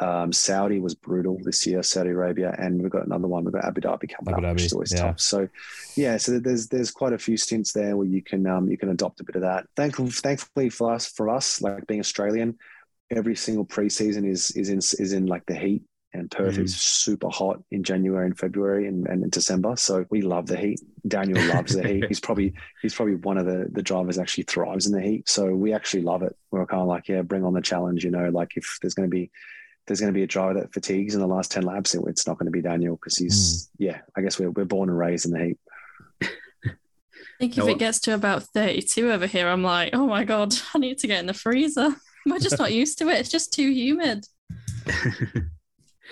Um, 0.00 0.32
Saudi 0.32 0.78
was 0.78 0.94
brutal 0.94 1.38
this 1.42 1.66
year, 1.66 1.82
Saudi 1.82 2.08
Arabia, 2.08 2.54
and 2.58 2.80
we've 2.80 2.90
got 2.90 3.04
another 3.04 3.28
one. 3.28 3.44
We've 3.44 3.52
got 3.52 3.66
Abu 3.66 3.82
Dhabi 3.82 4.08
coming 4.08 4.34
Abu 4.34 4.38
up, 4.38 4.42
Dhabi, 4.44 4.52
which 4.54 4.64
is 4.64 4.72
always 4.72 4.92
yeah. 4.92 5.02
tough. 5.02 5.20
So, 5.20 5.46
yeah, 5.94 6.16
so 6.16 6.38
there's 6.38 6.68
there's 6.68 6.90
quite 6.90 7.12
a 7.12 7.18
few 7.18 7.36
stints 7.36 7.72
there 7.72 7.98
where 7.98 8.06
you 8.06 8.22
can 8.22 8.46
um, 8.46 8.70
you 8.70 8.78
can 8.78 8.88
adopt 8.88 9.20
a 9.20 9.24
bit 9.24 9.36
of 9.36 9.42
that. 9.42 9.66
Thankfully, 9.76 10.10
thankfully 10.10 10.70
for 10.70 10.94
us, 10.94 11.06
for 11.06 11.28
us, 11.28 11.60
like 11.60 11.86
being 11.86 12.00
Australian, 12.00 12.56
every 13.10 13.36
single 13.36 13.64
preseason 13.64 14.28
is 14.28 14.50
is 14.52 14.68
in 14.68 14.78
is 14.78 15.12
in 15.12 15.26
like 15.26 15.46
the 15.46 15.54
heat. 15.54 15.82
And 16.12 16.28
Perth 16.28 16.56
mm. 16.56 16.64
is 16.64 16.74
super 16.74 17.28
hot 17.28 17.62
in 17.70 17.84
January 17.84 18.26
and 18.26 18.36
February 18.36 18.88
and, 18.88 19.06
and 19.06 19.22
in 19.22 19.30
December. 19.30 19.76
So 19.76 20.04
we 20.10 20.22
love 20.22 20.46
the 20.46 20.56
heat. 20.56 20.80
Daniel 21.06 21.40
loves 21.54 21.76
the 21.76 21.86
heat. 21.86 22.04
He's 22.08 22.18
probably 22.18 22.52
he's 22.82 22.96
probably 22.96 23.14
one 23.14 23.38
of 23.38 23.46
the 23.46 23.68
the 23.70 23.82
drivers 23.82 24.18
actually 24.18 24.42
thrives 24.44 24.86
in 24.88 24.92
the 24.92 25.00
heat. 25.00 25.28
So 25.28 25.54
we 25.54 25.72
actually 25.72 26.02
love 26.02 26.24
it. 26.24 26.36
We're 26.50 26.66
kind 26.66 26.82
of 26.82 26.88
like, 26.88 27.06
yeah, 27.06 27.22
bring 27.22 27.44
on 27.44 27.52
the 27.52 27.60
challenge. 27.60 28.04
You 28.04 28.10
know, 28.10 28.28
like 28.28 28.56
if 28.56 28.78
there's 28.82 28.94
going 28.94 29.08
to 29.08 29.10
be 29.10 29.30
there's 29.86 30.00
going 30.00 30.12
to 30.12 30.16
be 30.16 30.22
a 30.22 30.26
driver 30.26 30.54
that 30.54 30.72
fatigues 30.72 31.14
in 31.14 31.20
the 31.20 31.26
last 31.26 31.50
10 31.50 31.64
laps, 31.64 31.94
it's 31.94 32.26
not 32.26 32.38
going 32.38 32.46
to 32.46 32.52
be 32.52 32.62
Daniel 32.62 32.94
because 32.94 33.16
he's, 33.16 33.64
mm. 33.64 33.68
yeah, 33.78 33.98
I 34.16 34.20
guess 34.20 34.38
we're, 34.38 34.50
we're 34.50 34.64
born 34.64 34.88
and 34.88 34.96
raised 34.96 35.26
in 35.26 35.32
the 35.32 35.44
heat. 35.44 35.58
I 36.22 36.68
think 37.40 37.58
if 37.58 37.66
it 37.66 37.78
gets 37.78 37.98
to 38.00 38.14
about 38.14 38.44
32 38.44 39.10
over 39.10 39.26
here, 39.26 39.48
I'm 39.48 39.64
like, 39.64 39.90
oh 39.92 40.06
my 40.06 40.24
God, 40.24 40.54
I 40.74 40.78
need 40.78 40.98
to 40.98 41.08
get 41.08 41.18
in 41.18 41.26
the 41.26 41.34
freezer. 41.34 41.96
We're 42.26 42.38
just 42.38 42.58
not 42.58 42.72
used 42.72 42.98
to 42.98 43.08
it. 43.08 43.18
It's 43.18 43.28
just 43.28 43.52
too 43.52 43.70
humid. 43.70 44.26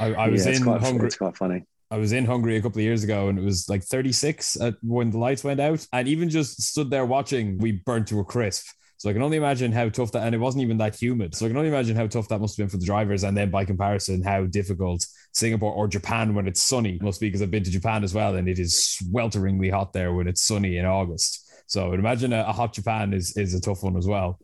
I, 0.00 0.14
I 0.14 0.28
was 0.28 0.46
yeah, 0.46 0.52
in 0.52 0.62
quite, 0.62 0.80
Hungary. 0.80 1.06
It's 1.06 1.16
quite 1.16 1.36
funny. 1.36 1.64
I 1.90 1.96
was 1.96 2.12
in 2.12 2.24
Hungary 2.24 2.56
a 2.56 2.62
couple 2.62 2.78
of 2.78 2.84
years 2.84 3.02
ago 3.02 3.28
and 3.28 3.38
it 3.38 3.42
was 3.42 3.68
like 3.68 3.82
36 3.82 4.60
at, 4.60 4.74
when 4.82 5.10
the 5.10 5.18
lights 5.18 5.42
went 5.42 5.60
out. 5.60 5.86
And 5.92 6.06
even 6.06 6.28
just 6.28 6.62
stood 6.62 6.90
there 6.90 7.06
watching, 7.06 7.58
we 7.58 7.72
burnt 7.72 8.08
to 8.08 8.20
a 8.20 8.24
crisp. 8.24 8.66
So 8.98 9.08
I 9.08 9.12
can 9.12 9.22
only 9.22 9.36
imagine 9.36 9.70
how 9.70 9.88
tough 9.88 10.10
that, 10.12 10.24
and 10.26 10.34
it 10.34 10.38
wasn't 10.38 10.64
even 10.64 10.76
that 10.78 11.00
humid. 11.00 11.32
So 11.32 11.46
I 11.46 11.48
can 11.48 11.56
only 11.56 11.68
imagine 11.68 11.94
how 11.94 12.08
tough 12.08 12.26
that 12.28 12.40
must 12.40 12.56
have 12.56 12.64
been 12.64 12.70
for 12.70 12.78
the 12.78 12.84
drivers. 12.84 13.22
And 13.22 13.36
then 13.36 13.48
by 13.48 13.64
comparison, 13.64 14.24
how 14.24 14.44
difficult 14.46 15.06
Singapore 15.32 15.72
or 15.72 15.86
Japan 15.86 16.34
when 16.34 16.48
it's 16.48 16.60
sunny 16.60 16.98
must 17.00 17.20
be 17.20 17.28
because 17.28 17.40
I've 17.40 17.50
been 17.50 17.62
to 17.62 17.70
Japan 17.70 18.02
as 18.02 18.12
well, 18.12 18.34
and 18.34 18.48
it 18.48 18.58
is 18.58 18.98
swelteringly 19.00 19.70
hot 19.70 19.92
there 19.92 20.12
when 20.12 20.26
it's 20.26 20.42
sunny 20.42 20.78
in 20.78 20.84
August. 20.84 21.48
So 21.68 21.86
I 21.86 21.88
would 21.90 22.00
imagine 22.00 22.32
a, 22.32 22.40
a 22.40 22.52
hot 22.52 22.72
Japan 22.72 23.14
is 23.14 23.36
is 23.36 23.54
a 23.54 23.60
tough 23.60 23.84
one 23.84 23.96
as 23.96 24.08
well. 24.08 24.40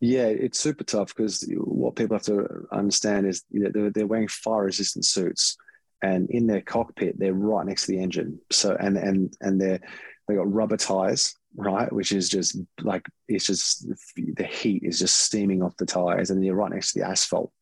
Yeah, 0.00 0.26
it's 0.26 0.60
super 0.60 0.84
tough 0.84 1.14
because 1.14 1.48
what 1.56 1.96
people 1.96 2.16
have 2.16 2.26
to 2.26 2.66
understand 2.70 3.26
is 3.26 3.44
you 3.50 3.60
know, 3.60 3.70
they're, 3.72 3.90
they're 3.90 4.06
wearing 4.06 4.28
fire 4.28 4.64
resistant 4.64 5.04
suits, 5.04 5.56
and 6.02 6.28
in 6.30 6.46
their 6.46 6.60
cockpit 6.60 7.18
they're 7.18 7.32
right 7.32 7.66
next 7.66 7.86
to 7.86 7.92
the 7.92 8.02
engine. 8.02 8.40
So 8.50 8.76
and 8.78 8.96
and 8.96 9.34
and 9.40 9.60
they're 9.60 9.80
they 10.28 10.34
got 10.34 10.52
rubber 10.52 10.76
tires 10.76 11.34
right? 11.56 11.92
Which 11.92 12.12
is 12.12 12.28
just 12.28 12.58
like 12.82 13.06
it's 13.28 13.46
just 13.46 13.86
the 14.16 14.44
heat 14.44 14.82
is 14.84 14.98
just 14.98 15.18
steaming 15.18 15.62
off 15.62 15.76
the 15.76 15.86
tires, 15.86 16.30
and 16.30 16.44
you're 16.44 16.54
right 16.54 16.70
next 16.70 16.92
to 16.92 17.00
the 17.00 17.06
asphalt, 17.06 17.52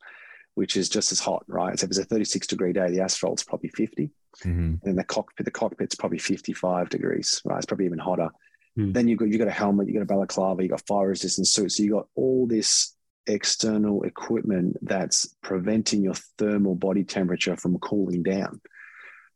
which 0.54 0.76
is 0.76 0.88
just 0.88 1.12
as 1.12 1.20
hot, 1.20 1.44
right? 1.46 1.78
So 1.78 1.84
if 1.84 1.90
it's 1.90 1.98
a 1.98 2.04
36 2.04 2.46
degree 2.48 2.72
day, 2.72 2.90
the 2.90 3.00
asphalt's 3.00 3.44
probably 3.44 3.70
50, 3.70 4.10
mm-hmm. 4.44 4.88
and 4.88 4.98
the 4.98 5.04
cockpit 5.04 5.44
the 5.44 5.50
cockpit's 5.50 5.94
probably 5.94 6.18
55 6.18 6.88
degrees, 6.88 7.40
right? 7.44 7.56
It's 7.56 7.66
probably 7.66 7.86
even 7.86 7.98
hotter. 7.98 8.30
Mm. 8.78 8.92
Then 8.92 9.08
you've 9.08 9.18
got 9.18 9.28
you 9.28 9.38
got 9.38 9.48
a 9.48 9.52
helmet, 9.52 9.88
you 9.88 9.94
got 9.94 10.02
a 10.02 10.06
balaclava, 10.06 10.62
you 10.62 10.68
got 10.68 10.86
fire 10.86 11.08
resistant 11.08 11.46
suit, 11.46 11.72
so 11.72 11.82
you 11.82 11.92
got 11.92 12.08
all 12.14 12.46
this 12.46 12.96
external 13.26 14.02
equipment 14.02 14.76
that's 14.82 15.34
preventing 15.42 16.02
your 16.02 16.14
thermal 16.38 16.74
body 16.74 17.04
temperature 17.04 17.56
from 17.56 17.78
cooling 17.78 18.22
down 18.22 18.60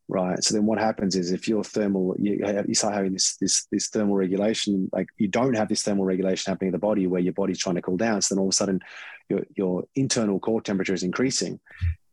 right? 0.09 0.43
So 0.43 0.55
then 0.55 0.65
what 0.65 0.79
happens 0.79 1.15
is 1.15 1.31
if 1.31 1.47
your 1.47 1.63
thermal, 1.63 2.15
you, 2.19 2.43
you 2.67 2.73
start 2.73 2.95
having 2.95 3.13
this, 3.13 3.37
this, 3.37 3.67
this 3.71 3.89
thermal 3.89 4.15
regulation, 4.15 4.89
like 4.91 5.07
you 5.17 5.27
don't 5.27 5.53
have 5.53 5.69
this 5.69 5.83
thermal 5.83 6.03
regulation 6.03 6.51
happening 6.51 6.69
in 6.69 6.73
the 6.73 6.79
body 6.79 7.05
where 7.05 7.21
your 7.21 7.33
body's 7.33 7.59
trying 7.59 7.75
to 7.75 7.81
cool 7.81 7.95
down. 7.95 8.21
So 8.21 8.33
then 8.33 8.39
all 8.39 8.47
of 8.47 8.53
a 8.53 8.55
sudden 8.55 8.81
your, 9.29 9.41
your 9.55 9.83
internal 9.95 10.39
core 10.39 10.61
temperature 10.61 10.95
is 10.95 11.03
increasing, 11.03 11.59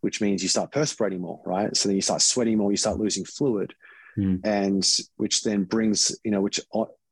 which 0.02 0.20
means 0.20 0.42
you 0.42 0.48
start 0.50 0.72
perspirating 0.72 1.22
more, 1.22 1.40
right? 1.46 1.74
So 1.74 1.88
then 1.88 1.96
you 1.96 2.02
start 2.02 2.20
sweating 2.20 2.58
more, 2.58 2.70
you 2.70 2.76
start 2.76 2.98
losing 2.98 3.24
fluid. 3.24 3.74
Mm. 4.18 4.40
And 4.44 5.00
which 5.16 5.42
then 5.42 5.64
brings, 5.64 6.14
you 6.22 6.30
know, 6.30 6.42
which 6.42 6.60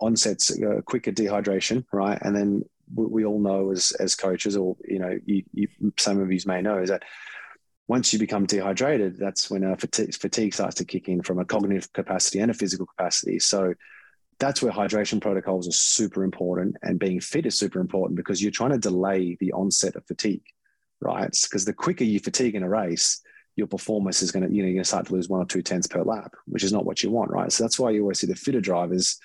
onsets 0.01 0.51
a 0.61 0.83
quicker 0.83 1.13
dehydration, 1.13 1.85
right? 1.93 2.19
And 2.23 2.35
then 2.37 2.65
we 2.95 3.25
all 3.25 3.41
know 3.41 3.71
as 3.71 3.93
as 3.93 4.15
coaches, 4.15 4.57
or 4.57 4.77
you 4.87 4.99
know, 4.99 5.19
you, 5.25 5.43
you, 5.53 5.69
some 5.99 6.21
of 6.21 6.31
you 6.31 6.39
may 6.47 6.61
know, 6.61 6.79
is 6.79 6.91
that 6.91 7.03
once 7.87 8.13
you 8.13 8.19
become 8.19 8.47
dehydrated, 8.47 9.19
that's 9.19 9.51
when 9.51 9.65
uh, 9.65 9.77
fatigue, 9.77 10.15
fatigue 10.15 10.55
starts 10.55 10.77
to 10.77 10.85
kick 10.85 11.09
in 11.09 11.23
from 11.23 11.39
a 11.39 11.45
cognitive 11.45 11.93
capacity 11.93 12.41
and 12.41 12.51
a 12.51 12.55
physical 12.55 12.87
capacity. 12.87 13.39
So 13.39 13.75
that's 14.39 14.63
where 14.63 14.73
hydration 14.73 15.21
protocols 15.21 15.69
are 15.69 15.73
super 15.73 16.25
important 16.25 16.77
and 16.83 16.99
being 16.99 17.21
fit 17.21 17.47
is 17.47 17.59
super 17.59 17.81
important 17.81 18.17
because 18.17 18.43
you're 18.43 18.51
trying 18.51 18.73
to 18.73 18.79
delay 18.79 19.37
the 19.39 19.53
onset 19.53 19.97
of 19.97 20.07
fatigue, 20.07 20.45
right? 21.01 21.31
Because 21.43 21.65
the 21.65 21.73
quicker 21.73 22.05
you 22.05 22.19
fatigue 22.21 22.55
in 22.55 22.63
a 22.63 22.69
race, 22.69 23.21
your 23.57 23.67
performance 23.67 24.23
is 24.23 24.33
going 24.33 24.49
to, 24.49 24.53
you 24.53 24.63
know, 24.63 24.67
you're 24.67 24.77
going 24.77 24.85
to 24.85 24.89
start 24.89 25.07
to 25.07 25.13
lose 25.13 25.29
one 25.29 25.41
or 25.41 25.47
two 25.47 25.63
tenths 25.63 25.87
per 25.87 26.03
lap, 26.03 26.35
which 26.47 26.65
is 26.65 26.73
not 26.73 26.85
what 26.85 27.03
you 27.03 27.11
want, 27.11 27.31
right? 27.31 27.53
So 27.53 27.63
that's 27.63 27.79
why 27.79 27.91
you 27.91 28.01
always 28.03 28.19
see 28.19 28.27
the 28.27 28.35
fitter 28.35 28.61
drivers 28.61 29.19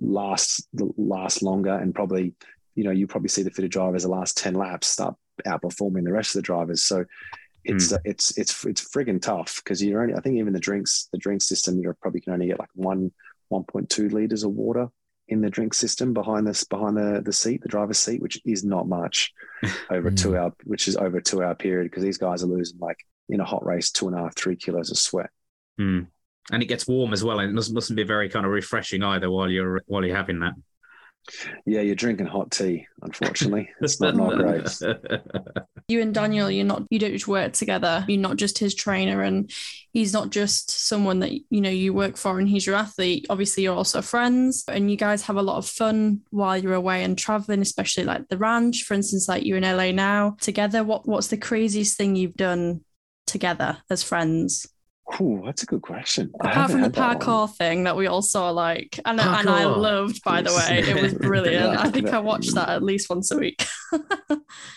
last 0.00 0.66
last 0.96 1.42
longer 1.42 1.74
and 1.74 1.94
probably, 1.94 2.34
you 2.74 2.84
know, 2.84 2.90
you 2.90 3.06
probably 3.06 3.28
see 3.28 3.42
the 3.42 3.50
fitter 3.50 3.68
drivers 3.68 4.02
the 4.02 4.08
last 4.08 4.36
10 4.36 4.54
laps 4.54 4.86
start 4.86 5.14
outperforming 5.46 6.04
the 6.04 6.12
rest 6.12 6.34
of 6.34 6.38
the 6.40 6.46
drivers. 6.46 6.82
So 6.82 7.04
it's 7.64 7.92
uh, 7.92 7.98
it's 8.04 8.36
it's 8.38 8.64
it's 8.64 8.88
friggin' 8.94 9.20
tough 9.20 9.60
because 9.62 9.82
you're 9.82 10.00
only 10.00 10.14
I 10.14 10.20
think 10.20 10.36
even 10.36 10.52
the 10.52 10.60
drinks 10.60 11.08
the 11.12 11.18
drink 11.18 11.42
system 11.42 11.80
you're 11.80 11.94
probably 12.00 12.20
can 12.20 12.32
only 12.32 12.46
get 12.46 12.58
like 12.58 12.70
one 12.74 13.12
1.2 13.52 14.12
liters 14.12 14.44
of 14.44 14.52
water 14.52 14.88
in 15.26 15.40
the 15.40 15.50
drink 15.50 15.74
system 15.74 16.14
behind 16.14 16.46
this 16.46 16.64
behind 16.64 16.96
the 16.96 17.20
the 17.22 17.32
seat 17.32 17.60
the 17.62 17.68
driver's 17.68 17.98
seat 17.98 18.22
which 18.22 18.40
is 18.46 18.64
not 18.64 18.88
much 18.88 19.32
over 19.90 20.08
a 20.08 20.14
two 20.14 20.36
hour 20.36 20.52
which 20.64 20.88
is 20.88 20.96
over 20.96 21.18
a 21.18 21.22
two 21.22 21.42
hour 21.42 21.54
period 21.54 21.84
because 21.90 22.02
these 22.02 22.16
guys 22.18 22.42
are 22.42 22.46
losing 22.46 22.78
like 22.78 23.04
in 23.28 23.40
a 23.40 23.44
hot 23.44 23.66
race 23.66 23.90
two 23.90 24.06
and 24.06 24.16
a 24.16 24.20
half 24.20 24.36
three 24.36 24.56
kilos 24.56 24.90
of 24.90 24.96
sweat 24.96 25.30
Mm. 25.78 26.08
And 26.50 26.62
it 26.62 26.66
gets 26.66 26.86
warm 26.86 27.12
as 27.12 27.22
well, 27.22 27.40
and 27.40 27.50
it 27.50 27.54
mustn't, 27.54 27.74
mustn't 27.74 27.96
be 27.96 28.04
very 28.04 28.28
kind 28.28 28.46
of 28.46 28.52
refreshing 28.52 29.02
either 29.02 29.30
while 29.30 29.50
you're 29.50 29.82
while 29.86 30.04
you're 30.04 30.16
having 30.16 30.40
that. 30.40 30.54
yeah 31.66 31.82
you're 31.82 31.94
drinking 31.94 32.24
hot 32.24 32.50
tea 32.50 32.86
unfortunately 33.02 33.68
it's 33.82 34.00
not 34.00 34.16
not 34.16 34.38
great 34.38 34.66
you 35.88 36.02
and 36.02 36.12
Daniel, 36.14 36.50
you're 36.50 36.66
not 36.66 36.82
you 36.90 36.98
don't 36.98 37.12
just 37.12 37.26
work 37.26 37.54
together. 37.54 38.04
You're 38.06 38.20
not 38.20 38.36
just 38.36 38.58
his 38.58 38.74
trainer 38.74 39.22
and 39.22 39.50
he's 39.94 40.12
not 40.12 40.28
just 40.28 40.70
someone 40.70 41.20
that 41.20 41.32
you 41.32 41.62
know 41.62 41.70
you 41.70 41.94
work 41.94 42.18
for 42.18 42.38
and 42.38 42.46
he's 42.46 42.66
your 42.66 42.76
athlete. 42.76 43.26
Obviously 43.30 43.62
you're 43.62 43.74
also 43.74 44.02
friends 44.02 44.64
and 44.68 44.90
you 44.90 44.98
guys 44.98 45.22
have 45.22 45.36
a 45.36 45.42
lot 45.42 45.56
of 45.56 45.66
fun 45.66 46.20
while 46.28 46.58
you're 46.58 46.74
away 46.74 47.04
and 47.04 47.16
traveling, 47.16 47.62
especially 47.62 48.04
like 48.04 48.28
the 48.28 48.36
ranch. 48.36 48.82
For 48.82 48.92
instance, 48.92 49.28
like 49.28 49.46
you're 49.46 49.56
in 49.56 49.62
LA 49.62 49.92
now 49.92 50.36
together. 50.42 50.84
What 50.84 51.08
what's 51.08 51.28
the 51.28 51.38
craziest 51.38 51.96
thing 51.96 52.16
you've 52.16 52.36
done 52.36 52.84
together 53.26 53.78
as 53.88 54.02
friends? 54.02 54.66
Ooh, 55.20 55.42
that's 55.44 55.62
a 55.62 55.66
good 55.66 55.80
question 55.82 56.30
Apart 56.40 56.70
from 56.70 56.80
the 56.80 56.86
had 56.86 56.92
that 56.94 57.08
one. 57.08 57.48
parkour 57.48 57.56
thing 57.56 57.84
that 57.84 57.96
we 57.96 58.06
all 58.06 58.20
saw, 58.22 58.50
like, 58.50 59.00
and, 59.04 59.18
and 59.18 59.48
I 59.48 59.64
loved, 59.64 60.22
by 60.22 60.42
the 60.42 60.50
way, 60.52 60.80
it 60.80 61.00
was 61.02 61.14
brilliant. 61.20 61.72
Yeah, 61.72 61.80
I 61.80 61.90
think 61.90 62.08
I 62.08 62.12
that- 62.12 62.24
watched 62.24 62.54
that 62.54 62.68
at 62.68 62.82
least 62.82 63.08
once 63.08 63.30
a 63.30 63.38
week. 63.38 63.64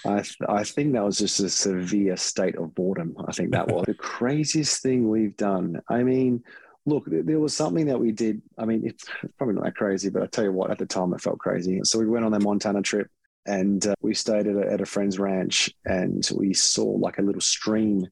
I, 0.05 0.21
th- 0.21 0.37
I 0.47 0.63
think 0.63 0.93
that 0.93 1.03
was 1.03 1.17
just 1.17 1.39
a 1.41 1.49
severe 1.49 2.15
state 2.17 2.55
of 2.55 2.73
boredom. 2.73 3.15
I 3.27 3.33
think 3.33 3.51
that 3.51 3.67
was 3.67 3.85
the 3.85 3.93
craziest 3.93 4.81
thing 4.81 5.09
we've 5.09 5.35
done. 5.37 5.81
I 5.89 6.01
mean, 6.03 6.43
look, 6.85 7.03
there 7.07 7.39
was 7.39 7.55
something 7.55 7.85
that 7.87 7.99
we 7.99 8.11
did. 8.11 8.41
I 8.57 8.65
mean, 8.65 8.83
it's 8.85 9.05
probably 9.37 9.55
not 9.55 9.65
that 9.65 9.75
crazy, 9.75 10.09
but 10.09 10.23
I 10.23 10.27
tell 10.27 10.45
you 10.45 10.51
what, 10.53 10.71
at 10.71 10.77
the 10.79 10.85
time 10.85 11.13
it 11.13 11.21
felt 11.21 11.39
crazy. 11.39 11.81
So 11.83 11.99
we 11.99 12.07
went 12.07 12.25
on 12.25 12.31
the 12.31 12.39
Montana 12.39 12.81
trip 12.81 13.07
and 13.45 13.85
uh, 13.85 13.95
we 14.01 14.13
stayed 14.13 14.47
at 14.47 14.55
a, 14.55 14.71
at 14.71 14.81
a 14.81 14.85
friend's 14.85 15.19
ranch 15.19 15.69
and 15.85 16.27
we 16.35 16.53
saw 16.53 16.85
like 16.85 17.17
a 17.17 17.21
little 17.23 17.41
stream 17.41 18.07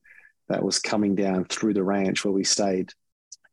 that 0.49 0.63
was 0.63 0.79
coming 0.79 1.15
down 1.15 1.45
through 1.45 1.73
the 1.75 1.83
ranch 1.83 2.25
where 2.25 2.33
we 2.33 2.43
stayed. 2.43 2.91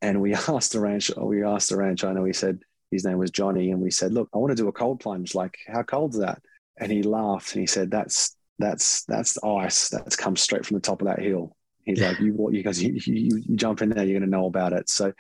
And 0.03 0.21
we 0.21 0.35
asked 0.49 0.73
the 0.73 0.81
ranch, 0.81 1.11
we 1.17 1.45
asked 1.45 1.71
the 1.71 1.77
ranch 1.77 2.05
owner, 2.05 2.23
we 2.23 2.33
said, 2.33 2.61
his 2.91 3.05
name 3.05 3.19
was 3.19 3.31
Johnny, 3.31 3.71
and 3.71 3.81
we 3.81 3.91
said, 3.91 4.13
Look, 4.13 4.29
I 4.35 4.39
want 4.39 4.51
to 4.51 4.63
do 4.63 4.69
a 4.69 4.73
cold 4.73 5.01
plunge. 5.01 5.35
Like, 5.35 5.59
how 5.67 5.83
cold's 5.83 6.19
that? 6.19 6.41
And 6.79 6.93
he 6.93 7.03
laughed 7.03 7.53
and 7.53 7.61
he 7.61 7.67
said, 7.67 7.91
"That's 7.91 8.37
that's 8.59 9.05
that's 9.05 9.43
ice 9.43 9.89
that's 9.89 10.17
come 10.17 10.37
straight 10.37 10.65
from 10.67 10.77
the 10.77 10.83
top 10.83 11.01
of 11.01 11.07
that 11.09 11.21
hill." 11.21 11.57
He's 11.85 12.01
like, 12.01 12.21
"You 12.21 12.35
what? 12.35 12.53
You 12.53 12.63
guys, 12.63 12.83
you, 12.83 12.93
you, 12.93 13.43
you 13.47 13.57
jump 13.57 13.81
in 13.83 13.89
there, 13.89 14.05
you're 14.05 14.19
going 14.19 14.31
to 14.31 14.37
know 14.37 14.47
about 14.47 14.73
it." 14.73 14.89
So, 14.91 15.13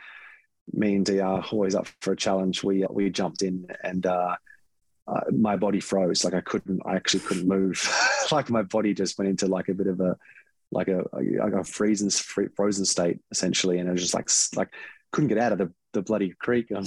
me 0.72 0.96
and 0.96 1.06
Dr 1.06 1.46
always 1.50 1.74
up 1.74 1.88
for 2.02 2.12
a 2.12 2.16
challenge. 2.16 2.62
We 2.62 2.84
we 2.90 3.10
jumped 3.10 3.42
in 3.42 3.66
and. 3.82 4.04
uh 4.06 4.36
uh, 5.08 5.20
my 5.30 5.54
body 5.54 5.78
froze 5.78 6.24
like 6.24 6.34
i 6.34 6.40
couldn't 6.40 6.82
i 6.84 6.96
actually 6.96 7.20
couldn't 7.20 7.46
move 7.46 7.88
like 8.32 8.50
my 8.50 8.62
body 8.62 8.92
just 8.92 9.16
went 9.16 9.28
into 9.28 9.46
like 9.46 9.68
a 9.68 9.72
bit 9.72 9.86
of 9.86 10.00
a 10.00 10.16
like 10.72 10.88
a, 10.88 11.00
a, 11.12 11.60
a 11.60 11.64
freezing 11.64 12.10
frozen 12.56 12.84
state 12.84 13.18
essentially. 13.30 13.78
And 13.78 13.88
it 13.88 13.92
was 13.92 14.02
just 14.02 14.14
like 14.14 14.28
like 14.56 14.74
couldn't 15.12 15.28
get 15.28 15.38
out 15.38 15.52
of 15.52 15.58
the, 15.58 15.72
the 15.92 16.02
bloody 16.02 16.34
creek. 16.38 16.70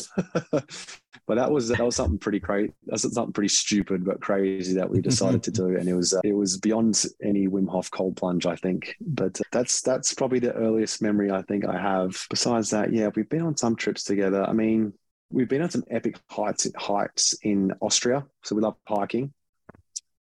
But 1.29 1.35
that 1.35 1.51
was 1.51 1.67
that 1.67 1.85
was 1.85 1.95
something 1.95 2.17
pretty 2.17 2.39
crazy 2.39 2.73
that's 2.87 3.03
something 3.03 3.33
pretty 3.33 3.49
stupid 3.49 4.03
but 4.03 4.19
crazy 4.19 4.73
that 4.73 4.89
we 4.89 4.99
decided 4.99 5.43
to 5.43 5.51
do. 5.61 5.77
And 5.77 5.87
it 5.87 5.93
was 5.93 6.11
uh, 6.11 6.21
it 6.23 6.33
was 6.33 6.57
beyond 6.57 7.05
any 7.23 7.47
Wim 7.47 7.69
Hof 7.69 7.91
cold 7.91 8.17
plunge 8.17 8.47
I 8.47 8.55
think. 8.55 8.95
But 8.99 9.39
that's 9.51 9.81
that's 9.81 10.11
probably 10.15 10.39
the 10.39 10.53
earliest 10.53 11.03
memory 11.03 11.29
I 11.29 11.43
think 11.43 11.65
I 11.67 11.79
have. 11.79 12.19
Besides 12.31 12.71
that 12.71 12.91
yeah 12.91 13.09
we've 13.15 13.29
been 13.29 13.43
on 13.43 13.55
some 13.55 13.75
trips 13.75 14.03
together. 14.03 14.43
I 14.43 14.53
mean 14.53 14.91
we've 15.31 15.47
been 15.47 15.61
on 15.61 15.69
some 15.69 15.83
epic 15.91 16.17
heights 16.31 16.67
hikes 16.75 17.35
in 17.43 17.73
Austria. 17.79 18.25
So 18.43 18.55
we 18.55 18.63
love 18.63 18.77
hiking 18.87 19.31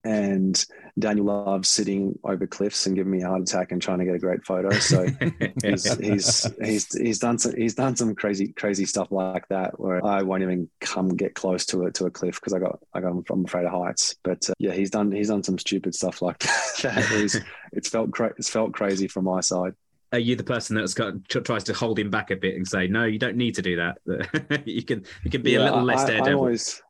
and 0.04 0.64
Daniel 0.98 1.26
loves 1.26 1.68
sitting 1.68 2.18
over 2.24 2.46
cliffs 2.46 2.86
and 2.86 2.94
giving 2.94 3.12
me 3.12 3.22
a 3.22 3.28
heart 3.28 3.42
attack 3.42 3.72
and 3.72 3.80
trying 3.80 3.98
to 4.00 4.04
get 4.04 4.14
a 4.14 4.18
great 4.18 4.44
photo. 4.44 4.70
So 4.72 5.06
he's, 5.62 5.96
he's 5.98 6.54
he's 6.60 6.92
he's 6.92 7.18
done 7.18 7.38
some 7.38 7.54
he's 7.56 7.74
done 7.74 7.96
some 7.96 8.14
crazy 8.14 8.48
crazy 8.48 8.84
stuff 8.84 9.10
like 9.10 9.48
that 9.48 9.78
where 9.78 10.04
I 10.04 10.22
won't 10.22 10.42
even 10.42 10.68
come 10.80 11.08
get 11.08 11.34
close 11.34 11.64
to 11.66 11.86
it 11.86 11.94
to 11.94 12.06
a 12.06 12.10
cliff 12.10 12.34
because 12.34 12.52
I 12.52 12.58
got 12.58 12.80
I 12.92 13.00
got 13.00 13.12
I'm 13.30 13.44
afraid 13.44 13.64
of 13.64 13.72
heights. 13.72 14.16
But 14.22 14.48
uh, 14.50 14.54
yeah, 14.58 14.72
he's 14.72 14.90
done 14.90 15.12
he's 15.12 15.28
done 15.28 15.42
some 15.42 15.58
stupid 15.58 15.94
stuff 15.94 16.20
like 16.20 16.38
that. 16.82 17.06
It's, 17.12 17.38
it's 17.72 17.88
felt 17.88 18.10
cra- 18.10 18.34
it's 18.36 18.50
felt 18.50 18.72
crazy 18.72 19.08
from 19.08 19.24
my 19.24 19.40
side. 19.40 19.74
Are 20.12 20.18
you 20.18 20.36
the 20.36 20.44
person 20.44 20.76
that's 20.76 20.92
got 20.92 21.26
tries 21.28 21.64
to 21.64 21.72
hold 21.72 21.98
him 21.98 22.10
back 22.10 22.30
a 22.30 22.36
bit 22.36 22.56
and 22.56 22.68
say, 22.68 22.86
"No, 22.86 23.04
you 23.04 23.18
don't 23.18 23.36
need 23.36 23.54
to 23.54 23.62
do 23.62 23.76
that. 23.76 24.62
you 24.66 24.82
can 24.82 25.06
you 25.24 25.30
can 25.30 25.40
be 25.40 25.54
a 25.54 25.62
little 25.62 25.82
less 25.82 26.04
I, 26.04 26.18
I'm 26.18 26.36
always, 26.36 26.82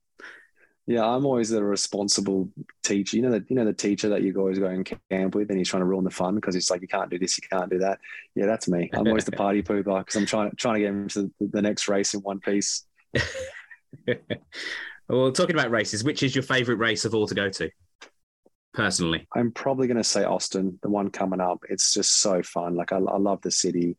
yeah, 0.86 1.04
I'm 1.04 1.24
always 1.24 1.50
the 1.50 1.62
responsible 1.62 2.48
teacher. 2.82 3.16
You 3.16 3.22
know 3.22 3.30
that 3.30 3.48
you 3.48 3.54
know 3.56 3.64
the 3.64 3.72
teacher 3.72 4.08
that 4.08 4.22
you 4.22 4.34
always 4.36 4.58
go 4.58 4.66
and 4.66 4.84
camp 5.10 5.34
with, 5.34 5.48
and 5.50 5.58
he's 5.58 5.68
trying 5.68 5.82
to 5.82 5.86
ruin 5.86 6.04
the 6.04 6.10
fun 6.10 6.34
because 6.34 6.56
it's 6.56 6.70
like 6.70 6.82
you 6.82 6.88
can't 6.88 7.10
do 7.10 7.18
this, 7.18 7.38
you 7.38 7.48
can't 7.48 7.70
do 7.70 7.78
that. 7.78 8.00
Yeah, 8.34 8.46
that's 8.46 8.68
me. 8.68 8.90
I'm 8.92 9.06
always 9.06 9.24
the 9.24 9.32
party 9.44 9.62
pooper 9.62 9.98
because 9.98 10.16
I'm 10.16 10.26
trying 10.26 10.50
trying 10.56 10.74
to 10.74 10.80
get 10.80 10.88
him 10.88 11.08
to 11.08 11.30
the, 11.40 11.62
next 11.62 11.88
race 11.88 12.14
in 12.14 12.20
one 12.20 12.40
piece. 12.40 12.84
well, 15.08 15.30
talking 15.30 15.54
about 15.54 15.70
races, 15.70 16.02
which 16.02 16.22
is 16.22 16.34
your 16.34 16.42
favourite 16.42 16.78
race 16.78 17.04
of 17.04 17.14
all 17.14 17.28
to 17.28 17.34
go 17.34 17.48
to? 17.48 17.70
Personally, 18.74 19.28
I'm 19.36 19.52
probably 19.52 19.86
going 19.86 19.98
to 19.98 20.04
say 20.04 20.24
Austin, 20.24 20.78
the 20.82 20.88
one 20.88 21.10
coming 21.10 21.40
up. 21.40 21.62
It's 21.68 21.92
just 21.92 22.20
so 22.20 22.42
fun. 22.42 22.74
Like 22.74 22.90
I, 22.90 22.96
I 22.96 23.18
love 23.18 23.40
the 23.42 23.50
city. 23.50 23.96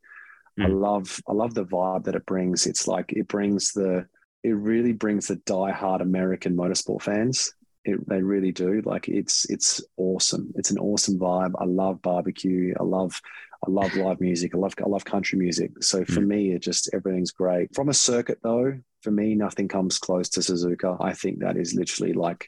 I 0.60 0.65
Mm. 0.65 0.82
love 0.82 1.19
I 1.28 1.34
love 1.34 1.56
the 1.56 1.65
vibe 1.65 2.04
that 2.04 2.15
it 2.15 2.28
brings. 2.28 2.67
It's 2.67 2.88
like 2.88 3.12
it 3.12 3.28
brings 3.28 3.72
the 3.72 4.06
it 4.43 4.51
really 4.51 4.91
brings 4.91 5.27
the 5.27 5.38
die-hard 5.38 6.01
American 6.01 6.56
motorsport 6.56 7.01
fans. 7.01 7.53
It, 7.86 8.08
they 8.08 8.21
really 8.21 8.51
do. 8.51 8.82
Like 8.86 9.10
it's 9.10 9.49
it's 9.49 9.82
awesome. 9.97 10.53
It's 10.56 10.71
an 10.71 10.79
awesome 10.79 11.19
vibe. 11.19 11.53
I 11.60 11.65
love 11.65 12.01
barbecue. 12.01 12.73
I 12.79 12.84
love 12.84 13.19
I 13.65 13.71
love 13.71 13.95
live 13.95 14.21
music. 14.21 14.53
I 14.56 14.58
love 14.58 14.73
I 14.84 14.88
love 14.88 15.03
country 15.03 15.38
music. 15.38 15.84
So 15.84 16.06
for 16.06 16.21
mm. 16.21 16.27
me, 16.27 16.51
it 16.51 16.60
just 16.60 16.89
everything's 16.93 17.32
great. 17.32 17.73
From 17.75 17.89
a 17.89 17.93
circuit 17.93 18.39
though, 18.41 18.79
for 19.01 19.12
me, 19.12 19.36
nothing 19.36 19.67
comes 19.67 19.97
close 19.97 20.29
to 20.29 20.39
Suzuka. 20.39 20.97
I 21.01 21.13
think 21.13 21.39
that 21.39 21.58
is 21.58 21.73
literally 21.73 22.13
like 22.13 22.47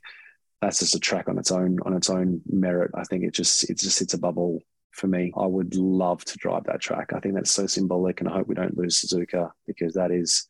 that's 0.62 0.80
just 0.80 0.96
a 0.96 1.00
track 1.00 1.28
on 1.28 1.38
its 1.38 1.52
own 1.52 1.80
on 1.86 1.94
its 1.94 2.10
own 2.10 2.42
merit. 2.50 2.92
I 2.96 3.04
think 3.04 3.24
it 3.24 3.34
just 3.34 3.70
it 3.70 3.78
just 3.78 3.98
sits 3.98 4.14
above 4.14 4.38
all 4.38 4.62
for 4.92 5.08
me. 5.08 5.34
I 5.38 5.46
would 5.46 5.76
love 5.76 6.24
to 6.26 6.38
drive 6.38 6.64
that 6.66 6.80
track. 6.80 7.12
I 7.14 7.20
think 7.20 7.36
that's 7.36 7.52
so 7.52 7.68
symbolic, 7.68 8.22
and 8.22 8.30
I 8.30 8.34
hope 8.34 8.48
we 8.48 8.56
don't 8.56 8.78
lose 8.78 9.02
Suzuka 9.02 9.52
because 9.68 9.96
that 9.96 10.12
is 10.12 10.48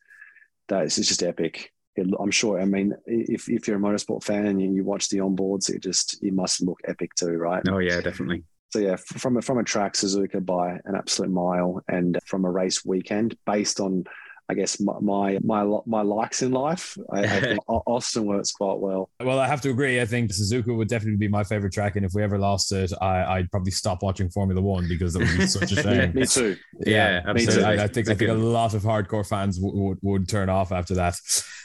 that 0.68 0.84
is 0.84 0.98
it's 0.98 1.08
just 1.08 1.22
epic. 1.22 1.72
It, 1.96 2.06
I'm 2.20 2.30
sure. 2.30 2.60
I 2.60 2.64
mean, 2.64 2.94
if 3.06 3.48
if 3.48 3.66
you're 3.66 3.78
a 3.78 3.80
motorsport 3.80 4.22
fan 4.22 4.46
and 4.46 4.60
you, 4.60 4.72
you 4.72 4.84
watch 4.84 5.08
the 5.08 5.18
onboards, 5.18 5.70
it 5.70 5.82
just 5.82 6.22
it 6.22 6.32
must 6.32 6.62
look 6.62 6.80
epic 6.84 7.14
too, 7.14 7.36
right? 7.36 7.62
oh 7.68 7.78
yeah, 7.78 8.00
definitely. 8.00 8.44
So 8.70 8.80
yeah, 8.80 8.96
from 8.96 9.36
a, 9.36 9.42
from 9.42 9.58
a 9.58 9.64
track, 9.64 9.94
Suzuka 9.94 10.44
by 10.44 10.72
an 10.84 10.94
absolute 10.96 11.30
mile, 11.30 11.82
and 11.88 12.18
from 12.26 12.44
a 12.44 12.50
race 12.50 12.84
weekend, 12.84 13.36
based 13.46 13.80
on, 13.80 14.04
I 14.48 14.54
guess 14.54 14.78
my 14.80 14.94
my 15.00 15.38
my, 15.42 15.64
my 15.86 16.02
likes 16.02 16.42
in 16.42 16.52
life, 16.52 16.96
I, 17.12 17.20
I 17.20 17.40
think 17.40 17.60
Austin 17.68 18.26
works 18.26 18.52
quite 18.52 18.78
well. 18.78 19.10
Well, 19.20 19.40
I 19.40 19.46
have 19.46 19.60
to 19.62 19.70
agree. 19.70 20.00
I 20.00 20.06
think 20.06 20.30
Suzuka 20.30 20.76
would 20.76 20.88
definitely 20.88 21.16
be 21.16 21.28
my 21.28 21.42
favorite 21.42 21.72
track, 21.72 21.96
and 21.96 22.06
if 22.06 22.12
we 22.14 22.22
ever 22.22 22.38
lost 22.38 22.70
it, 22.70 22.92
I, 23.00 23.24
I'd 23.24 23.50
probably 23.50 23.72
stop 23.72 24.02
watching 24.02 24.30
Formula 24.30 24.60
One 24.60 24.86
because 24.88 25.14
that 25.14 25.20
would 25.20 25.36
be 25.36 25.46
such 25.46 25.72
a 25.72 25.76
shame. 25.82 26.12
Me 26.14 26.26
too. 26.26 26.56
Yeah, 26.84 27.22
me 27.32 27.44
too. 27.44 27.48
absolutely. 27.48 27.64
I, 27.64 27.84
I 27.84 27.88
think 27.88 28.08
I 28.08 28.14
think 28.14 28.30
a 28.30 28.34
lot 28.34 28.74
of 28.74 28.82
hardcore 28.82 29.26
fans 29.26 29.58
would 29.60 29.74
would 29.74 29.98
would 30.02 30.28
turn 30.28 30.48
off 30.48 30.70
after 30.70 30.94
that. 30.94 31.14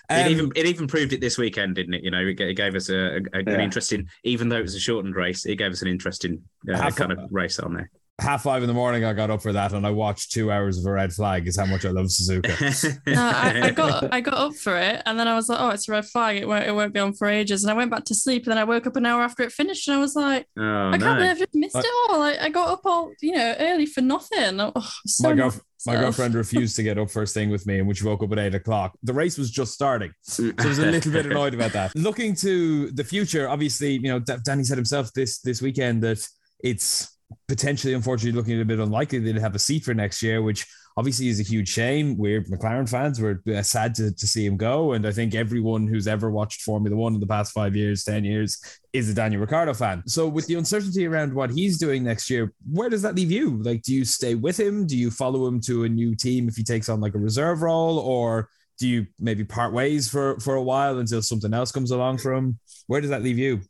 it 0.09 0.25
Um, 0.25 0.31
even 0.31 0.51
it 0.55 0.65
even 0.65 0.87
proved 0.87 1.13
it 1.13 1.21
this 1.21 1.37
weekend, 1.37 1.75
didn't 1.75 1.93
it? 1.93 2.03
You 2.03 2.09
know, 2.09 2.25
it, 2.25 2.39
it 2.39 2.55
gave 2.55 2.73
us 2.75 2.89
a, 2.89 3.17
a, 3.17 3.39
an 3.45 3.61
interesting, 3.61 4.09
even 4.23 4.49
though 4.49 4.57
it 4.57 4.63
was 4.63 4.75
a 4.75 4.79
shortened 4.79 5.15
race, 5.15 5.45
it 5.45 5.55
gave 5.57 5.71
us 5.71 5.83
an 5.83 5.87
interesting 5.87 6.41
uh, 6.73 6.89
kind 6.91 7.11
of 7.11 7.19
race 7.29 7.59
on 7.59 7.75
there. 7.75 7.91
Half 8.21 8.43
five 8.43 8.63
in 8.63 8.67
the 8.67 8.73
morning, 8.73 9.03
I 9.03 9.13
got 9.13 9.29
up 9.29 9.41
for 9.41 9.51
that, 9.53 9.73
and 9.73 9.85
I 9.85 9.89
watched 9.89 10.31
two 10.31 10.51
hours 10.51 10.77
of 10.77 10.85
a 10.85 10.91
red 10.91 11.11
flag. 11.11 11.47
Is 11.47 11.57
how 11.57 11.65
much 11.65 11.85
I 11.85 11.89
love 11.89 12.05
Suzuka. 12.07 13.01
No, 13.07 13.21
I, 13.21 13.61
I 13.63 13.71
got 13.71 14.13
I 14.13 14.21
got 14.21 14.35
up 14.35 14.55
for 14.55 14.77
it, 14.77 15.01
and 15.05 15.19
then 15.19 15.27
I 15.27 15.35
was 15.35 15.49
like, 15.49 15.59
"Oh, 15.59 15.69
it's 15.69 15.89
a 15.89 15.91
red 15.91 16.05
flag. 16.05 16.37
It 16.37 16.47
won't 16.47 16.65
it 16.65 16.73
won't 16.73 16.93
be 16.93 16.99
on 16.99 17.13
for 17.13 17.27
ages." 17.27 17.63
And 17.63 17.71
I 17.71 17.73
went 17.73 17.91
back 17.91 18.05
to 18.05 18.15
sleep, 18.15 18.43
and 18.43 18.51
then 18.51 18.57
I 18.57 18.63
woke 18.63 18.87
up 18.87 18.95
an 18.95 19.05
hour 19.05 19.21
after 19.21 19.43
it 19.43 19.51
finished, 19.51 19.87
and 19.87 19.97
I 19.97 19.99
was 19.99 20.15
like, 20.15 20.47
oh 20.57 20.61
"I 20.89 20.97
can't 20.97 21.01
no! 21.01 21.15
believe 21.15 21.31
I've 21.31 21.37
just 21.39 21.55
missed 21.55 21.75
I- 21.75 21.79
it 21.79 21.85
all. 22.09 22.19
Like, 22.19 22.39
I 22.39 22.49
got 22.49 22.69
up 22.69 22.81
all 22.85 23.11
you 23.21 23.33
know 23.33 23.55
early 23.59 23.85
for 23.85 24.01
nothing." 24.01 24.59
Oh, 24.59 24.71
so 25.05 25.23
my 25.27 25.33
mad 25.33 25.37
girl, 25.37 25.61
my 25.87 25.95
girlfriend 25.95 26.35
refused 26.35 26.75
to 26.75 26.83
get 26.83 26.97
up 26.97 27.09
first 27.09 27.33
thing 27.33 27.49
with 27.49 27.65
me, 27.65 27.79
and 27.79 27.87
when 27.87 27.95
she 27.95 28.05
woke 28.05 28.21
up 28.23 28.31
at 28.31 28.39
eight 28.39 28.55
o'clock, 28.55 28.97
the 29.03 29.13
race 29.13 29.37
was 29.37 29.49
just 29.49 29.73
starting. 29.73 30.11
So 30.21 30.51
I 30.59 30.67
was 30.67 30.77
a 30.79 30.85
little 30.85 31.11
bit 31.11 31.25
annoyed 31.25 31.53
about 31.53 31.73
that. 31.73 31.95
Looking 31.95 32.35
to 32.35 32.91
the 32.91 33.03
future, 33.03 33.49
obviously, 33.49 33.93
you 33.93 34.01
know, 34.03 34.19
D- 34.19 34.35
Danny 34.43 34.63
said 34.63 34.77
himself 34.77 35.11
this 35.13 35.39
this 35.39 35.61
weekend 35.61 36.03
that 36.03 36.25
it's 36.63 37.17
potentially, 37.47 37.93
unfortunately, 37.93 38.37
looking 38.37 38.59
a 38.61 38.65
bit 38.65 38.79
unlikely 38.79 39.19
they'd 39.19 39.37
have 39.37 39.55
a 39.55 39.59
seat 39.59 39.83
for 39.83 39.93
next 39.93 40.21
year, 40.21 40.41
which 40.41 40.65
obviously 40.97 41.27
is 41.29 41.39
a 41.39 41.43
huge 41.43 41.69
shame. 41.69 42.17
We're 42.17 42.43
McLaren 42.43 42.89
fans. 42.89 43.21
We're 43.21 43.41
uh, 43.53 43.61
sad 43.61 43.95
to, 43.95 44.11
to 44.13 44.27
see 44.27 44.45
him 44.45 44.57
go. 44.57 44.93
And 44.93 45.07
I 45.07 45.11
think 45.11 45.35
everyone 45.35 45.87
who's 45.87 46.07
ever 46.07 46.29
watched 46.29 46.61
Formula 46.61 46.95
One 46.95 47.13
in 47.13 47.19
the 47.19 47.27
past 47.27 47.53
five 47.53 47.75
years, 47.75 48.03
10 48.03 48.25
years, 48.25 48.61
is 48.93 49.09
a 49.09 49.13
Daniel 49.13 49.41
Ricciardo 49.41 49.73
fan. 49.73 50.03
So 50.07 50.27
with 50.27 50.47
the 50.47 50.55
uncertainty 50.55 51.07
around 51.07 51.33
what 51.33 51.51
he's 51.51 51.77
doing 51.77 52.03
next 52.03 52.29
year, 52.29 52.53
where 52.69 52.89
does 52.89 53.01
that 53.03 53.15
leave 53.15 53.31
you? 53.31 53.61
Like, 53.63 53.83
do 53.83 53.93
you 53.93 54.05
stay 54.05 54.35
with 54.35 54.59
him? 54.59 54.85
Do 54.85 54.97
you 54.97 55.11
follow 55.11 55.47
him 55.47 55.61
to 55.61 55.85
a 55.85 55.89
new 55.89 56.15
team 56.15 56.47
if 56.47 56.55
he 56.55 56.63
takes 56.63 56.89
on 56.89 56.99
like 56.99 57.15
a 57.15 57.19
reserve 57.19 57.61
role? 57.61 57.99
Or 57.99 58.49
do 58.79 58.87
you 58.87 59.07
maybe 59.19 59.43
part 59.43 59.73
ways 59.73 60.09
for, 60.09 60.39
for 60.39 60.55
a 60.55 60.63
while 60.63 60.99
until 60.99 61.21
something 61.21 61.53
else 61.53 61.71
comes 61.71 61.91
along 61.91 62.17
for 62.17 62.33
him? 62.33 62.59
Where 62.87 62.99
does 62.99 63.11
that 63.11 63.23
leave 63.23 63.37
you? 63.37 63.61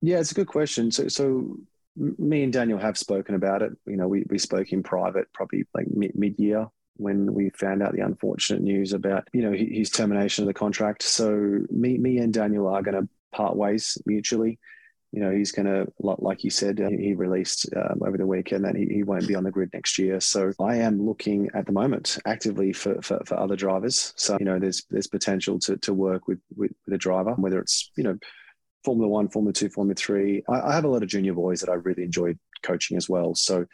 Yeah, 0.00 0.20
it's 0.20 0.30
a 0.30 0.34
good 0.34 0.46
question. 0.46 0.92
So, 0.92 1.08
so 1.08 1.58
me 2.18 2.42
and 2.44 2.52
Daniel 2.52 2.78
have 2.78 2.96
spoken 2.96 3.34
about 3.34 3.62
it. 3.62 3.72
You 3.86 3.96
know, 3.96 4.08
we, 4.08 4.24
we 4.28 4.38
spoke 4.38 4.72
in 4.72 4.82
private 4.82 5.26
probably 5.32 5.64
like 5.74 5.86
mid 5.90 6.14
mid 6.14 6.38
year 6.38 6.66
when 6.96 7.32
we 7.34 7.50
found 7.50 7.82
out 7.82 7.92
the 7.94 8.04
unfortunate 8.04 8.62
news 8.62 8.92
about 8.92 9.28
you 9.32 9.42
know 9.42 9.52
his 9.52 9.90
termination 9.90 10.44
of 10.44 10.46
the 10.46 10.54
contract. 10.54 11.02
So 11.02 11.60
me 11.70 11.98
me 11.98 12.18
and 12.18 12.32
Daniel 12.32 12.68
are 12.68 12.82
going 12.82 13.00
to 13.00 13.08
part 13.32 13.56
ways 13.56 13.98
mutually. 14.06 14.58
You 15.10 15.20
know, 15.20 15.30
he's 15.30 15.52
going 15.52 15.64
to, 15.64 15.90
like 16.00 16.44
you 16.44 16.50
said, 16.50 16.82
uh, 16.82 16.90
he 16.90 17.14
released 17.14 17.66
um, 17.74 18.02
over 18.06 18.18
the 18.18 18.26
weekend 18.26 18.66
that 18.66 18.76
he, 18.76 18.84
he 18.84 19.02
won't 19.04 19.26
be 19.26 19.34
on 19.34 19.42
the 19.42 19.50
grid 19.50 19.70
next 19.72 19.98
year. 19.98 20.20
So 20.20 20.52
I 20.60 20.76
am 20.76 21.00
looking 21.00 21.48
at 21.54 21.64
the 21.64 21.72
moment 21.72 22.18
actively 22.26 22.74
for, 22.74 23.00
for, 23.00 23.18
for 23.24 23.40
other 23.40 23.56
drivers. 23.56 24.12
So, 24.16 24.36
you 24.38 24.44
know, 24.44 24.58
there's 24.58 24.84
there's 24.90 25.06
potential 25.06 25.58
to, 25.60 25.78
to 25.78 25.94
work 25.94 26.28
with, 26.28 26.40
with, 26.54 26.72
with 26.84 26.94
a 26.94 26.98
driver, 26.98 27.32
whether 27.36 27.58
it's, 27.58 27.90
you 27.96 28.04
know, 28.04 28.18
Formula 28.84 29.08
One, 29.08 29.28
Formula 29.28 29.52
Two, 29.52 29.68
Formula 29.68 29.94
Three. 29.94 30.42
I, 30.48 30.60
I 30.60 30.74
have 30.74 30.84
a 30.84 30.88
lot 30.88 31.02
of 31.02 31.08
junior 31.08 31.34
boys 31.34 31.60
that 31.60 31.70
I 31.70 31.74
really 31.74 32.04
enjoy 32.04 32.34
coaching 32.62 32.96
as 32.96 33.08
well. 33.08 33.34
So, 33.34 33.66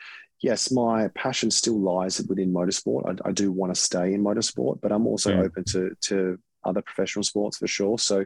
yes, 0.43 0.71
my 0.71 1.09
passion 1.15 1.51
still 1.51 1.81
lies 1.81 2.21
within 2.29 2.53
motorsport. 2.53 3.21
I, 3.25 3.29
I 3.29 3.33
do 3.33 3.53
want 3.53 3.75
to 3.75 3.81
stay 3.81 4.15
in 4.15 4.23
motorsport, 4.23 4.81
but 4.81 4.93
I'm 4.93 5.07
also 5.07 5.31
mm. 5.31 5.45
open 5.45 5.65
to 5.73 5.91
to 6.03 6.39
other 6.65 6.83
professional 6.83 7.23
sports 7.23 7.59
for 7.59 7.67
sure. 7.67 7.99
So, 7.99 8.25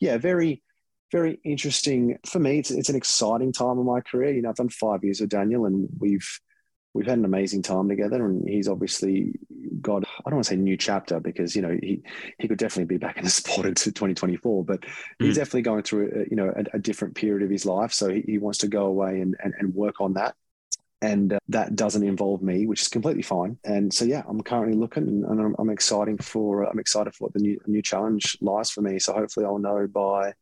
yeah, 0.00 0.18
very 0.18 0.62
very 1.10 1.40
interesting 1.44 2.18
for 2.26 2.38
me. 2.38 2.58
It's, 2.58 2.70
it's 2.70 2.90
an 2.90 2.96
exciting 2.96 3.52
time 3.52 3.78
in 3.78 3.86
my 3.86 4.00
career. 4.00 4.32
You 4.32 4.42
know, 4.42 4.50
I've 4.50 4.56
done 4.56 4.68
five 4.68 5.02
years 5.04 5.20
with 5.20 5.30
Daniel, 5.30 5.64
and 5.66 5.88
we've 5.98 6.28
we've 6.94 7.06
had 7.06 7.18
an 7.18 7.24
amazing 7.24 7.62
time 7.62 7.88
together. 7.88 8.24
And 8.24 8.48
he's 8.48 8.68
obviously 8.68 9.32
got 9.80 10.04
I 10.04 10.30
don't 10.30 10.36
want 10.36 10.46
to 10.46 10.50
say 10.50 10.56
new 10.56 10.76
chapter 10.76 11.20
because 11.20 11.54
you 11.54 11.62
know 11.62 11.76
he 11.80 12.02
he 12.38 12.48
could 12.48 12.58
definitely 12.58 12.96
be 12.96 12.98
back 12.98 13.18
in 13.18 13.24
the 13.24 13.30
sport 13.40 13.66
into 13.66 13.92
2024, 13.92 14.64
but 14.64 14.80
mm. 14.80 14.88
he's 15.18 15.36
definitely 15.36 15.62
going 15.62 15.82
through 15.82 16.10
a, 16.14 16.30
you 16.30 16.36
know 16.36 16.52
a, 16.54 16.76
a, 16.76 16.78
different 16.78 17.14
period 17.14 17.42
of 17.42 17.50
his 17.50 17.66
life. 17.66 17.92
So 17.92 18.08
he, 18.10 18.22
he 18.22 18.38
wants 18.38 18.58
to 18.58 18.68
go 18.68 18.86
away 18.86 19.20
and, 19.20 19.36
and, 19.42 19.54
and 19.58 19.74
work 19.74 20.00
on 20.00 20.14
that. 20.14 20.34
And 21.00 21.34
uh, 21.34 21.38
that 21.50 21.76
doesn't 21.76 22.02
involve 22.02 22.42
me, 22.42 22.66
which 22.66 22.82
is 22.82 22.88
completely 22.88 23.22
fine. 23.22 23.56
And 23.64 23.94
so, 23.94 24.04
yeah, 24.04 24.24
I'm 24.26 24.42
currently 24.42 24.76
looking, 24.76 25.06
and, 25.06 25.24
and 25.24 25.40
I'm, 25.40 25.54
I'm, 25.56 25.70
exciting 25.70 26.18
for 26.18 26.66
uh, 26.66 26.70
I'm 26.70 26.80
excited 26.80 27.14
for 27.14 27.26
what 27.26 27.34
the 27.34 27.38
new 27.40 27.60
new 27.66 27.82
challenge 27.82 28.36
lies 28.40 28.70
for 28.70 28.80
me. 28.80 28.98
So 28.98 29.12
hopefully, 29.12 29.46
I'll 29.46 29.60
know 29.60 29.86
by 29.86 30.32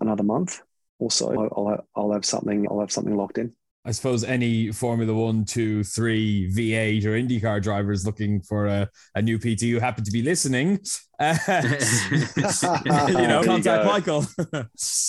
another 0.00 0.22
month 0.22 0.60
or 0.98 1.10
so. 1.10 1.30
I'll, 1.30 1.86
I'll 1.96 2.12
have 2.12 2.26
something. 2.26 2.66
I'll 2.68 2.80
have 2.80 2.92
something 2.92 3.16
locked 3.16 3.38
in. 3.38 3.54
I 3.84 3.92
suppose 3.92 4.24
any 4.24 4.72
Formula 4.72 5.12
One, 5.12 5.44
two, 5.44 5.82
three, 5.84 6.52
V8 6.52 7.04
or 7.06 7.10
IndyCar 7.12 7.62
drivers 7.62 8.04
looking 8.04 8.42
for 8.42 8.66
a, 8.66 8.90
a 9.14 9.22
new 9.22 9.38
PT 9.38 9.62
who 9.62 9.78
happen 9.78 10.04
to 10.04 10.10
be 10.10 10.22
listening, 10.22 10.80
uh, 11.18 11.36
you 13.08 13.26
know, 13.26 13.42
contact 13.42 13.86
Michael. 13.86 14.26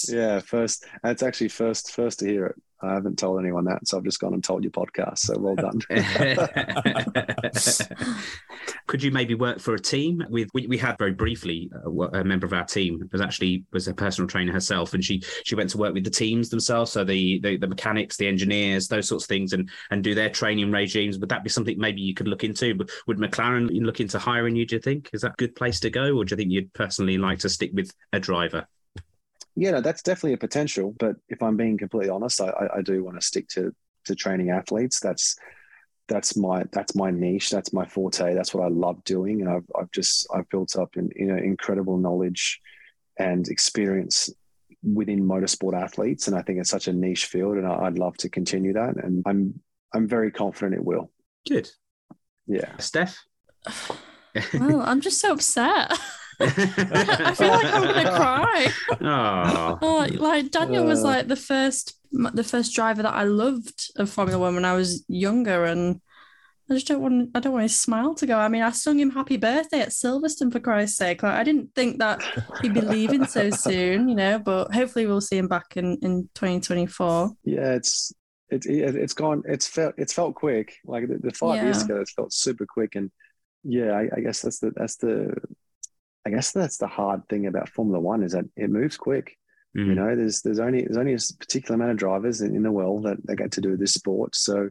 yeah, 0.07 0.39
first. 0.39 0.85
It's 1.03 1.21
actually 1.21 1.49
first 1.49 1.91
first 1.91 2.19
to 2.19 2.27
hear 2.27 2.45
it. 2.47 2.55
I 2.83 2.93
haven't 2.93 3.19
told 3.19 3.39
anyone 3.39 3.65
that, 3.65 3.87
so 3.87 3.97
I've 3.97 4.03
just 4.03 4.19
gone 4.19 4.33
and 4.33 4.43
told 4.43 4.63
your 4.63 4.71
podcast. 4.71 5.19
So 5.19 5.37
well 5.37 5.55
done. 5.55 5.81
Could 8.87 9.03
you 9.03 9.11
maybe 9.11 9.35
work 9.35 9.59
for 9.59 9.75
a 9.75 9.79
team 9.79 10.23
with? 10.29 10.49
We, 10.53 10.67
we 10.67 10.77
had 10.77 10.97
very 10.97 11.13
briefly 11.13 11.71
uh, 11.85 12.09
a 12.09 12.23
member 12.23 12.45
of 12.45 12.53
our 12.53 12.65
team 12.65 13.07
was 13.11 13.21
actually 13.21 13.65
was 13.71 13.87
a 13.87 13.93
personal 13.93 14.27
trainer 14.27 14.51
herself, 14.51 14.93
and 14.93 15.03
she 15.03 15.21
she 15.43 15.55
went 15.55 15.69
to 15.71 15.77
work 15.77 15.93
with 15.93 16.03
the 16.03 16.09
teams 16.09 16.49
themselves, 16.49 16.91
so 16.91 17.03
the 17.03 17.39
the, 17.39 17.57
the 17.57 17.67
mechanics, 17.67 18.17
the 18.17 18.27
engineers, 18.27 18.87
those 18.87 19.07
sorts 19.07 19.25
of 19.25 19.29
things, 19.29 19.53
and 19.53 19.69
and 19.91 20.03
do 20.03 20.15
their 20.15 20.29
training 20.29 20.71
regimes. 20.71 21.19
Would 21.19 21.29
that 21.29 21.43
be 21.43 21.49
something 21.49 21.77
maybe 21.77 22.01
you 22.01 22.13
could 22.13 22.27
look 22.27 22.43
into? 22.43 22.77
Would 23.07 23.17
McLaren 23.17 23.69
look 23.85 23.99
into 23.99 24.19
hiring 24.19 24.55
you? 24.55 24.65
Do 24.65 24.75
you 24.75 24.81
think 24.81 25.09
is 25.13 25.21
that 25.21 25.33
a 25.33 25.35
good 25.37 25.55
place 25.55 25.79
to 25.81 25.89
go, 25.89 26.17
or 26.17 26.25
do 26.25 26.33
you 26.33 26.37
think 26.37 26.51
you'd 26.51 26.73
personally 26.73 27.17
like 27.17 27.39
to 27.39 27.49
stick 27.49 27.71
with 27.73 27.91
a 28.13 28.19
driver? 28.19 28.67
Yeah, 29.55 29.71
no, 29.71 29.81
that's 29.81 30.01
definitely 30.01 30.33
a 30.33 30.37
potential. 30.37 30.95
But 30.97 31.17
if 31.27 31.41
I'm 31.43 31.57
being 31.57 31.77
completely 31.77 32.09
honest, 32.09 32.39
I, 32.41 32.69
I 32.77 32.81
do 32.81 33.03
want 33.03 33.19
to 33.19 33.25
stick 33.25 33.47
to 33.49 33.73
to 34.05 34.15
training 34.15 34.49
athletes. 34.49 34.99
That's 34.99 35.35
that's 36.07 36.35
my 36.35 36.63
that's 36.71 36.95
my 36.95 37.11
niche. 37.11 37.49
That's 37.49 37.73
my 37.73 37.85
forte. 37.85 38.33
That's 38.33 38.53
what 38.53 38.63
I 38.63 38.69
love 38.69 39.03
doing, 39.03 39.41
and 39.41 39.49
I've 39.49 39.65
I've 39.79 39.91
just 39.91 40.27
I've 40.33 40.49
built 40.49 40.75
up 40.75 40.95
in 40.95 41.09
you 41.15 41.27
know 41.27 41.37
incredible 41.37 41.97
knowledge 41.97 42.59
and 43.17 43.47
experience 43.47 44.29
within 44.83 45.23
motorsport 45.23 45.79
athletes, 45.79 46.27
and 46.27 46.35
I 46.35 46.41
think 46.41 46.59
it's 46.59 46.69
such 46.69 46.87
a 46.87 46.93
niche 46.93 47.25
field, 47.25 47.57
and 47.57 47.67
I'd 47.67 47.99
love 47.99 48.17
to 48.17 48.29
continue 48.29 48.73
that, 48.73 48.95
and 49.03 49.23
I'm 49.25 49.59
I'm 49.93 50.07
very 50.07 50.31
confident 50.31 50.75
it 50.75 50.83
will. 50.83 51.11
Good. 51.47 51.69
Yeah, 52.47 52.75
Steph. 52.77 53.17
well, 54.53 54.81
I'm 54.81 55.01
just 55.01 55.19
so 55.19 55.33
upset. 55.33 55.97
I 56.41 57.33
feel 57.35 57.47
like 57.49 57.73
I'm 57.73 57.83
gonna 57.83 58.15
cry. 58.15 58.67
Oh, 59.01 60.07
like 60.13 60.51
Daniel 60.51 60.85
was 60.85 61.03
like 61.03 61.27
the 61.27 61.35
first, 61.35 61.99
the 62.11 62.43
first 62.43 62.73
driver 62.73 63.03
that 63.03 63.13
I 63.13 63.23
loved 63.23 63.91
of 63.95 64.09
Formula 64.09 64.39
One 64.39 64.55
when 64.55 64.65
I 64.65 64.73
was 64.73 65.03
younger, 65.07 65.65
and 65.65 66.01
I 66.69 66.75
just 66.75 66.87
don't 66.87 67.01
want, 67.01 67.31
I 67.35 67.39
don't 67.39 67.53
want 67.53 67.63
his 67.63 67.77
smile 67.77 68.15
to 68.15 68.25
go. 68.25 68.37
I 68.37 68.47
mean, 68.47 68.61
I 68.61 68.71
sung 68.71 68.99
him 68.99 69.11
"Happy 69.11 69.37
Birthday" 69.37 69.81
at 69.81 69.89
Silverstone 69.89 70.51
for 70.51 70.59
Christ's 70.59 70.97
sake. 70.97 71.23
Like, 71.23 71.33
I 71.33 71.43
didn't 71.43 71.75
think 71.75 71.99
that 71.99 72.21
he'd 72.61 72.73
be 72.73 72.81
leaving 72.81 73.25
so 73.25 73.49
soon, 73.51 74.07
you 74.07 74.15
know. 74.15 74.39
But 74.39 74.73
hopefully, 74.73 75.05
we'll 75.05 75.21
see 75.21 75.37
him 75.37 75.47
back 75.47 75.75
in 75.75 75.97
in 76.01 76.29
2024. 76.35 77.31
Yeah, 77.43 77.73
it's 77.73 78.13
it, 78.49 78.65
it, 78.65 78.95
it's 78.95 79.13
gone. 79.13 79.43
It's 79.45 79.67
felt 79.67 79.95
it's 79.97 80.13
felt 80.13 80.35
quick. 80.35 80.77
Like 80.85 81.07
the, 81.07 81.17
the 81.17 81.31
five 81.31 81.57
yeah. 81.57 81.63
years 81.63 81.83
ago, 81.83 82.01
it 82.01 82.09
felt 82.09 82.33
super 82.33 82.65
quick, 82.65 82.95
and 82.95 83.11
yeah, 83.63 83.91
I, 83.91 84.09
I 84.17 84.19
guess 84.21 84.41
that's 84.41 84.59
the 84.59 84.71
that's 84.75 84.97
the 84.97 85.33
I 86.25 86.29
guess 86.29 86.51
that's 86.51 86.77
the 86.77 86.87
hard 86.87 87.27
thing 87.29 87.47
about 87.47 87.69
Formula 87.69 87.99
One 87.99 88.23
is 88.23 88.33
that 88.33 88.45
it 88.55 88.69
moves 88.69 88.97
quick. 88.97 89.37
Mm. 89.75 89.87
You 89.87 89.95
know, 89.95 90.15
there's 90.15 90.41
there's 90.41 90.59
only 90.59 90.83
there's 90.83 90.97
only 90.97 91.13
a 91.13 91.19
particular 91.39 91.75
amount 91.75 91.91
of 91.91 91.97
drivers 91.97 92.41
in, 92.41 92.55
in 92.55 92.63
the 92.63 92.71
world 92.71 93.03
that, 93.03 93.25
that 93.25 93.37
get 93.37 93.51
to 93.53 93.61
do 93.61 93.77
this 93.77 93.93
sport. 93.93 94.35
So, 94.35 94.69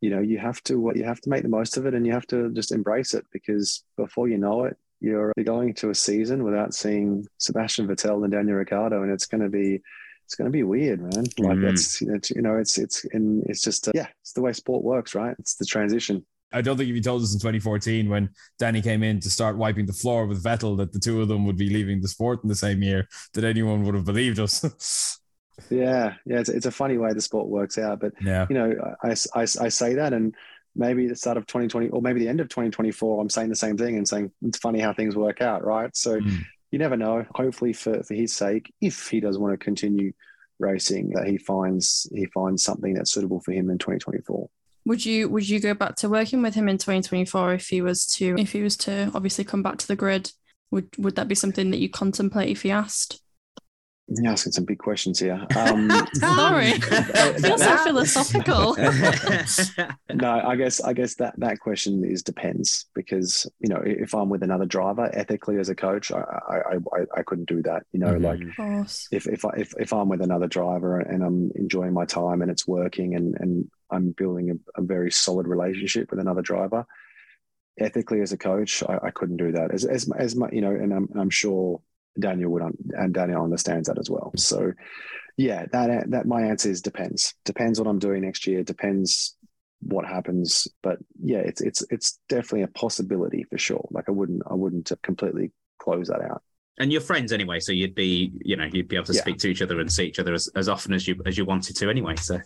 you 0.00 0.10
know, 0.10 0.20
you 0.20 0.38
have 0.38 0.62
to 0.64 0.92
you 0.94 1.04
have 1.04 1.20
to 1.22 1.30
make 1.30 1.42
the 1.42 1.48
most 1.48 1.76
of 1.76 1.86
it, 1.86 1.94
and 1.94 2.06
you 2.06 2.12
have 2.12 2.26
to 2.28 2.52
just 2.52 2.72
embrace 2.72 3.14
it 3.14 3.24
because 3.32 3.82
before 3.96 4.28
you 4.28 4.38
know 4.38 4.64
it, 4.64 4.76
you're 5.00 5.32
going 5.42 5.74
to 5.74 5.90
a 5.90 5.94
season 5.94 6.44
without 6.44 6.74
seeing 6.74 7.26
Sebastian 7.38 7.88
Vettel 7.88 8.24
and 8.24 8.32
Daniel 8.32 8.58
Ricciardo, 8.58 9.02
and 9.02 9.10
it's 9.10 9.26
going 9.26 9.42
to 9.42 9.48
be 9.48 9.80
it's 10.26 10.34
going 10.34 10.50
to 10.50 10.52
be 10.52 10.64
weird, 10.64 11.00
man. 11.00 11.24
Like 11.38 11.58
mm. 11.58 11.62
that's 11.62 12.00
you 12.00 12.42
know 12.42 12.56
it's 12.56 12.78
it's 12.78 13.04
and 13.12 13.44
it's 13.46 13.62
just 13.62 13.88
uh, 13.88 13.92
yeah, 13.94 14.08
it's 14.20 14.32
the 14.32 14.42
way 14.42 14.52
sport 14.52 14.84
works, 14.84 15.14
right? 15.14 15.34
It's 15.38 15.54
the 15.54 15.64
transition. 15.64 16.26
I 16.52 16.62
don't 16.62 16.76
think 16.76 16.88
if 16.88 16.96
you 16.96 17.02
told 17.02 17.22
us 17.22 17.34
in 17.34 17.40
2014 17.40 18.08
when 18.08 18.30
Danny 18.58 18.80
came 18.80 19.02
in 19.02 19.20
to 19.20 19.30
start 19.30 19.56
wiping 19.56 19.86
the 19.86 19.92
floor 19.92 20.26
with 20.26 20.42
Vettel 20.42 20.76
that 20.78 20.92
the 20.92 20.98
two 20.98 21.20
of 21.20 21.28
them 21.28 21.44
would 21.44 21.56
be 21.56 21.70
leaving 21.70 22.00
the 22.00 22.08
sport 22.08 22.42
in 22.42 22.48
the 22.48 22.54
same 22.54 22.82
year, 22.82 23.08
that 23.34 23.44
anyone 23.44 23.82
would 23.84 23.94
have 23.94 24.04
believed 24.04 24.38
us. 24.38 25.18
yeah, 25.70 26.14
yeah, 26.24 26.40
it's, 26.40 26.48
it's 26.48 26.66
a 26.66 26.70
funny 26.70 26.98
way 26.98 27.12
the 27.12 27.20
sport 27.20 27.48
works 27.48 27.78
out, 27.78 28.00
but 28.00 28.12
yeah, 28.22 28.46
you 28.48 28.54
know, 28.54 28.74
I, 29.02 29.10
I, 29.34 29.42
I 29.42 29.68
say 29.68 29.94
that, 29.94 30.12
and 30.12 30.34
maybe 30.76 31.08
the 31.08 31.16
start 31.16 31.36
of 31.36 31.46
2020 31.46 31.88
or 31.88 32.02
maybe 32.02 32.20
the 32.20 32.28
end 32.28 32.40
of 32.40 32.48
2024, 32.48 33.20
I'm 33.20 33.30
saying 33.30 33.48
the 33.48 33.56
same 33.56 33.76
thing 33.76 33.96
and 33.96 34.06
saying 34.06 34.30
it's 34.42 34.58
funny 34.58 34.78
how 34.78 34.92
things 34.92 35.16
work 35.16 35.40
out, 35.40 35.64
right? 35.64 35.94
So 35.96 36.20
mm. 36.20 36.40
you 36.70 36.78
never 36.78 36.96
know. 36.96 37.24
Hopefully, 37.34 37.72
for 37.72 38.02
for 38.02 38.14
his 38.14 38.34
sake, 38.34 38.72
if 38.80 39.08
he 39.08 39.20
does 39.20 39.38
want 39.38 39.58
to 39.58 39.64
continue 39.64 40.12
racing, 40.58 41.10
that 41.10 41.26
he 41.26 41.38
finds 41.38 42.08
he 42.14 42.26
finds 42.26 42.62
something 42.62 42.94
that's 42.94 43.12
suitable 43.12 43.40
for 43.40 43.52
him 43.52 43.70
in 43.70 43.78
2024 43.78 44.48
would 44.86 45.04
you 45.04 45.28
would 45.28 45.46
you 45.46 45.60
go 45.60 45.74
back 45.74 45.96
to 45.96 46.08
working 46.08 46.40
with 46.40 46.54
him 46.54 46.68
in 46.68 46.78
2024 46.78 47.54
if 47.54 47.68
he 47.68 47.82
was 47.82 48.06
to 48.06 48.36
if 48.38 48.52
he 48.52 48.62
was 48.62 48.76
to 48.76 49.10
obviously 49.14 49.44
come 49.44 49.62
back 49.62 49.76
to 49.76 49.86
the 49.86 49.96
grid 49.96 50.30
would 50.70 50.88
would 50.96 51.16
that 51.16 51.28
be 51.28 51.34
something 51.34 51.70
that 51.70 51.78
you 51.78 51.90
contemplate 51.90 52.48
if 52.48 52.62
he 52.62 52.70
asked 52.70 53.20
you're 54.08 54.30
asking 54.30 54.52
some 54.52 54.64
big 54.64 54.78
questions 54.78 55.18
here. 55.18 55.44
Um, 55.56 55.90
Sorry, 56.14 56.70
feels 57.40 57.62
so 57.62 57.76
philosophical. 57.78 58.76
no, 60.14 60.40
I 60.44 60.54
guess 60.54 60.80
I 60.80 60.92
guess 60.92 61.16
that 61.16 61.34
that 61.38 61.58
question 61.58 62.04
is 62.04 62.22
depends 62.22 62.86
because 62.94 63.50
you 63.58 63.68
know 63.68 63.82
if 63.84 64.14
I'm 64.14 64.28
with 64.28 64.44
another 64.44 64.66
driver, 64.66 65.10
ethically 65.12 65.58
as 65.58 65.70
a 65.70 65.74
coach, 65.74 66.12
I 66.12 66.20
I, 66.20 66.76
I, 66.76 67.06
I 67.16 67.22
couldn't 67.22 67.48
do 67.48 67.62
that. 67.62 67.84
You 67.92 68.00
know, 68.00 68.14
mm-hmm. 68.14 68.24
like 68.24 68.88
if 69.10 69.26
if 69.26 69.44
I, 69.44 69.50
if 69.56 69.74
if 69.78 69.92
I'm 69.92 70.08
with 70.08 70.20
another 70.20 70.46
driver 70.46 71.00
and 71.00 71.24
I'm 71.24 71.50
enjoying 71.56 71.92
my 71.92 72.04
time 72.04 72.42
and 72.42 72.50
it's 72.50 72.66
working 72.66 73.16
and 73.16 73.34
and 73.40 73.68
I'm 73.90 74.12
building 74.12 74.50
a, 74.50 74.80
a 74.80 74.84
very 74.84 75.10
solid 75.10 75.46
relationship 75.46 76.10
with 76.10 76.20
another 76.20 76.42
driver, 76.42 76.86
ethically 77.78 78.20
as 78.20 78.32
a 78.32 78.38
coach, 78.38 78.82
I, 78.88 78.98
I 79.04 79.10
couldn't 79.10 79.36
do 79.36 79.52
that. 79.52 79.72
As 79.72 79.84
as 79.84 80.10
as 80.18 80.36
my 80.36 80.48
you 80.52 80.60
know, 80.60 80.70
and 80.70 80.92
I'm 80.92 81.08
I'm 81.18 81.30
sure 81.30 81.80
Daniel 82.18 82.50
would 82.52 82.62
un- 82.62 82.76
and 82.94 83.12
Daniel 83.12 83.44
understands 83.44 83.88
that 83.88 83.98
as 83.98 84.08
well. 84.08 84.32
So, 84.36 84.72
yeah, 85.36 85.66
that 85.72 86.10
that 86.10 86.26
my 86.26 86.42
answer 86.42 86.70
is 86.70 86.80
depends. 86.82 87.34
Depends 87.44 87.78
what 87.78 87.88
I'm 87.88 87.98
doing 87.98 88.22
next 88.22 88.46
year. 88.46 88.62
Depends 88.62 89.36
what 89.80 90.06
happens. 90.06 90.66
But 90.82 90.98
yeah, 91.22 91.38
it's 91.38 91.60
it's 91.60 91.84
it's 91.90 92.18
definitely 92.28 92.62
a 92.62 92.68
possibility 92.68 93.44
for 93.44 93.58
sure. 93.58 93.86
Like 93.90 94.08
I 94.08 94.12
wouldn't 94.12 94.42
I 94.50 94.54
wouldn't 94.54 94.90
completely 95.02 95.52
close 95.78 96.08
that 96.08 96.22
out. 96.22 96.42
And 96.78 96.92
you're 96.92 97.00
friends 97.00 97.32
anyway, 97.32 97.58
so 97.60 97.72
you'd 97.72 97.94
be, 97.94 98.32
you 98.42 98.54
know, 98.54 98.68
you'd 98.70 98.88
be 98.88 98.96
able 98.96 99.06
to 99.06 99.14
Yeah. 99.14 99.22
speak 99.22 99.38
to 99.38 99.48
each 99.48 99.62
other 99.62 99.80
and 99.80 99.90
see 99.90 100.04
each 100.04 100.18
other 100.18 100.34
as, 100.34 100.48
as 100.56 100.68
often 100.68 100.92
as 100.92 101.08
you 101.08 101.16
as 101.26 101.38
you 101.38 101.44
wanted 101.44 101.76
to 101.76 101.88
anyway. 101.90 102.16
So 102.16 102.38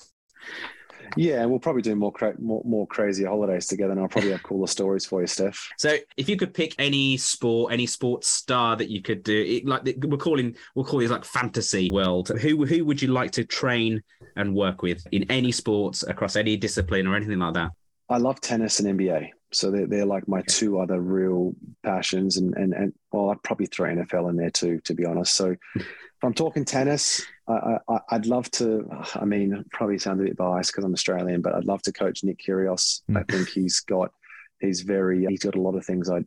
Yeah, 1.16 1.42
and 1.42 1.50
we'll 1.50 1.60
probably 1.60 1.82
do 1.82 1.94
more 1.94 2.12
cra- 2.12 2.38
more 2.38 2.62
more 2.64 2.86
crazy 2.86 3.24
holidays 3.24 3.66
together, 3.66 3.92
and 3.92 4.00
I'll 4.00 4.08
probably 4.08 4.30
have 4.30 4.42
cooler 4.42 4.66
stories 4.66 5.06
for 5.06 5.20
you, 5.20 5.26
Steph. 5.26 5.70
So, 5.78 5.96
if 6.16 6.28
you 6.28 6.36
could 6.36 6.54
pick 6.54 6.74
any 6.78 7.16
sport, 7.16 7.72
any 7.72 7.86
sports 7.86 8.28
star 8.28 8.76
that 8.76 8.90
you 8.90 9.02
could 9.02 9.22
do, 9.22 9.42
it, 9.42 9.66
like 9.66 9.82
we're 10.02 10.16
calling, 10.16 10.56
we'll 10.74 10.84
call 10.84 11.00
this 11.00 11.10
like 11.10 11.24
fantasy 11.24 11.88
world. 11.92 12.28
Who 12.28 12.64
who 12.64 12.84
would 12.84 13.02
you 13.02 13.08
like 13.08 13.32
to 13.32 13.44
train 13.44 14.02
and 14.36 14.54
work 14.54 14.82
with 14.82 15.06
in 15.12 15.30
any 15.30 15.52
sports 15.52 16.02
across 16.02 16.36
any 16.36 16.56
discipline 16.56 17.06
or 17.06 17.16
anything 17.16 17.38
like 17.38 17.54
that? 17.54 17.70
I 18.08 18.16
love 18.16 18.40
tennis 18.40 18.80
and 18.80 18.98
NBA, 18.98 19.30
so 19.52 19.70
they're, 19.70 19.86
they're 19.86 20.06
like 20.06 20.26
my 20.26 20.42
two 20.42 20.80
other 20.80 21.00
real 21.00 21.54
passions, 21.84 22.36
and 22.36 22.54
and 22.54 22.72
and 22.72 22.92
well, 23.12 23.30
I'd 23.30 23.42
probably 23.42 23.66
throw 23.66 23.88
NFL 23.88 24.30
in 24.30 24.36
there 24.36 24.50
too, 24.50 24.80
to 24.84 24.94
be 24.94 25.04
honest. 25.04 25.34
So, 25.34 25.54
if 26.20 26.24
I'm 26.24 26.34
talking 26.34 26.66
tennis, 26.66 27.22
I, 27.48 27.78
I 27.88 27.98
I'd 28.10 28.26
love 28.26 28.50
to. 28.52 28.86
I 29.14 29.24
mean, 29.24 29.64
probably 29.72 29.98
sound 29.98 30.20
a 30.20 30.24
bit 30.24 30.36
biased 30.36 30.70
because 30.70 30.84
I'm 30.84 30.92
Australian, 30.92 31.40
but 31.40 31.54
I'd 31.54 31.64
love 31.64 31.80
to 31.82 31.92
coach 31.92 32.22
Nick 32.22 32.42
Kyrgios. 32.46 33.00
Hmm. 33.06 33.16
I 33.16 33.22
think 33.22 33.48
he's 33.48 33.80
got 33.80 34.12
he's 34.60 34.82
very 34.82 35.24
he's 35.24 35.40
got 35.40 35.54
a 35.54 35.60
lot 35.62 35.76
of 35.76 35.86
things 35.86 36.10
I'd 36.10 36.26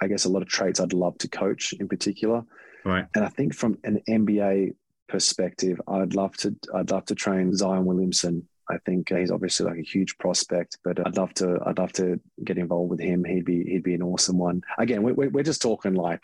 I 0.00 0.08
guess 0.08 0.24
a 0.24 0.30
lot 0.30 0.40
of 0.40 0.48
traits 0.48 0.80
I'd 0.80 0.94
love 0.94 1.18
to 1.18 1.28
coach 1.28 1.74
in 1.74 1.86
particular. 1.86 2.42
Right. 2.82 3.04
And 3.14 3.22
I 3.22 3.28
think 3.28 3.54
from 3.54 3.76
an 3.84 4.00
NBA 4.08 4.74
perspective, 5.06 5.78
I'd 5.86 6.14
love 6.14 6.34
to 6.38 6.56
I'd 6.74 6.90
love 6.90 7.04
to 7.06 7.14
train 7.14 7.54
Zion 7.54 7.84
Williamson. 7.84 8.48
I 8.70 8.78
think 8.86 9.10
he's 9.10 9.30
obviously 9.30 9.66
like 9.66 9.78
a 9.78 9.82
huge 9.82 10.16
prospect, 10.16 10.78
but 10.82 11.06
I'd 11.06 11.18
love 11.18 11.34
to 11.34 11.58
I'd 11.66 11.76
love 11.76 11.92
to 11.94 12.18
get 12.42 12.56
involved 12.56 12.90
with 12.90 13.00
him. 13.00 13.22
He'd 13.24 13.44
be 13.44 13.64
he'd 13.64 13.82
be 13.82 13.94
an 13.94 14.02
awesome 14.02 14.38
one. 14.38 14.62
Again, 14.78 15.02
we're 15.02 15.28
we're 15.28 15.42
just 15.42 15.60
talking 15.60 15.92
like 15.92 16.22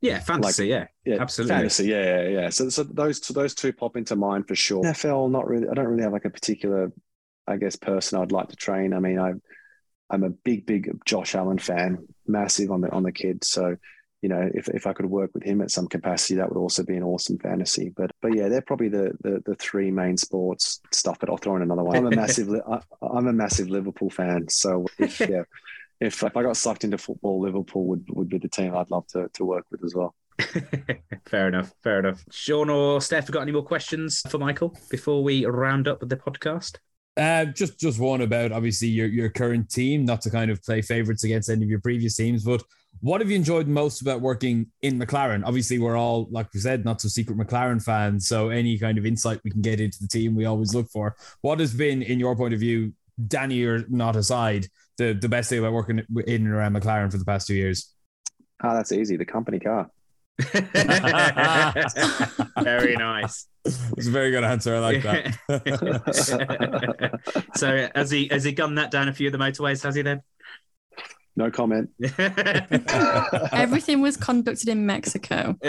Yeah, 0.00 0.20
fantasy. 0.20 0.66
yeah, 0.66 0.86
yeah, 1.04 1.16
Absolutely. 1.20 1.56
fantasy. 1.56 1.86
Yeah, 1.86 2.04
yeah, 2.04 2.28
yeah. 2.28 2.48
So 2.50 2.68
so 2.68 2.82
those 2.84 3.20
two, 3.20 3.32
those 3.32 3.54
two 3.54 3.72
pop 3.72 3.96
into 3.96 4.14
mind 4.16 4.46
for 4.46 4.54
sure. 4.54 4.82
NFL, 4.84 5.30
not 5.30 5.46
really. 5.48 5.68
I 5.68 5.74
don't 5.74 5.86
really 5.86 6.02
have 6.02 6.12
like 6.12 6.26
a 6.26 6.30
particular, 6.30 6.92
I 7.46 7.56
guess, 7.56 7.76
person 7.76 8.20
I'd 8.20 8.32
like 8.32 8.48
to 8.48 8.56
train. 8.56 8.92
I 8.92 9.00
mean, 9.00 9.18
I 9.18 9.32
I'm 10.10 10.22
a 10.22 10.30
big 10.30 10.66
big 10.66 10.90
Josh 11.04 11.34
Allen 11.34 11.58
fan, 11.58 12.06
massive 12.26 12.70
on 12.70 12.82
the 12.82 12.90
on 12.90 13.02
the 13.02 13.12
kid. 13.12 13.44
So 13.44 13.76
you 14.22 14.30
know, 14.30 14.50
if, 14.54 14.68
if 14.68 14.86
I 14.86 14.92
could 14.92 15.06
work 15.06 15.30
with 15.34 15.44
him 15.44 15.60
at 15.60 15.70
some 15.70 15.86
capacity, 15.86 16.36
that 16.36 16.48
would 16.48 16.58
also 16.58 16.82
be 16.82 16.96
an 16.96 17.02
awesome 17.02 17.38
fantasy. 17.38 17.92
But 17.94 18.10
but 18.22 18.34
yeah, 18.34 18.48
they're 18.48 18.62
probably 18.62 18.88
the 18.88 19.12
the, 19.20 19.42
the 19.44 19.54
three 19.54 19.90
main 19.90 20.16
sports 20.16 20.80
stuff. 20.90 21.18
But 21.20 21.30
I'll 21.30 21.36
throw 21.36 21.56
in 21.56 21.62
another 21.62 21.84
one. 21.84 21.96
I'm 21.96 22.06
a 22.06 22.10
massive 22.16 22.48
I, 22.68 22.80
I'm 23.02 23.26
a 23.26 23.32
massive 23.32 23.68
Liverpool 23.68 24.10
fan. 24.10 24.48
So 24.48 24.86
if 24.98 25.20
yeah, 25.28 25.42
if 26.00 26.22
if 26.22 26.36
I 26.36 26.42
got 26.42 26.56
sucked 26.56 26.84
into 26.84 26.98
football, 26.98 27.40
Liverpool 27.40 27.86
would 27.86 28.06
would 28.10 28.28
be 28.28 28.38
the 28.38 28.48
team 28.48 28.74
I'd 28.74 28.90
love 28.90 29.06
to 29.08 29.28
to 29.34 29.44
work 29.44 29.66
with 29.70 29.84
as 29.84 29.94
well. 29.94 30.14
fair 31.26 31.48
enough. 31.48 31.72
Fair 31.82 32.00
enough. 32.00 32.22
Sean 32.30 32.68
or 32.68 33.00
Steph, 33.00 33.30
got 33.30 33.42
any 33.42 33.52
more 33.52 33.62
questions 33.62 34.22
for 34.28 34.38
Michael 34.38 34.76
before 34.90 35.24
we 35.24 35.46
round 35.46 35.88
up 35.88 36.00
the 36.00 36.16
podcast? 36.16 36.76
Uh, 37.16 37.46
just 37.46 37.80
just 37.80 37.98
one 37.98 38.20
about 38.20 38.52
obviously 38.52 38.88
your 38.88 39.06
your 39.06 39.30
current 39.30 39.70
team, 39.70 40.04
not 40.04 40.20
to 40.22 40.30
kind 40.30 40.50
of 40.50 40.62
play 40.62 40.82
favorites 40.82 41.24
against 41.24 41.48
any 41.48 41.64
of 41.64 41.70
your 41.70 41.80
previous 41.80 42.16
teams, 42.16 42.44
but 42.44 42.62
what 43.00 43.20
have 43.20 43.30
you 43.30 43.36
enjoyed 43.36 43.68
most 43.68 44.00
about 44.00 44.20
working 44.20 44.66
in 44.82 44.98
McLaren? 44.98 45.42
Obviously, 45.44 45.78
we're 45.78 45.96
all, 45.96 46.28
like 46.30 46.52
we 46.54 46.60
said, 46.60 46.84
not 46.84 47.00
so 47.00 47.08
secret 47.08 47.36
McLaren 47.36 47.82
fans. 47.82 48.26
So 48.26 48.48
any 48.48 48.78
kind 48.78 48.98
of 48.98 49.06
insight 49.06 49.40
we 49.44 49.50
can 49.50 49.60
get 49.60 49.80
into 49.80 49.98
the 50.00 50.08
team, 50.08 50.34
we 50.34 50.46
always 50.46 50.74
look 50.74 50.88
for. 50.88 51.16
What 51.42 51.60
has 51.60 51.74
been, 51.74 52.02
in 52.02 52.18
your 52.18 52.36
point 52.36 52.54
of 52.54 52.60
view, 52.60 52.92
Danny 53.24 53.62
or 53.64 53.84
not 53.88 54.16
aside, 54.16 54.66
the, 54.98 55.12
the 55.12 55.28
best 55.28 55.50
thing 55.50 55.58
about 55.58 55.72
working 55.72 56.02
in 56.26 56.46
and 56.46 56.52
around 56.52 56.74
McLaren 56.74 57.10
for 57.10 57.18
the 57.18 57.24
past 57.24 57.46
two 57.46 57.54
years? 57.54 57.92
Ah, 58.62 58.74
that's 58.74 58.92
easy. 58.92 59.16
The 59.16 59.24
company 59.24 59.60
car. 59.60 59.90
Very 62.62 62.94
nice. 62.96 63.46
It's 63.64 64.06
a 64.06 64.10
very 64.10 64.30
good 64.30 64.44
answer. 64.44 64.76
I 64.76 64.80
like 64.80 65.02
that. 65.02 65.34
so 67.54 67.88
has 67.94 68.10
he 68.10 68.28
has 68.28 68.44
he 68.44 68.52
gunned 68.52 68.76
that 68.78 68.90
down 68.90 69.08
a 69.08 69.14
few 69.14 69.28
of 69.28 69.32
the 69.32 69.38
motorways? 69.38 69.82
Has 69.82 69.94
he 69.94 70.02
then? 70.02 70.20
No 71.36 71.50
comment. 71.50 71.88
Everything 73.52 74.02
was 74.02 74.16
conducted 74.16 74.68
in 74.68 74.86
Mexico. 74.86 75.56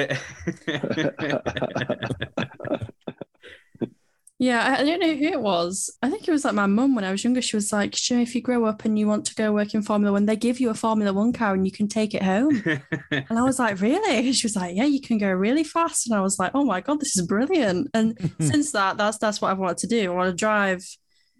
Yeah, 4.39 4.63
I, 4.63 4.81
I 4.81 4.85
don't 4.85 4.99
know 4.99 5.15
who 5.15 5.25
it 5.25 5.41
was. 5.41 5.89
I 6.03 6.11
think 6.11 6.27
it 6.27 6.31
was 6.31 6.45
like 6.45 6.53
my 6.53 6.67
mum 6.67 6.93
when 6.93 7.03
I 7.03 7.09
was 7.09 7.23
younger. 7.23 7.41
She 7.41 7.55
was 7.55 7.73
like, 7.73 7.95
sure, 7.95 8.19
if 8.19 8.35
you 8.35 8.41
grow 8.41 8.65
up 8.65 8.85
and 8.85 8.97
you 8.97 9.07
want 9.07 9.25
to 9.25 9.35
go 9.35 9.51
work 9.51 9.73
in 9.73 9.81
Formula 9.81 10.13
One, 10.13 10.27
they 10.27 10.35
give 10.35 10.59
you 10.59 10.69
a 10.69 10.75
Formula 10.75 11.11
One 11.11 11.33
car 11.33 11.55
and 11.55 11.65
you 11.65 11.71
can 11.71 11.87
take 11.87 12.13
it 12.13 12.21
home. 12.21 12.61
And 13.11 13.39
I 13.39 13.41
was 13.41 13.57
like, 13.57 13.81
really? 13.81 14.31
She 14.37 14.45
was 14.45 14.55
like, 14.55 14.75
yeah, 14.75 14.85
you 14.85 15.01
can 15.01 15.17
go 15.17 15.31
really 15.31 15.63
fast. 15.63 16.07
And 16.07 16.15
I 16.15 16.21
was 16.21 16.37
like, 16.37 16.51
oh 16.53 16.63
my 16.63 16.81
God, 16.81 16.99
this 16.99 17.17
is 17.17 17.25
brilliant. 17.25 17.89
And 17.95 18.31
since 18.39 18.71
that, 18.73 18.97
that's 18.97 19.17
that's 19.17 19.41
what 19.41 19.51
I've 19.51 19.57
wanted 19.57 19.77
to 19.79 19.87
do. 19.87 20.11
I 20.11 20.15
want 20.15 20.29
to 20.29 20.35
drive 20.35 20.85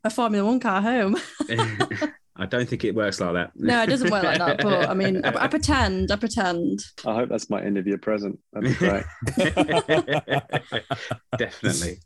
a 0.04 0.10
Formula 0.10 0.44
One 0.44 0.60
car 0.60 0.82
home. 0.82 1.18
I 2.40 2.46
don't 2.46 2.68
think 2.70 2.84
it 2.84 2.96
works 2.96 3.20
like 3.20 3.34
that. 3.34 3.52
no, 3.56 3.82
it 3.84 3.88
doesn't 3.88 4.12
work 4.12 4.24
like 4.24 4.38
that. 4.38 4.62
But 4.62 4.90
I 4.90 4.94
mean, 4.94 5.24
I, 5.26 5.44
I 5.44 5.48
pretend, 5.48 6.12
I 6.12 6.16
pretend. 6.16 6.80
I 7.06 7.14
hope 7.16 7.30
that's 7.30 7.50
my 7.50 7.62
end 7.62 7.78
of 7.78 7.86
year 7.88 7.98
present. 7.98 8.40
That'd 8.54 8.70
be 8.70 8.76
great. 8.76 9.04
Definitely. 11.38 12.00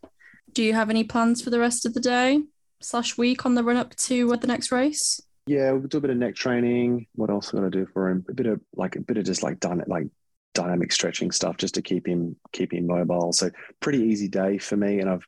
Do 0.53 0.63
you 0.63 0.73
have 0.73 0.89
any 0.89 1.03
plans 1.03 1.41
for 1.41 1.49
the 1.49 1.59
rest 1.59 1.85
of 1.85 1.93
the 1.93 1.99
day 1.99 2.41
slash 2.81 3.17
week 3.17 3.45
on 3.45 3.55
the 3.55 3.63
run 3.63 3.77
up 3.77 3.95
to 3.95 4.33
uh, 4.33 4.35
the 4.35 4.47
next 4.47 4.71
race? 4.71 5.19
yeah, 5.47 5.71
we'll 5.71 5.87
do 5.87 5.97
a 5.97 6.01
bit 6.01 6.11
of 6.11 6.17
neck 6.17 6.35
training. 6.35 7.07
What 7.15 7.29
else 7.29 7.51
am 7.53 7.59
I 7.59 7.61
gonna 7.61 7.71
do 7.71 7.87
for 7.93 8.09
him? 8.09 8.25
A 8.29 8.33
bit 8.33 8.45
of 8.45 8.61
like 8.75 8.95
a 8.95 9.01
bit 9.01 9.17
of 9.17 9.25
just 9.25 9.43
like 9.43 9.59
done 9.59 9.83
like 9.87 10.07
dynamic 10.53 10.91
stretching 10.91 11.31
stuff 11.31 11.57
just 11.57 11.75
to 11.75 11.81
keep 11.81 12.07
him 12.07 12.35
keep 12.51 12.73
him 12.73 12.87
mobile. 12.87 13.33
So 13.33 13.49
pretty 13.79 13.99
easy 14.03 14.27
day 14.27 14.57
for 14.57 14.77
me. 14.77 14.99
And 14.99 15.09
I've 15.09 15.25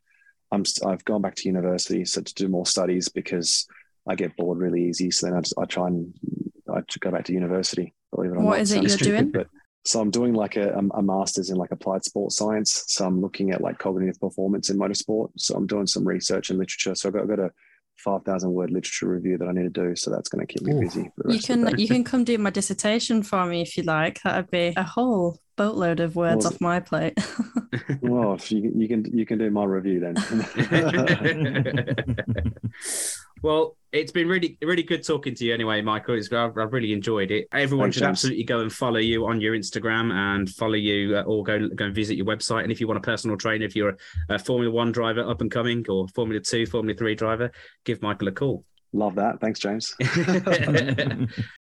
I'm 0.52 0.62
I've 0.86 1.04
gone 1.04 1.20
back 1.22 1.34
to 1.36 1.48
university 1.48 2.04
so 2.04 2.20
to 2.22 2.34
do 2.34 2.48
more 2.48 2.66
studies 2.66 3.08
because 3.08 3.66
I 4.08 4.14
get 4.14 4.36
bored 4.36 4.58
really 4.58 4.84
easy. 4.84 5.10
So 5.10 5.26
then 5.26 5.36
I 5.36 5.40
just 5.40 5.54
I 5.58 5.64
try 5.64 5.88
and 5.88 6.14
I 6.72 6.80
go 7.00 7.10
back 7.10 7.24
to 7.24 7.32
university. 7.32 7.92
Believe 8.14 8.32
it 8.32 8.36
or 8.36 8.40
What 8.40 8.52
not. 8.52 8.60
is 8.60 8.72
it 8.72 8.82
you're 8.82 8.90
stupid, 8.90 9.32
doing? 9.32 9.32
But 9.32 9.48
so 9.84 10.00
I'm 10.00 10.10
doing 10.10 10.32
like 10.32 10.56
a, 10.56 10.76
um, 10.76 10.90
a 10.94 11.02
master's 11.02 11.50
in 11.50 11.56
like 11.56 11.70
applied 11.70 12.04
sports 12.04 12.38
science. 12.38 12.84
So 12.88 13.06
I'm 13.06 13.20
looking 13.20 13.50
at 13.50 13.60
like 13.60 13.78
cognitive 13.78 14.18
performance 14.18 14.70
in 14.70 14.78
motorsport. 14.78 15.30
So 15.36 15.54
I'm 15.54 15.66
doing 15.66 15.86
some 15.86 16.08
research 16.08 16.50
and 16.50 16.58
literature. 16.58 16.94
So 16.94 17.08
I've 17.08 17.14
got, 17.14 17.22
I've 17.22 17.28
got 17.28 17.38
a 17.40 17.50
5,000 17.98 18.50
word 18.50 18.70
literature 18.70 19.08
review 19.08 19.38
that 19.38 19.48
I 19.48 19.52
need 19.52 19.62
to 19.62 19.70
do. 19.70 19.94
So 19.94 20.10
that's 20.10 20.28
going 20.28 20.46
to 20.46 20.52
keep 20.52 20.66
me 20.66 20.72
Ooh. 20.72 20.80
busy. 20.80 21.04
For 21.16 21.24
the 21.24 21.32
You 21.32 21.34
rest 21.34 21.50
of 21.50 21.60
the 21.60 21.66
can 21.66 21.76
day. 21.76 21.82
you 21.82 21.88
can 21.88 22.04
come 22.04 22.24
do 22.24 22.38
my 22.38 22.50
dissertation 22.50 23.22
for 23.22 23.44
me 23.46 23.60
if 23.60 23.76
you 23.76 23.82
like. 23.82 24.22
That'd 24.22 24.50
be 24.50 24.72
a 24.76 24.82
whole 24.82 25.38
boatload 25.56 26.00
of 26.00 26.16
words 26.16 26.44
Well, 26.44 26.46
off 26.46 26.60
my 26.60 26.80
plate. 26.80 27.18
well, 28.00 28.34
if 28.34 28.50
you, 28.50 28.72
you 28.74 28.88
can 28.88 29.04
you 29.12 29.26
can 29.26 29.38
do 29.38 29.50
my 29.50 29.64
review 29.64 30.00
then. 30.00 30.16
well, 33.44 33.76
it's 33.92 34.10
been 34.10 34.26
really, 34.26 34.56
really 34.62 34.82
good 34.82 35.04
talking 35.04 35.34
to 35.34 35.44
you 35.44 35.54
anyway, 35.54 35.80
Michael. 35.82 36.16
It's, 36.16 36.32
I've, 36.32 36.56
I've 36.58 36.72
really 36.72 36.92
enjoyed 36.92 37.30
it. 37.30 37.46
Everyone 37.52 37.86
Thanks, 37.86 37.96
should 37.96 38.00
James. 38.00 38.10
absolutely 38.10 38.44
go 38.44 38.60
and 38.60 38.72
follow 38.72 38.98
you 38.98 39.26
on 39.26 39.40
your 39.40 39.54
Instagram 39.54 40.12
and 40.12 40.48
follow 40.48 40.74
you, 40.74 41.16
uh, 41.18 41.22
or 41.22 41.44
go 41.44 41.68
go 41.68 41.84
and 41.84 41.94
visit 41.94 42.16
your 42.16 42.26
website. 42.26 42.62
And 42.62 42.72
if 42.72 42.80
you 42.80 42.88
want 42.88 42.98
a 42.98 43.02
personal 43.02 43.36
trainer, 43.36 43.64
if 43.64 43.76
you're 43.76 43.90
a, 43.90 44.34
a 44.34 44.38
Formula 44.38 44.72
One 44.72 44.92
driver 44.92 45.20
up 45.20 45.42
and 45.42 45.50
coming, 45.50 45.84
or 45.88 46.08
Formula 46.08 46.40
Two, 46.40 46.66
Formula 46.66 46.96
Three 46.96 47.14
driver, 47.14 47.52
give 47.84 48.02
Michael 48.02 48.28
a 48.28 48.32
call. 48.32 48.64
Love 48.92 49.14
that. 49.16 49.40
Thanks, 49.40 49.60
James. 49.60 49.94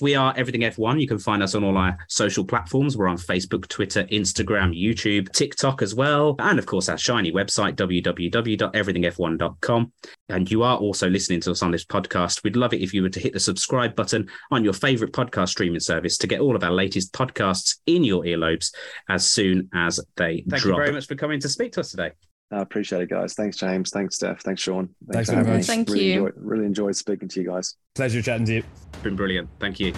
We 0.00 0.14
are 0.14 0.32
Everything 0.36 0.60
F1. 0.62 0.98
You 1.00 1.06
can 1.06 1.18
find 1.18 1.42
us 1.42 1.54
on 1.54 1.62
all 1.64 1.76
our 1.76 1.98
social 2.08 2.42
platforms. 2.44 2.96
We're 2.96 3.08
on 3.08 3.18
Facebook, 3.18 3.68
Twitter, 3.68 4.04
Instagram, 4.04 4.74
YouTube, 4.74 5.30
TikTok 5.32 5.82
as 5.82 5.94
well. 5.94 6.36
And 6.38 6.58
of 6.58 6.64
course, 6.66 6.88
our 6.88 6.96
shiny 6.96 7.30
website, 7.32 7.76
www.everythingf1.com. 7.76 9.92
And 10.28 10.50
you 10.50 10.62
are 10.62 10.78
also 10.78 11.10
listening 11.10 11.40
to 11.42 11.50
us 11.50 11.62
on 11.62 11.70
this 11.70 11.84
podcast. 11.84 12.42
We'd 12.44 12.56
love 12.56 12.72
it 12.72 12.82
if 12.82 12.94
you 12.94 13.02
were 13.02 13.10
to 13.10 13.20
hit 13.20 13.32
the 13.32 13.40
subscribe 13.40 13.94
button 13.94 14.28
on 14.50 14.64
your 14.64 14.72
favorite 14.72 15.12
podcast 15.12 15.50
streaming 15.50 15.80
service 15.80 16.16
to 16.18 16.26
get 16.26 16.40
all 16.40 16.56
of 16.56 16.64
our 16.64 16.72
latest 16.72 17.12
podcasts 17.12 17.76
in 17.86 18.04
your 18.04 18.24
earlobes 18.24 18.72
as 19.08 19.28
soon 19.28 19.68
as 19.74 20.00
they 20.16 20.44
Thank 20.48 20.62
drop. 20.62 20.64
Thank 20.64 20.64
you 20.64 20.76
very 20.76 20.92
much 20.92 21.08
for 21.08 21.16
coming 21.16 21.40
to 21.40 21.48
speak 21.48 21.72
to 21.72 21.80
us 21.80 21.90
today. 21.90 22.12
I 22.52 22.60
appreciate 22.60 23.02
it, 23.02 23.10
guys. 23.10 23.34
Thanks, 23.34 23.56
James. 23.56 23.90
Thanks, 23.90 24.16
Steph. 24.16 24.42
Thanks, 24.42 24.60
Sean. 24.62 24.88
Thanks 25.12 25.28
for 25.28 25.36
very 25.36 25.46
having 25.46 25.60
much. 25.60 25.68
me. 25.68 25.74
Thank 25.74 25.88
really 25.88 26.04
you. 26.04 26.26
Enjoyed, 26.26 26.34
really 26.36 26.64
enjoyed 26.66 26.96
speaking 26.96 27.28
to 27.28 27.40
you 27.40 27.46
guys. 27.46 27.76
Pleasure 27.94 28.22
chatting 28.22 28.46
to 28.46 28.54
you. 28.54 28.62
Been 29.02 29.16
brilliant. 29.16 29.48
Thank 29.60 29.78
you. 29.78 29.92